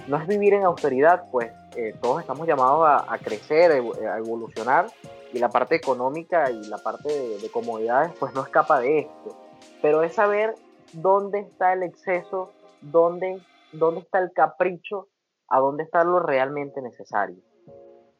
no 0.08 0.16
es 0.16 0.26
vivir 0.26 0.54
en 0.54 0.64
austeridad, 0.64 1.24
pues 1.30 1.50
eh, 1.76 1.94
todos 2.00 2.20
estamos 2.20 2.46
llamados 2.46 2.86
a, 2.86 3.18
crecer, 3.18 3.72
a 3.72 4.18
evolucionar, 4.18 4.86
y 5.32 5.40
la 5.40 5.48
parte 5.48 5.74
económica 5.74 6.50
y 6.50 6.64
la 6.66 6.78
parte 6.78 7.08
de, 7.08 7.50
comodidades 7.50 8.12
pues 8.20 8.32
no 8.34 8.42
escapa 8.42 8.80
de 8.80 9.00
esto. 9.00 9.36
Pero 9.82 10.02
es 10.02 10.14
saber 10.14 10.54
dónde 10.92 11.40
está 11.40 11.72
el 11.72 11.82
exceso, 11.82 12.52
dónde, 12.80 13.40
dónde 13.72 14.00
está 14.00 14.20
el 14.20 14.32
capricho, 14.32 15.08
a 15.48 15.58
dónde 15.58 15.82
está 15.82 16.04
lo 16.04 16.20
realmente 16.20 16.80
necesario. 16.80 17.36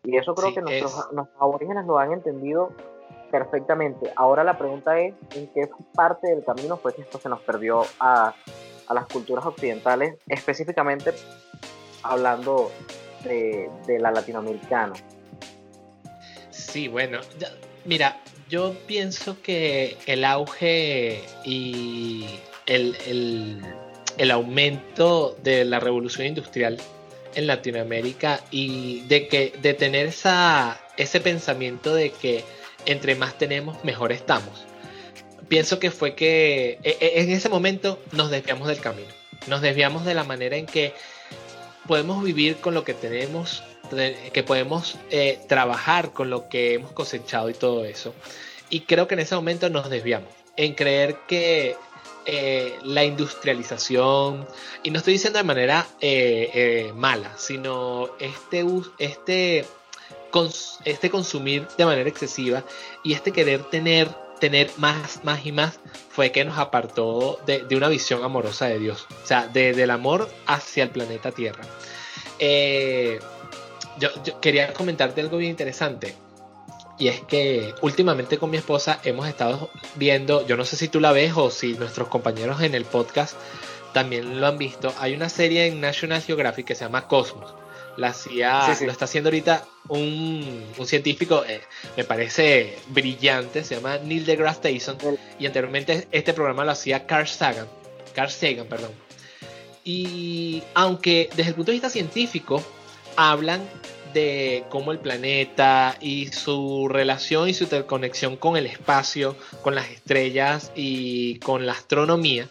Y 0.02 0.16
eso 0.16 0.34
creo 0.34 0.52
que 0.52 0.60
nuestros, 0.60 1.12
nuestros 1.12 1.40
aborígenes 1.40 1.86
lo 1.86 1.98
han 1.98 2.12
entendido 2.12 2.72
perfectamente. 3.34 4.12
Ahora 4.14 4.44
la 4.44 4.56
pregunta 4.56 4.96
es, 5.00 5.12
¿en 5.34 5.48
qué 5.48 5.68
parte 5.92 6.28
del 6.28 6.44
camino 6.44 6.76
fue 6.76 6.94
que 6.94 7.02
esto 7.02 7.18
se 7.18 7.28
nos 7.28 7.40
perdió 7.40 7.84
a, 7.98 8.32
a 8.86 8.94
las 8.94 9.06
culturas 9.06 9.44
occidentales, 9.44 10.14
específicamente 10.28 11.12
hablando 12.04 12.70
de, 13.24 13.68
de 13.88 13.98
la 13.98 14.12
latinoamericana? 14.12 14.92
Sí, 16.50 16.86
bueno, 16.86 17.18
mira, 17.84 18.20
yo 18.48 18.72
pienso 18.86 19.42
que 19.42 19.96
el 20.06 20.24
auge 20.24 21.20
y 21.44 22.38
el, 22.66 24.30
aumento 24.30 25.36
de 25.42 25.64
la 25.64 25.80
revolución 25.80 26.28
industrial 26.28 26.78
en 27.34 27.48
Latinoamérica 27.48 28.38
y 28.52 29.00
de 29.08 29.26
que 29.26 29.54
de 29.60 29.74
tener 29.74 30.06
esa, 30.06 30.80
ese 30.96 31.18
pensamiento 31.18 31.92
de 31.92 32.12
que 32.12 32.44
entre 32.86 33.14
más 33.14 33.36
tenemos, 33.38 33.82
mejor 33.84 34.12
estamos. 34.12 34.64
Pienso 35.48 35.78
que 35.78 35.90
fue 35.90 36.14
que 36.14 36.78
e, 36.82 36.96
e, 37.00 37.22
en 37.22 37.30
ese 37.30 37.48
momento 37.48 38.00
nos 38.12 38.30
desviamos 38.30 38.68
del 38.68 38.80
camino, 38.80 39.08
nos 39.46 39.60
desviamos 39.60 40.04
de 40.04 40.14
la 40.14 40.24
manera 40.24 40.56
en 40.56 40.66
que 40.66 40.94
podemos 41.86 42.22
vivir 42.22 42.56
con 42.56 42.74
lo 42.74 42.84
que 42.84 42.94
tenemos 42.94 43.62
que 44.32 44.42
podemos 44.42 44.96
eh, 45.10 45.38
trabajar 45.48 46.12
con 46.12 46.30
lo 46.30 46.48
que 46.48 46.74
hemos 46.74 46.92
cosechado 46.92 47.50
y 47.50 47.54
todo 47.54 47.84
eso. 47.84 48.14
Y 48.70 48.80
creo 48.80 49.06
que 49.06 49.14
en 49.14 49.20
ese 49.20 49.34
momento 49.34 49.70
nos 49.70 49.90
desviamos 49.90 50.30
en 50.56 50.74
creer 50.74 51.16
que 51.28 51.76
eh, 52.26 52.78
la 52.82 53.04
industrialización, 53.04 54.46
y 54.82 54.90
no 54.90 54.98
estoy 54.98 55.14
diciendo 55.14 55.38
de 55.38 55.44
manera 55.44 55.86
eh, 56.00 56.92
mala, 56.94 57.32
sino 57.36 58.10
este, 58.18 58.64
este, 58.98 59.66
este 60.84 61.10
consumir 61.10 61.66
de 61.76 61.84
manera 61.84 62.08
excesiva 62.08 62.64
y 63.02 63.12
este 63.12 63.32
querer 63.32 63.62
tener, 63.64 64.08
tener 64.40 64.70
más, 64.76 65.24
más 65.24 65.44
y 65.46 65.52
más 65.52 65.78
fue 66.10 66.32
que 66.32 66.44
nos 66.44 66.58
apartó 66.58 67.38
de, 67.46 67.66
una 67.76 67.88
visión 67.88 68.24
amorosa 68.24 68.66
de 68.66 68.78
Dios, 68.78 69.06
o 69.22 69.26
sea, 69.26 69.46
del 69.48 69.90
amor 69.90 70.28
hacia 70.46 70.84
el 70.84 70.90
planeta 70.90 71.32
Tierra. 71.32 71.64
Eh, 72.38 73.20
yo, 73.98 74.08
quería 74.40 74.72
comentarte 74.72 75.20
algo 75.20 75.38
bien 75.38 75.50
interesante. 75.50 76.14
Y 76.96 77.08
es 77.08 77.20
que 77.22 77.74
últimamente 77.80 78.38
con 78.38 78.50
mi 78.50 78.56
esposa 78.56 79.00
hemos 79.02 79.26
estado 79.26 79.68
viendo, 79.96 80.46
yo 80.46 80.56
no 80.56 80.64
sé 80.64 80.76
si 80.76 80.88
tú 80.88 81.00
la 81.00 81.10
ves 81.10 81.32
o 81.34 81.50
si 81.50 81.74
nuestros 81.74 82.06
compañeros 82.06 82.62
en 82.62 82.74
el 82.74 82.84
podcast 82.84 83.36
también 83.92 84.40
lo 84.40 84.46
han 84.46 84.58
visto. 84.58 84.92
Hay 84.98 85.14
una 85.14 85.28
serie 85.28 85.66
en 85.66 85.80
National 85.80 86.22
Geographic 86.22 86.66
que 86.66 86.74
se 86.76 86.84
llama 86.84 87.08
Cosmos. 87.08 87.54
La 87.96 88.08
hacía, 88.08 88.66
lo 88.80 88.90
está 88.90 89.04
haciendo 89.04 89.28
ahorita 89.28 89.64
un, 89.88 90.64
científico, 90.84 91.44
eh, 91.46 91.60
me 91.96 92.04
parece 92.04 92.76
brillante, 92.88 93.62
se 93.62 93.76
llama 93.76 93.98
Neil 93.98 94.26
deGrasse 94.26 94.60
Tyson. 94.60 94.98
Y 95.38 95.46
anteriormente 95.46 96.08
este 96.10 96.32
programa 96.32 96.64
lo 96.64 96.72
hacía 96.72 97.06
Carl 97.06 97.28
Sagan. 97.28 97.68
Carl 98.14 98.30
Sagan, 98.30 98.66
perdón. 98.66 98.90
Y 99.84 100.62
aunque 100.74 101.28
desde 101.36 101.50
el 101.50 101.54
punto 101.54 101.70
de 101.70 101.76
vista 101.76 101.90
científico 101.90 102.62
hablan 103.16 103.60
de 104.14 104.64
cómo 104.70 104.92
el 104.92 104.98
planeta 104.98 105.96
y 106.00 106.28
su 106.28 106.88
relación 106.88 107.48
y 107.48 107.54
su 107.54 107.64
interconexión 107.64 108.36
con 108.36 108.56
el 108.56 108.66
espacio, 108.66 109.36
con 109.62 109.74
las 109.74 109.90
estrellas 109.90 110.72
y 110.74 111.38
con 111.40 111.66
la 111.66 111.72
astronomía, 111.72 112.48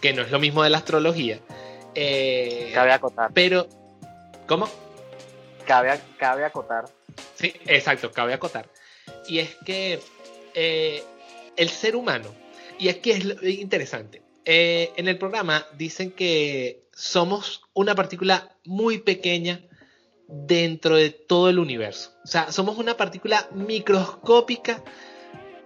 que 0.00 0.12
no 0.12 0.22
es 0.22 0.30
lo 0.30 0.38
mismo 0.38 0.62
de 0.62 0.70
la 0.70 0.78
astrología. 0.78 1.40
Eh, 1.94 2.72
cabe 2.74 2.92
acotar. 2.92 3.30
Pero, 3.32 3.68
¿cómo? 4.46 4.68
Cabe, 5.66 6.00
cabe 6.18 6.44
acotar. 6.44 6.84
Sí, 7.34 7.52
exacto, 7.66 8.12
cabe 8.12 8.34
acotar. 8.34 8.68
Y 9.28 9.38
es 9.40 9.54
que 9.64 10.00
eh, 10.54 11.02
el 11.56 11.68
ser 11.68 11.96
humano, 11.96 12.28
y 12.78 12.88
es 12.88 12.98
que 12.98 13.12
es 13.12 13.58
interesante, 13.58 14.22
eh, 14.44 14.92
en 14.96 15.08
el 15.08 15.18
programa 15.18 15.66
dicen 15.76 16.12
que 16.12 16.86
somos 16.92 17.62
una 17.74 17.94
partícula 17.94 18.56
muy 18.64 18.98
pequeña 18.98 19.60
dentro 20.28 20.96
de 20.96 21.10
todo 21.10 21.50
el 21.50 21.58
universo. 21.58 22.12
O 22.24 22.26
sea, 22.26 22.52
somos 22.52 22.78
una 22.78 22.96
partícula 22.96 23.48
microscópica 23.52 24.82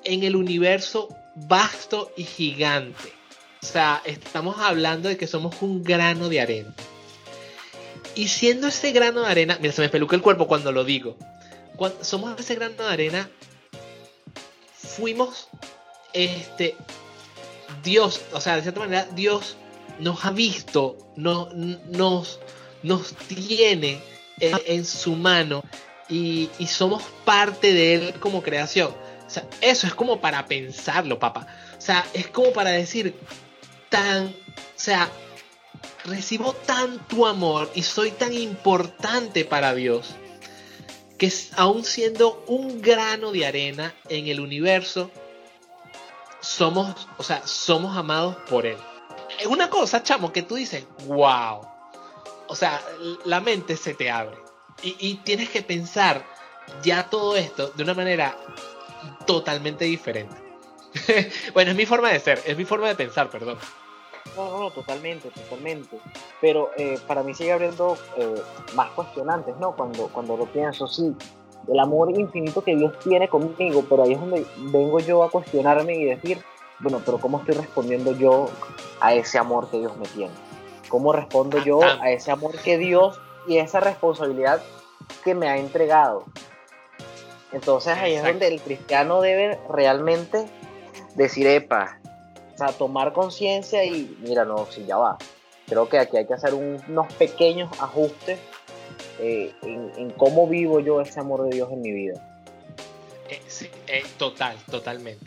en 0.04 0.24
el 0.24 0.36
universo 0.36 1.08
vasto 1.36 2.12
y 2.16 2.24
gigante. 2.24 3.12
O 3.62 3.66
sea, 3.66 4.00
estamos 4.04 4.58
hablando 4.58 5.08
de 5.08 5.16
que 5.16 5.26
somos 5.26 5.60
un 5.60 5.82
grano 5.82 6.28
de 6.28 6.40
arena. 6.40 6.74
Y 8.14 8.28
siendo 8.28 8.68
ese 8.68 8.92
grano 8.92 9.22
de 9.22 9.30
arena, 9.30 9.58
mira, 9.60 9.72
se 9.72 9.82
me 9.82 9.88
peluca 9.88 10.16
el 10.16 10.22
cuerpo 10.22 10.46
cuando 10.46 10.72
lo 10.72 10.84
digo. 10.84 11.16
Cuando 11.76 12.02
somos 12.04 12.38
ese 12.38 12.54
grano 12.54 12.74
de 12.76 12.92
arena, 12.92 13.30
fuimos, 14.74 15.48
este, 16.12 16.76
Dios, 17.82 18.20
o 18.32 18.40
sea, 18.40 18.56
de 18.56 18.62
cierta 18.62 18.80
manera, 18.80 19.08
Dios 19.12 19.56
nos 19.98 20.24
ha 20.24 20.30
visto, 20.30 20.96
no, 21.16 21.48
nos, 21.52 22.40
nos 22.82 23.14
tiene 23.14 24.02
en, 24.40 24.84
su 24.84 25.14
mano 25.14 25.62
y, 26.08 26.48
somos 26.66 27.02
parte 27.24 27.72
de 27.72 27.94
él 27.94 28.14
como 28.20 28.42
creación. 28.42 28.94
O 29.26 29.30
sea, 29.30 29.46
eso 29.60 29.86
es 29.86 29.94
como 29.94 30.20
para 30.20 30.46
pensarlo, 30.46 31.18
papá. 31.18 31.46
O 31.78 31.80
sea, 31.80 32.04
es 32.14 32.26
como 32.28 32.52
para 32.52 32.70
decir, 32.70 33.14
tan, 33.88 34.26
o 34.26 34.32
sea, 34.74 35.08
recibo 36.04 36.52
tanto 36.52 37.26
amor 37.26 37.70
y 37.74 37.82
soy 37.82 38.10
tan 38.10 38.32
importante 38.32 39.44
para 39.44 39.74
Dios 39.74 40.14
que 41.20 41.30
aún 41.56 41.84
siendo 41.84 42.42
un 42.46 42.80
grano 42.80 43.30
de 43.30 43.46
arena 43.46 43.94
en 44.08 44.28
el 44.28 44.40
universo, 44.40 45.10
somos, 46.40 47.06
o 47.18 47.22
sea, 47.22 47.46
somos 47.46 47.94
amados 47.94 48.36
por 48.48 48.64
Él. 48.64 48.78
Es 49.38 49.46
una 49.46 49.68
cosa, 49.68 50.02
chamo, 50.02 50.32
que 50.32 50.42
tú 50.42 50.54
dices, 50.54 50.86
wow. 51.04 51.60
O 52.46 52.56
sea, 52.56 52.80
la 53.26 53.40
mente 53.40 53.76
se 53.76 53.92
te 53.92 54.10
abre. 54.10 54.38
Y, 54.82 55.16
tienes 55.16 55.50
que 55.50 55.60
pensar 55.60 56.24
ya 56.82 57.10
todo 57.10 57.36
esto 57.36 57.68
de 57.68 57.82
una 57.82 57.92
manera 57.92 58.34
totalmente 59.26 59.84
diferente. 59.84 60.34
bueno, 61.52 61.72
es 61.72 61.76
mi 61.76 61.84
forma 61.84 62.08
de 62.08 62.20
ser, 62.20 62.42
es 62.46 62.56
mi 62.56 62.64
forma 62.64 62.88
de 62.88 62.94
pensar, 62.94 63.28
perdón. 63.28 63.58
No, 64.36 64.58
no, 64.58 64.70
totalmente, 64.70 65.30
totalmente. 65.30 65.98
Pero 66.40 66.70
eh, 66.76 66.98
para 67.06 67.22
mí 67.22 67.34
sigue 67.34 67.52
abriendo 67.52 67.96
eh, 68.16 68.42
más 68.74 68.90
cuestionantes, 68.90 69.56
¿no? 69.58 69.72
Cuando, 69.72 70.08
cuando 70.08 70.36
lo 70.36 70.46
pienso, 70.46 70.86
sí, 70.86 71.14
el 71.68 71.78
amor 71.78 72.10
infinito 72.18 72.62
que 72.62 72.76
Dios 72.76 72.98
tiene 73.00 73.28
conmigo, 73.28 73.84
pero 73.88 74.04
ahí 74.04 74.12
es 74.12 74.20
donde 74.20 74.46
vengo 74.56 75.00
yo 75.00 75.22
a 75.22 75.30
cuestionarme 75.30 75.94
y 75.96 76.04
decir, 76.04 76.42
bueno, 76.80 77.00
pero 77.04 77.18
¿cómo 77.18 77.38
estoy 77.38 77.54
respondiendo 77.56 78.12
yo 78.12 78.48
a 79.00 79.14
ese 79.14 79.38
amor 79.38 79.68
que 79.70 79.78
Dios 79.78 79.96
me 79.96 80.06
tiene? 80.06 80.32
¿Cómo 80.88 81.12
respondo 81.12 81.58
yo 81.58 81.80
a 81.82 82.10
ese 82.10 82.32
amor 82.32 82.58
que 82.58 82.78
Dios 82.78 83.20
y 83.46 83.58
esa 83.58 83.80
responsabilidad 83.80 84.62
que 85.22 85.34
me 85.34 85.48
ha 85.48 85.58
entregado? 85.58 86.24
Entonces 87.52 87.96
ahí 87.96 88.14
es 88.14 88.24
donde 88.24 88.48
el 88.48 88.60
cristiano 88.60 89.20
debe 89.20 89.58
realmente 89.68 90.46
decir, 91.14 91.46
epa, 91.46 91.99
sea, 92.66 92.76
tomar 92.76 93.12
conciencia 93.12 93.84
y 93.84 94.16
mira, 94.20 94.44
no, 94.44 94.66
si 94.66 94.84
ya 94.86 94.96
va. 94.96 95.18
Creo 95.66 95.88
que 95.88 95.98
aquí 95.98 96.16
hay 96.16 96.26
que 96.26 96.34
hacer 96.34 96.54
unos 96.54 97.12
pequeños 97.14 97.70
ajustes 97.80 98.38
eh, 99.20 99.52
en, 99.62 100.10
cómo 100.10 100.46
vivo 100.48 100.80
yo 100.80 101.00
ese 101.00 101.20
amor 101.20 101.44
de 101.44 101.56
Dios 101.56 101.70
en 101.72 101.80
mi 101.80 101.92
vida. 101.92 102.42
Eh, 103.28 103.40
eh, 103.86 104.02
total, 104.18 104.56
totalmente. 104.70 105.26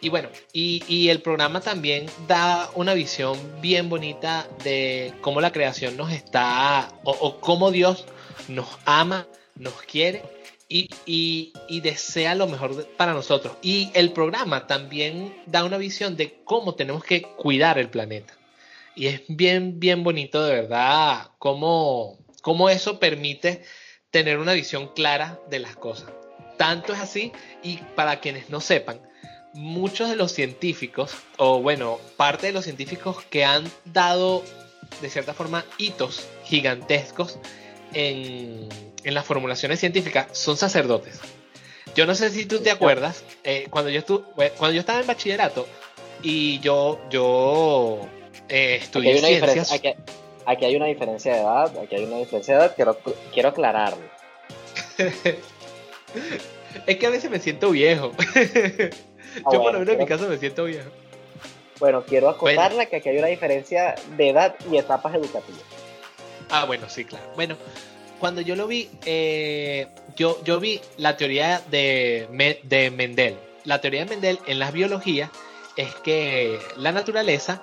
Y 0.00 0.10
bueno, 0.10 0.28
y, 0.52 1.08
el 1.08 1.22
programa 1.22 1.60
también 1.60 2.06
da 2.26 2.68
una 2.74 2.92
visión 2.92 3.38
bien 3.62 3.88
bonita 3.88 4.46
de 4.62 5.14
cómo 5.22 5.40
la 5.40 5.52
creación 5.52 5.96
nos 5.96 6.12
está, 6.12 6.90
o, 7.04 7.36
cómo 7.40 7.70
Dios 7.70 8.04
nos 8.48 8.66
ama, 8.84 9.26
nos 9.56 9.72
quiere 9.82 10.22
y, 10.74 11.52
y, 11.68 11.80
desea 11.80 12.34
lo 12.34 12.48
mejor 12.48 12.88
para 12.96 13.12
nosotros. 13.12 13.56
Y 13.62 13.90
el 13.94 14.12
programa 14.12 14.66
también 14.66 15.32
da 15.46 15.62
una 15.62 15.76
visión 15.76 16.16
de 16.16 16.40
cómo 16.42 16.74
tenemos 16.74 17.04
que 17.04 17.22
cuidar 17.22 17.78
el 17.78 17.88
planeta. 17.88 18.34
Y 18.96 19.06
es 19.06 19.22
bien, 19.28 19.78
bien 19.78 20.02
bonito 20.02 20.42
de 20.42 20.52
verdad 20.52 21.30
cómo, 21.38 22.18
cómo 22.42 22.68
eso 22.70 22.98
permite 22.98 23.62
tener 24.10 24.38
una 24.38 24.52
visión 24.52 24.88
clara 24.88 25.38
de 25.48 25.60
las 25.60 25.76
cosas. 25.76 26.10
Tanto 26.56 26.92
es 26.92 26.98
así, 26.98 27.30
y 27.62 27.76
para 27.94 28.18
quienes 28.18 28.50
no 28.50 28.60
sepan, 28.60 29.00
muchos 29.52 30.08
de 30.08 30.16
los 30.16 30.32
científicos, 30.32 31.14
o 31.36 31.60
bueno, 31.60 32.00
parte 32.16 32.48
de 32.48 32.52
los 32.52 32.64
científicos 32.64 33.24
que 33.30 33.44
han 33.44 33.70
dado 33.84 34.42
de 35.00 35.08
cierta 35.08 35.34
forma 35.34 35.64
hitos 35.78 36.26
gigantescos 36.44 37.38
en, 37.94 38.68
las 39.04 39.24
formulaciones 39.24 39.80
científicas 39.80 40.26
son 40.32 40.56
sacerdotes. 40.56 41.20
Yo 41.94 42.06
no 42.06 42.14
sé 42.14 42.30
si 42.30 42.46
tú 42.46 42.60
te 42.60 42.70
acuerdas, 42.70 43.24
eh, 43.44 43.66
cuando, 43.70 43.90
yo 43.90 44.00
estuve, 44.00 44.50
cuando 44.50 44.74
yo 44.74 44.80
estaba 44.80 45.00
en 45.00 45.06
bachillerato 45.06 45.66
y 46.22 46.58
yo, 46.60 46.98
yo 47.10 48.00
eh, 48.48 48.78
estudié 48.82 49.18
ciencias. 49.18 49.72
Aquí, 50.46 50.64
hay 50.66 50.76
una 50.76 50.86
diferencia 50.86 51.32
de 51.34 51.40
edad, 51.40 51.78
aquí 51.78 51.94
hay 51.94 52.04
una 52.04 52.18
diferencia 52.18 52.54
de 52.54 52.64
edad, 52.64 52.74
quiero, 52.74 52.98
quiero 53.32 53.48
aclararlo. 53.50 54.04
es 56.86 56.96
que 56.96 57.06
a 57.06 57.10
veces 57.10 57.30
me 57.30 57.38
siento 57.38 57.70
viejo. 57.70 58.12
Ah, 59.38 59.50
Yo 59.52 59.62
por 59.62 59.72
lo 59.72 59.80
menos 59.80 59.94
en 59.94 59.98
mi 59.98 60.06
caso 60.06 60.28
me 60.28 60.36
siento 60.36 60.62
viejo. 60.62 60.88
Bueno, 61.80 62.04
quiero 62.04 62.28
acotarle 62.28 62.88
que 62.88 62.96
aquí 62.96 63.08
hay 63.08 63.18
una 63.18 63.26
diferencia 63.26 63.96
de 64.16 64.28
edad 64.28 64.54
y 64.70 64.76
etapas 64.76 65.12
educativas. 65.12 65.64
Ah, 66.50 66.64
bueno, 66.64 66.88
sí, 66.88 67.04
claro. 67.04 67.24
Bueno, 67.34 67.56
cuando 68.18 68.40
yo 68.40 68.56
lo 68.56 68.66
vi, 68.66 68.90
eh, 69.04 69.88
yo, 70.16 70.42
yo 70.44 70.60
vi 70.60 70.80
la 70.96 71.16
teoría 71.16 71.60
de, 71.70 72.28
de 72.62 72.90
Mendel. 72.90 73.36
La 73.64 73.80
teoría 73.80 74.04
de 74.04 74.10
Mendel 74.10 74.38
en 74.46 74.58
las 74.58 74.72
biologías 74.72 75.30
es 75.76 75.94
que 75.96 76.58
la 76.76 76.92
naturaleza 76.92 77.62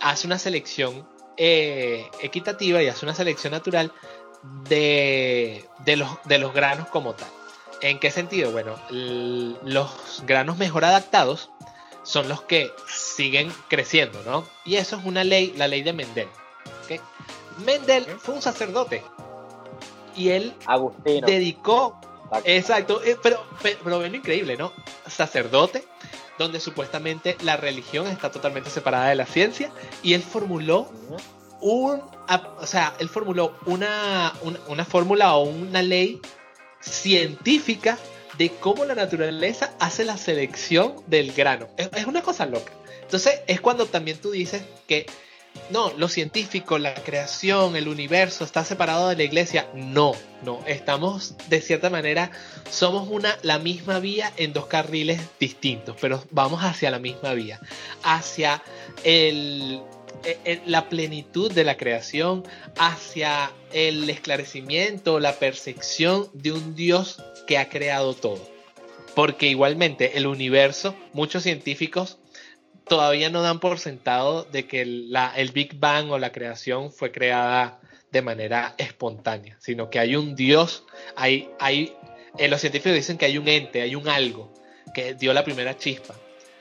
hace 0.00 0.26
una 0.26 0.38
selección 0.38 1.08
eh, 1.36 2.06
equitativa 2.20 2.82
y 2.82 2.88
hace 2.88 3.06
una 3.06 3.14
selección 3.14 3.52
natural 3.52 3.92
de, 4.68 5.64
de, 5.84 5.96
los, 5.96 6.10
de 6.24 6.38
los 6.38 6.52
granos 6.52 6.88
como 6.88 7.14
tal. 7.14 7.28
¿En 7.80 7.98
qué 8.00 8.10
sentido? 8.10 8.50
Bueno, 8.50 8.76
los 8.90 10.22
granos 10.26 10.58
mejor 10.58 10.84
adaptados 10.84 11.50
son 12.02 12.28
los 12.28 12.42
que 12.42 12.70
siguen 12.88 13.52
creciendo, 13.68 14.22
¿no? 14.24 14.46
Y 14.64 14.76
eso 14.76 14.96
es 14.96 15.04
una 15.04 15.22
ley, 15.24 15.54
la 15.56 15.68
ley 15.68 15.82
de 15.82 15.92
Mendel. 15.92 16.28
Mendel 17.64 18.04
fue 18.04 18.34
un 18.34 18.42
sacerdote 18.42 19.02
y 20.16 20.30
él 20.30 20.54
dedicó, 21.26 22.00
exacto, 22.44 23.02
eh, 23.04 23.16
pero, 23.22 23.44
pero, 23.62 23.78
lo 23.84 24.06
increíble, 24.06 24.56
¿no? 24.56 24.72
Sacerdote, 25.06 25.84
donde 26.38 26.60
supuestamente 26.60 27.36
la 27.42 27.56
religión 27.56 28.06
está 28.06 28.30
totalmente 28.30 28.70
separada 28.70 29.08
de 29.08 29.14
la 29.14 29.26
ciencia 29.26 29.70
y 30.02 30.14
él 30.14 30.22
formuló 30.22 30.90
un, 31.60 32.02
o 32.60 32.66
sea, 32.66 32.94
él 32.98 33.08
formuló 33.08 33.56
una, 33.66 34.32
una, 34.42 34.58
una 34.68 34.84
fórmula 34.84 35.34
o 35.34 35.44
una 35.44 35.82
ley 35.82 36.20
científica 36.80 37.98
de 38.38 38.50
cómo 38.50 38.84
la 38.84 38.94
naturaleza 38.94 39.74
hace 39.80 40.04
la 40.04 40.16
selección 40.16 40.94
del 41.06 41.32
grano. 41.32 41.68
Es, 41.76 42.06
una 42.06 42.22
cosa 42.22 42.46
loca. 42.46 42.72
Entonces 43.02 43.40
es 43.46 43.60
cuando 43.60 43.86
también 43.86 44.18
tú 44.18 44.30
dices 44.30 44.62
que 44.86 45.06
no, 45.70 45.92
lo 45.96 46.08
científico, 46.08 46.78
la 46.78 46.94
creación, 46.94 47.76
el 47.76 47.88
universo 47.88 48.44
está 48.44 48.64
separado 48.64 49.08
de 49.08 49.16
la 49.16 49.22
iglesia. 49.22 49.68
No, 49.74 50.14
no, 50.42 50.62
estamos 50.66 51.34
de 51.48 51.60
cierta 51.60 51.90
manera, 51.90 52.30
somos 52.70 53.08
una, 53.08 53.36
la 53.42 53.58
misma 53.58 53.98
vía 53.98 54.32
en 54.36 54.52
dos 54.52 54.66
carriles 54.66 55.20
distintos, 55.38 55.96
pero 56.00 56.24
vamos 56.30 56.62
hacia 56.62 56.90
la 56.90 56.98
misma 56.98 57.34
vía, 57.34 57.60
hacia 58.02 58.62
eh, 59.04 59.80
eh, 60.24 60.60
la 60.64 60.88
plenitud 60.88 61.52
de 61.52 61.64
la 61.64 61.76
creación 61.76 62.44
hacia 62.78 63.52
el 63.72 64.08
esclarecimiento, 64.08 65.20
la 65.20 65.38
percepción 65.38 66.28
de 66.32 66.52
un 66.52 66.74
Dios 66.74 67.22
que 67.46 67.58
ha 67.58 67.68
creado 67.68 68.14
todo. 68.14 68.40
Porque 69.14 69.48
igualmente 69.48 70.16
el 70.16 70.26
universo, 70.26 70.94
muchos 71.12 71.42
científicos 71.42 72.18
todavía 72.88 73.30
no 73.30 73.42
dan 73.42 73.60
por 73.60 73.78
sentado 73.78 74.44
de 74.44 74.66
que 74.66 74.82
el 74.82 75.50
Big 75.52 75.78
Bang 75.78 76.10
o 76.10 76.18
la 76.18 76.32
creación 76.32 76.92
fue 76.92 77.12
creada 77.12 77.80
de 78.10 78.22
manera 78.22 78.74
espontánea, 78.78 79.56
sino 79.60 79.90
que 79.90 79.98
hay 79.98 80.16
un 80.16 80.34
Dios, 80.34 80.84
hay, 81.14 81.50
hay, 81.58 81.94
eh, 82.38 82.48
los 82.48 82.60
científicos 82.60 82.94
dicen 82.94 83.18
que 83.18 83.26
hay 83.26 83.38
un 83.38 83.46
ente, 83.48 83.82
hay 83.82 83.94
un 83.94 84.08
algo 84.08 84.52
que 84.94 85.14
dio 85.14 85.32
la 85.32 85.44
primera 85.44 85.76
chispa. 85.76 86.14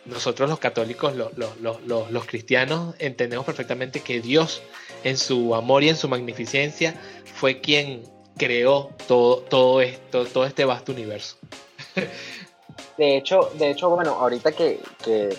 Nosotros 0.05 0.49
los 0.49 0.59
católicos, 0.59 1.13
los 1.15 2.25
cristianos, 2.25 2.95
entendemos 2.99 3.45
perfectamente 3.45 3.99
que 3.99 4.21
Dios, 4.21 4.61
en 5.03 5.17
su 5.17 5.53
amor 5.53 5.83
y 5.83 5.89
en 5.89 5.97
su 5.97 6.07
magnificencia, 6.07 6.95
fue 7.33 7.59
quien 7.59 8.03
creó 8.37 8.91
todo, 9.05 9.39
todo 9.39 9.81
esto, 9.81 10.25
todo 10.25 10.45
este 10.45 10.63
vasto 10.63 10.93
universo. 10.93 11.35
De 12.97 13.17
hecho, 13.17 13.51
de 13.55 13.71
hecho, 13.71 13.89
bueno, 13.89 14.11
ahorita 14.13 14.53
que, 14.53 14.79
que, 15.03 15.29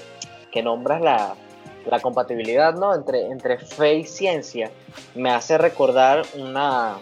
nombras 0.63 1.01
la, 1.01 1.35
la, 1.87 2.01
compatibilidad 2.01 2.75
¿no? 2.75 2.95
entre, 2.95 3.27
entre 3.27 3.59
fe 3.59 3.95
y 3.95 4.05
ciencia, 4.05 4.71
me 5.15 5.31
hace 5.31 5.59
recordar 5.59 6.25
una, 6.35 6.97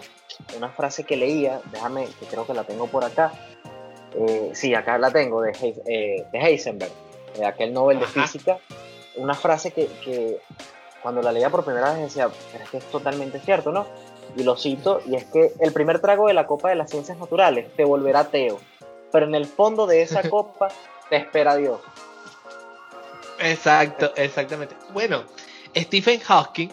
una 0.55 0.69
frase 0.69 1.03
que 1.03 1.17
leía, 1.17 1.61
déjame, 1.71 2.05
que 2.19 2.25
creo 2.25 2.45
que 2.45 2.53
la 2.53 2.63
tengo 2.63 2.87
por 2.87 3.03
acá. 3.03 3.31
Eh, 4.13 4.51
sí, 4.53 4.73
acá 4.73 4.97
la 4.97 5.11
tengo, 5.11 5.41
de, 5.41 5.51
eh, 5.85 6.25
de 6.31 6.39
Heisenberg, 6.39 6.91
de 7.37 7.45
aquel 7.45 7.73
Nobel 7.73 7.99
de 7.99 8.07
Física. 8.07 8.57
Una 9.15 9.33
frase 9.33 9.71
que, 9.71 9.87
que, 10.03 10.39
cuando 11.01 11.21
la 11.21 11.31
leía 11.31 11.49
por 11.49 11.63
primera 11.63 11.93
vez 11.93 12.01
decía, 12.01 12.29
pero 12.51 12.63
es 12.63 12.69
que 12.69 12.77
es 12.77 12.85
totalmente 12.85 13.39
cierto, 13.39 13.71
¿no? 13.71 13.85
Y 14.35 14.43
lo 14.43 14.57
cito, 14.57 15.01
y 15.05 15.15
es 15.15 15.25
que 15.25 15.53
el 15.59 15.71
primer 15.71 15.99
trago 15.99 16.27
de 16.27 16.33
la 16.33 16.45
copa 16.45 16.69
de 16.69 16.75
las 16.75 16.89
ciencias 16.89 17.17
naturales 17.17 17.67
te 17.75 17.85
volverá 17.85 18.21
ateo, 18.21 18.59
pero 19.11 19.25
en 19.25 19.35
el 19.35 19.45
fondo 19.45 19.87
de 19.87 20.01
esa 20.01 20.29
copa 20.29 20.67
te 21.09 21.15
espera 21.15 21.55
Dios. 21.55 21.79
Exacto, 23.39 24.13
exactamente. 24.15 24.75
Bueno, 24.93 25.23
Stephen 25.75 26.19
Hawking, 26.19 26.69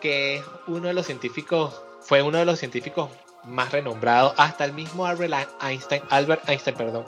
que 0.00 0.36
es 0.36 0.44
uno 0.66 0.88
de 0.88 0.94
los 0.94 1.06
científicos, 1.06 1.74
fue 2.00 2.22
uno 2.22 2.38
de 2.38 2.44
los 2.44 2.58
científicos 2.58 3.10
más 3.44 3.72
renombrados, 3.72 4.34
hasta 4.36 4.64
el 4.64 4.72
mismo 4.72 5.06
Albert 5.06 5.48
Einstein, 5.62 6.02
Albert 6.10 6.48
Einstein, 6.48 6.76
perdón, 6.76 7.04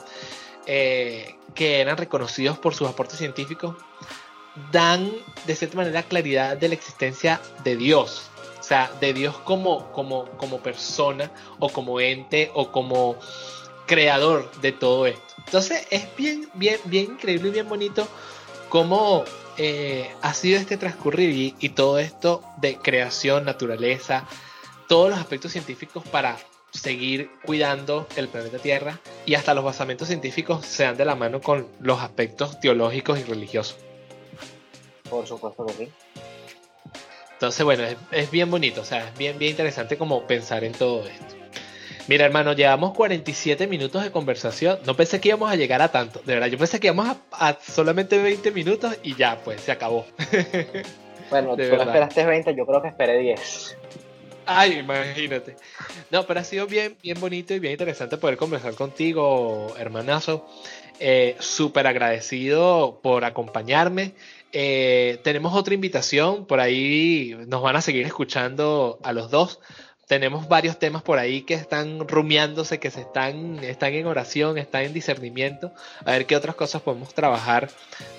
eh, 0.65 1.35
que 1.53 1.81
eran 1.81 1.97
reconocidos 1.97 2.57
por 2.57 2.73
sus 2.73 2.87
aportes 2.87 3.17
científicos, 3.17 3.75
dan 4.71 5.11
de 5.45 5.55
cierta 5.55 5.77
manera 5.77 6.03
claridad 6.03 6.57
de 6.57 6.69
la 6.69 6.73
existencia 6.75 7.41
de 7.63 7.75
Dios. 7.75 8.29
O 8.59 8.63
sea, 8.63 8.91
de 8.99 9.13
Dios 9.13 9.37
como, 9.39 9.91
como, 9.93 10.25
como 10.37 10.59
persona 10.59 11.31
o 11.59 11.69
como 11.69 11.99
ente 11.99 12.51
o 12.53 12.71
como 12.71 13.17
creador 13.87 14.51
de 14.61 14.71
todo 14.71 15.07
esto. 15.07 15.33
Entonces 15.45 15.87
es 15.89 16.15
bien, 16.15 16.47
bien, 16.53 16.79
bien 16.85 17.05
increíble 17.05 17.49
y 17.49 17.51
bien 17.53 17.67
bonito 17.67 18.07
cómo 18.69 19.25
eh, 19.57 20.09
ha 20.21 20.33
sido 20.33 20.59
este 20.59 20.77
transcurrir 20.77 21.53
y, 21.59 21.69
todo 21.69 21.99
esto 21.99 22.43
de 22.57 22.77
creación, 22.77 23.45
naturaleza, 23.45 24.27
todos 24.87 25.09
los 25.09 25.19
aspectos 25.19 25.51
científicos 25.51 26.07
para 26.07 26.37
seguir 26.71 27.31
cuidando 27.43 28.07
el 28.15 28.29
planeta 28.29 28.59
Tierra 28.59 28.99
y 29.25 29.33
hasta 29.33 29.53
los 29.53 29.63
basamentos 29.63 30.07
científicos 30.07 30.65
se 30.65 30.83
dan 30.83 30.95
de 30.97 31.05
la 31.05 31.15
mano 31.15 31.41
con 31.41 31.67
los 31.79 31.99
aspectos 31.99 32.59
teológicos 32.59 33.19
y 33.19 33.23
religiosos. 33.23 33.77
Por 35.09 35.27
supuesto 35.27 35.65
que 35.65 35.73
sí. 35.73 35.89
Entonces, 37.33 37.63
bueno, 37.65 37.83
es, 37.83 37.97
es, 38.11 38.29
bien 38.29 38.51
bonito, 38.51 38.81
o 38.81 38.85
sea, 38.85 39.07
es 39.07 39.17
bien, 39.17 39.39
bien 39.39 39.51
interesante 39.51 39.97
como 39.97 40.27
pensar 40.27 40.63
en 40.63 40.73
todo 40.73 41.07
esto. 41.07 41.38
Mira, 42.09 42.25
hermano, 42.25 42.53
llevamos 42.53 42.95
47 42.95 43.67
minutos 43.67 44.01
de 44.01 44.09
conversación. 44.09 44.79
No 44.83 44.95
pensé 44.95 45.21
que 45.21 45.27
íbamos 45.27 45.51
a 45.51 45.55
llegar 45.55 45.79
a 45.83 45.91
tanto. 45.91 46.19
De 46.25 46.33
verdad, 46.33 46.47
yo 46.47 46.57
pensé 46.57 46.79
que 46.79 46.87
íbamos 46.87 47.15
a, 47.31 47.57
solamente 47.61 48.19
20 48.19 48.49
minutos 48.49 48.97
y 49.03 49.15
ya, 49.15 49.37
pues 49.43 49.61
se 49.61 49.71
acabó. 49.71 50.07
Bueno, 51.29 51.55
tú 51.55 51.61
esperaste 51.61 52.25
20, 52.25 52.55
yo 52.55 52.65
creo 52.65 52.81
que 52.81 52.87
esperé 52.87 53.19
10. 53.19 53.77
Ay, 54.47 54.79
imagínate. 54.79 55.57
No, 56.09 56.25
pero 56.25 56.39
ha 56.39 56.43
sido 56.43 56.65
bien, 56.65 56.97
bien 57.03 57.19
bonito 57.19 57.53
y 57.53 57.59
bien 57.59 57.73
interesante 57.73 58.17
poder 58.17 58.35
conversar 58.35 58.73
contigo, 58.73 59.75
hermanazo. 59.77 60.49
Eh, 60.99 61.35
Súper 61.37 61.85
agradecido 61.85 62.99
por 63.03 63.25
acompañarme. 63.25 64.15
Eh, 64.51 65.19
tenemos 65.23 65.53
otra 65.53 65.75
invitación, 65.75 66.47
por 66.47 66.59
ahí 66.59 67.37
nos 67.45 67.61
van 67.61 67.75
a 67.75 67.81
seguir 67.81 68.07
escuchando 68.07 68.97
a 69.03 69.13
los 69.13 69.29
dos 69.29 69.59
tenemos 70.09 70.47
varios 70.47 70.79
temas 70.79 71.03
por 71.03 71.19
ahí 71.19 71.43
que 71.43 71.53
están 71.53 72.07
rumiándose, 72.07 72.79
que 72.79 72.89
se 72.89 73.01
están, 73.01 73.63
están 73.63 73.93
en 73.93 74.07
oración, 74.07 74.57
están 74.57 74.81
en 74.81 74.91
discernimiento, 74.91 75.71
a 76.03 76.13
ver 76.13 76.25
qué 76.25 76.35
otras 76.35 76.55
cosas 76.55 76.81
podemos 76.81 77.13
trabajar 77.13 77.69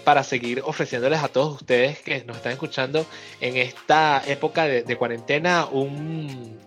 para 0.05 0.23
seguir 0.23 0.63
ofreciéndoles 0.65 1.21
a 1.21 1.27
todos 1.27 1.57
ustedes 1.57 1.99
que 1.99 2.23
nos 2.25 2.37
están 2.37 2.53
escuchando 2.53 3.05
en 3.41 3.57
esta 3.57 4.23
época 4.29 4.69
de 4.69 4.97
cuarentena 4.97 5.67
un, 5.67 6.61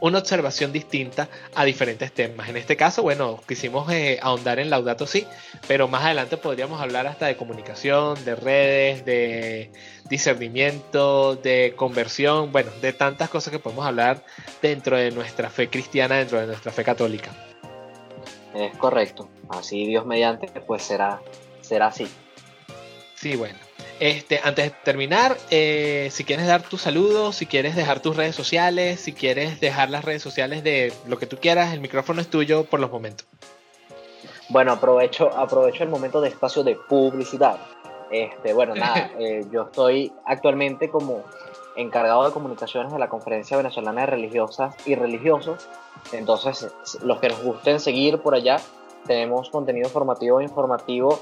una 0.00 0.18
observación 0.18 0.72
distinta 0.72 1.28
a 1.54 1.64
diferentes 1.64 2.12
temas. 2.12 2.48
En 2.48 2.56
este 2.56 2.76
caso, 2.76 3.02
bueno, 3.02 3.40
quisimos 3.46 3.90
eh, 3.92 4.18
ahondar 4.22 4.58
en 4.58 4.70
Laudato 4.70 5.06
sí, 5.06 5.26
pero 5.66 5.88
más 5.88 6.04
adelante 6.04 6.36
podríamos 6.36 6.80
hablar 6.80 7.06
hasta 7.06 7.26
de 7.26 7.36
comunicación, 7.36 8.22
de 8.24 8.36
redes, 8.36 9.04
de 9.04 9.70
discernimiento, 10.08 11.36
de 11.36 11.74
conversión, 11.76 12.52
bueno, 12.52 12.70
de 12.80 12.92
tantas 12.92 13.28
cosas 13.28 13.52
que 13.52 13.58
podemos 13.58 13.86
hablar 13.86 14.24
dentro 14.62 14.96
de 14.96 15.10
nuestra 15.10 15.50
fe 15.50 15.68
cristiana, 15.68 16.16
dentro 16.16 16.40
de 16.40 16.46
nuestra 16.46 16.72
fe 16.72 16.84
católica. 16.84 17.30
Es 18.54 18.76
correcto, 18.78 19.28
así 19.50 19.86
Dios 19.86 20.06
mediante, 20.06 20.46
pues 20.60 20.82
será, 20.82 21.20
será 21.60 21.88
así. 21.88 22.08
Sí, 23.14 23.36
bueno. 23.36 23.65
Este, 23.98 24.40
antes 24.44 24.66
de 24.66 24.70
terminar, 24.84 25.38
eh, 25.50 26.08
si 26.10 26.24
quieres 26.24 26.46
dar 26.46 26.62
tus 26.62 26.82
saludos, 26.82 27.36
si 27.36 27.46
quieres 27.46 27.74
dejar 27.74 28.00
tus 28.00 28.14
redes 28.14 28.34
sociales, 28.34 29.00
si 29.00 29.14
quieres 29.14 29.58
dejar 29.58 29.88
las 29.88 30.04
redes 30.04 30.22
sociales 30.22 30.62
de 30.62 30.92
lo 31.06 31.18
que 31.18 31.26
tú 31.26 31.38
quieras, 31.38 31.72
el 31.72 31.80
micrófono 31.80 32.20
es 32.20 32.28
tuyo 32.28 32.64
por 32.64 32.78
los 32.78 32.90
momentos. 32.90 33.26
Bueno, 34.50 34.72
aprovecho, 34.72 35.34
aprovecho 35.34 35.82
el 35.82 35.88
momento 35.88 36.20
de 36.20 36.28
espacio 36.28 36.62
de 36.62 36.76
publicidad. 36.76 37.56
Este, 38.10 38.52
bueno, 38.52 38.74
nada, 38.76 39.10
eh, 39.18 39.46
yo 39.50 39.62
estoy 39.62 40.12
actualmente 40.26 40.90
como 40.90 41.24
encargado 41.74 42.26
de 42.26 42.32
comunicaciones 42.32 42.92
de 42.92 42.98
la 42.98 43.08
Conferencia 43.08 43.56
Venezolana 43.56 44.02
de 44.02 44.06
Religiosas 44.08 44.74
y 44.84 44.94
Religiosos. 44.94 45.68
Entonces, 46.12 46.68
los 47.02 47.18
que 47.18 47.30
nos 47.30 47.42
gusten 47.42 47.80
seguir 47.80 48.18
por 48.20 48.34
allá, 48.34 48.58
tenemos 49.06 49.48
contenido 49.48 49.88
formativo 49.88 50.40
e 50.40 50.44
informativo 50.44 51.18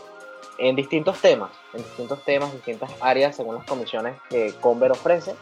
en 0.59 0.77
distintos 0.77 1.21
temas, 1.21 1.51
en 1.73 1.83
distintos 1.83 2.23
temas, 2.25 2.53
distintas 2.53 2.91
áreas 3.01 3.37
según 3.37 3.57
las 3.57 3.65
comisiones 3.65 4.17
que 4.31 4.55
Conver 4.61 4.93
ofrece 4.93 5.35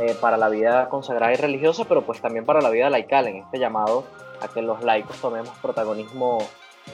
eh, 0.00 0.16
para 0.20 0.36
la 0.36 0.48
vida 0.48 0.88
consagrada 0.88 1.32
y 1.32 1.36
religiosa, 1.36 1.84
pero 1.84 2.02
pues 2.02 2.20
también 2.20 2.44
para 2.44 2.60
la 2.60 2.70
vida 2.70 2.88
laical, 2.90 3.26
en 3.28 3.36
este 3.36 3.58
llamado 3.58 4.04
a 4.40 4.48
que 4.48 4.62
los 4.62 4.82
laicos 4.82 5.16
tomemos 5.16 5.50
protagonismo 5.60 6.38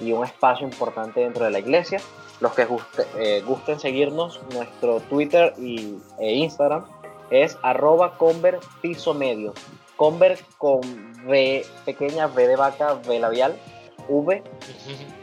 y 0.01 0.13
un 0.13 0.25
espacio 0.25 0.67
importante 0.67 1.21
dentro 1.21 1.45
de 1.45 1.51
la 1.51 1.61
iglesia. 1.61 2.01
Los 2.41 2.53
que 2.55 2.67
eh, 3.19 3.43
gusten 3.47 3.81
seguirnos, 3.81 4.41
nuestro 4.53 5.01
Twitter 5.01 5.55
y, 5.59 5.97
e 6.19 6.35
Instagram 6.35 6.85
es 7.31 7.59
arroba 7.63 8.17
conver 8.17 8.59
piso 8.81 9.15
medio. 9.15 9.55
Conver 9.97 10.39
con 10.57 10.81
V 11.27 11.65
pequeña, 11.85 12.27
V 12.27 12.47
de 12.47 12.57
vaca, 12.57 12.95
V 12.95 13.19
labial, 13.19 13.57
V. 14.09 14.43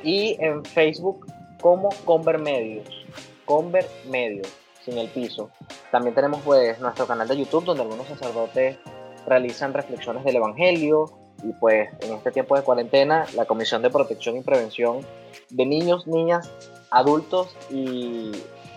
Y 0.04 0.36
en 0.40 0.64
Facebook 0.66 1.26
como 1.66 1.90
Conver 2.06 2.38
Medios. 2.38 2.86
Conver 3.44 3.90
Medios, 4.08 4.48
sin 4.84 5.00
el 5.00 5.08
piso. 5.08 5.50
También 5.90 6.14
tenemos 6.14 6.42
pues 6.44 6.80
nuestro 6.80 7.08
canal 7.08 7.28
de 7.28 7.38
YouTube 7.38 7.66
donde 7.66 7.82
algunos 7.82 8.06
sacerdotes 8.06 8.78
realizan 9.26 9.74
reflexiones 9.74 10.24
del 10.24 10.36
Evangelio 10.36 11.06
y 11.44 11.54
pues 11.54 11.90
en 12.02 12.14
este 12.14 12.30
tiempo 12.30 12.56
de 12.56 12.62
cuarentena 12.62 13.26
la 13.36 13.46
Comisión 13.46 13.82
de 13.82 13.90
Protección 13.90 14.38
y 14.38 14.42
Prevención 14.42 15.00
de 15.50 15.66
Niños, 15.66 16.06
Niñas, 16.06 16.52
Adultos 16.92 17.58
y 17.72 18.32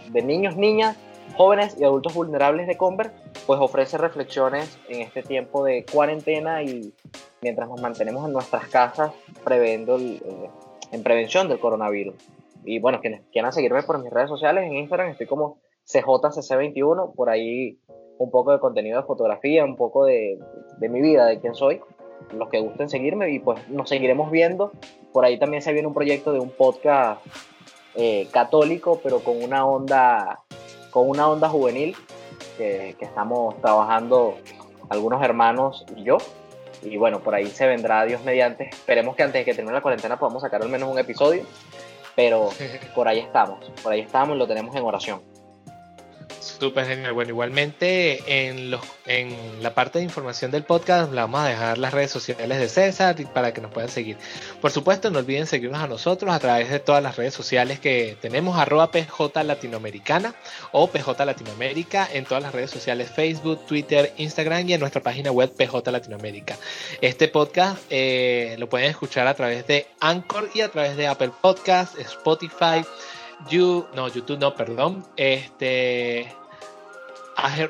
de 0.09 0.23
niños, 0.23 0.57
niñas, 0.57 0.97
jóvenes 1.37 1.77
y 1.79 1.85
adultos 1.85 2.15
vulnerables 2.15 2.67
de 2.67 2.79
Conver 2.79 3.13
pues 3.47 3.61
ofrece 3.61 3.99
reflexiones 3.99 4.79
en 4.89 5.03
este 5.03 5.23
tiempo 5.23 5.63
de 5.63 5.85
cuarentena 5.85 6.63
y 6.63 6.95
mientras 7.43 7.69
nos 7.69 7.83
mantenemos 7.83 8.25
en 8.25 8.33
nuestras 8.33 8.67
casas 8.69 9.13
previendo 9.45 9.99
eh, 9.99 10.23
en 10.91 11.03
prevención 11.03 11.51
del 11.51 11.61
coronavirus. 11.61 12.15
Y 12.65 12.81
bueno, 12.81 13.01
quienes 13.01 13.23
quieran 13.33 13.53
seguirme 13.53 13.83
por 13.83 14.03
mis 14.03 14.11
redes 14.11 14.29
sociales, 14.29 14.65
en 14.65 14.77
Instagram 14.77 15.11
estoy 15.11 15.27
como 15.27 15.59
CJCC21, 15.87 17.15
por 17.15 17.31
ahí 17.31 17.79
un 18.19 18.31
poco 18.31 18.53
de 18.53 18.59
contenido 18.59 19.01
de 19.01 19.07
fotografía, 19.07 19.65
un 19.65 19.77
poco 19.77 20.05
de, 20.05 20.39
de 20.79 20.89
mi 20.89 21.01
vida, 21.01 21.27
de 21.27 21.41
quién 21.41 21.55
soy, 21.55 21.81
los 22.33 22.49
que 22.49 22.61
gusten 22.61 22.89
seguirme 22.89 23.31
y 23.31 23.39
pues 23.39 23.69
nos 23.69 23.89
seguiremos 23.89 24.31
viendo. 24.31 24.73
Por 25.13 25.25
ahí 25.25 25.39
también 25.39 25.63
se 25.63 25.73
viene 25.73 25.89
un 25.89 25.95
proyecto 25.95 26.33
de 26.33 26.41
un 26.41 26.51
podcast 26.51 27.25
eh, 27.95 28.29
católico, 28.33 29.01
pero 29.03 29.21
con 29.21 29.43
una 29.43 29.65
onda, 29.67 30.41
con 30.91 31.09
una 31.09 31.29
onda 31.29 31.49
juvenil 31.49 31.97
que, 32.57 32.95
que, 32.99 33.05
estamos 33.05 33.61
trabajando 33.61 34.37
algunos 34.89 35.23
hermanos 35.23 35.87
y 35.97 36.05
yo. 36.05 36.19
Y 36.83 36.97
bueno, 36.97 37.21
por 37.21 37.35
ahí 37.35 37.47
se 37.47 37.67
vendrá 37.67 38.05
Dios 38.05 38.23
mediante. 38.25 38.69
Esperemos 38.69 39.17
que 39.17 39.23
antes 39.23 39.41
de 39.41 39.45
que 39.45 39.55
termine 39.55 39.75
la 39.75 39.83
cuarentena 39.83 40.19
podamos 40.19 40.43
sacar 40.43 40.63
al 40.63 40.69
menos 40.69 40.91
un 40.91 40.99
episodio 40.99 41.45
pero 42.19 42.51
por 42.97 43.07
ahí 43.07 43.21
estamos, 43.21 43.65
por 43.81 43.93
ahí 43.93 44.01
estamos 44.01 44.35
y 44.35 44.39
lo 44.41 44.49
tenemos 44.49 44.75
en 44.75 44.83
oración. 44.83 45.23
Súper 46.59 46.87
genial. 46.87 47.13
Bueno, 47.13 47.31
igualmente 47.31 48.49
en, 48.49 48.73
los, 48.73 48.81
en 49.07 49.63
la 49.63 49.75
parte 49.75 49.99
de 49.99 50.05
información 50.05 50.51
del 50.51 50.65
podcast 50.65 51.13
vamos 51.13 51.41
a 51.41 51.49
dejar 51.49 51.79
las 51.79 51.95
redes 51.95 52.11
sociales 52.11 52.59
de 52.59 52.69
César 52.69 53.15
para 53.33 53.55
que 53.55 53.61
nos 53.61 53.71
puedan 53.71 53.89
seguir. 53.89 54.17
Por 54.61 54.73
supuesto, 54.73 55.09
no 55.11 55.21
olviden 55.21 55.47
seguirnos 55.47 55.81
a 55.81 55.87
nosotros 55.87 56.35
a 56.35 56.39
través 56.41 56.69
de 56.69 56.81
todas 56.81 57.01
las 57.01 57.17
redes 57.17 57.33
sociales 57.33 57.79
que 57.79 58.17
tenemos, 58.21 58.59
arroba 58.59 58.91
PJ 58.91 59.45
Latinoamericana 59.45 60.35
o 60.73 60.89
PJ 60.89 61.25
Latinoamérica 61.25 62.09
en 62.13 62.25
todas 62.25 62.43
las 62.43 62.53
redes 62.53 62.73
sociales, 62.73 63.09
Facebook, 63.09 63.65
Twitter, 63.67 64.13
Instagram 64.17 64.69
y 64.69 64.73
en 64.73 64.81
nuestra 64.81 65.01
página 65.01 65.31
web 65.31 65.53
PJ 65.55 65.93
Latinoamérica. 65.93 66.57
Este 67.01 67.29
podcast 67.29 67.81
eh, 67.89 68.57
lo 68.59 68.69
pueden 68.69 68.91
escuchar 68.91 69.29
a 69.29 69.35
través 69.35 69.65
de 69.69 69.87
Anchor 70.01 70.51
y 70.55 70.63
a 70.63 70.71
través 70.71 70.97
de 70.97 71.07
Apple 71.07 71.31
Podcast, 71.41 71.97
Spotify, 72.01 72.85
You, 73.49 73.87
no, 73.95 74.09
YouTube 74.09 74.41
no, 74.41 74.57
perdón, 74.57 75.07
este, 75.17 76.29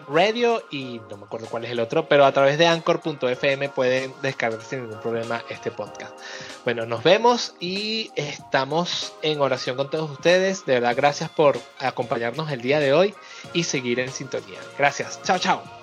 Radio 0.08 0.62
y 0.70 1.00
no 1.10 1.18
me 1.18 1.24
acuerdo 1.24 1.46
cuál 1.46 1.64
es 1.64 1.70
el 1.70 1.80
otro, 1.80 2.08
pero 2.08 2.24
a 2.24 2.32
través 2.32 2.56
de 2.58 2.66
anchor.fm 2.66 3.68
pueden 3.68 4.14
descargar 4.22 4.62
sin 4.62 4.82
ningún 4.82 5.00
problema 5.00 5.42
este 5.50 5.70
podcast. 5.70 6.18
Bueno, 6.64 6.86
nos 6.86 7.02
vemos 7.02 7.54
y 7.60 8.10
estamos 8.16 9.12
en 9.22 9.40
oración 9.40 9.76
con 9.76 9.90
todos 9.90 10.10
ustedes. 10.10 10.64
De 10.64 10.74
verdad, 10.74 10.96
gracias 10.96 11.30
por 11.30 11.58
acompañarnos 11.78 12.50
el 12.50 12.62
día 12.62 12.80
de 12.80 12.94
hoy 12.94 13.14
y 13.52 13.64
seguir 13.64 14.00
en 14.00 14.10
sintonía. 14.10 14.58
Gracias. 14.78 15.20
Chao, 15.22 15.38
chao. 15.38 15.77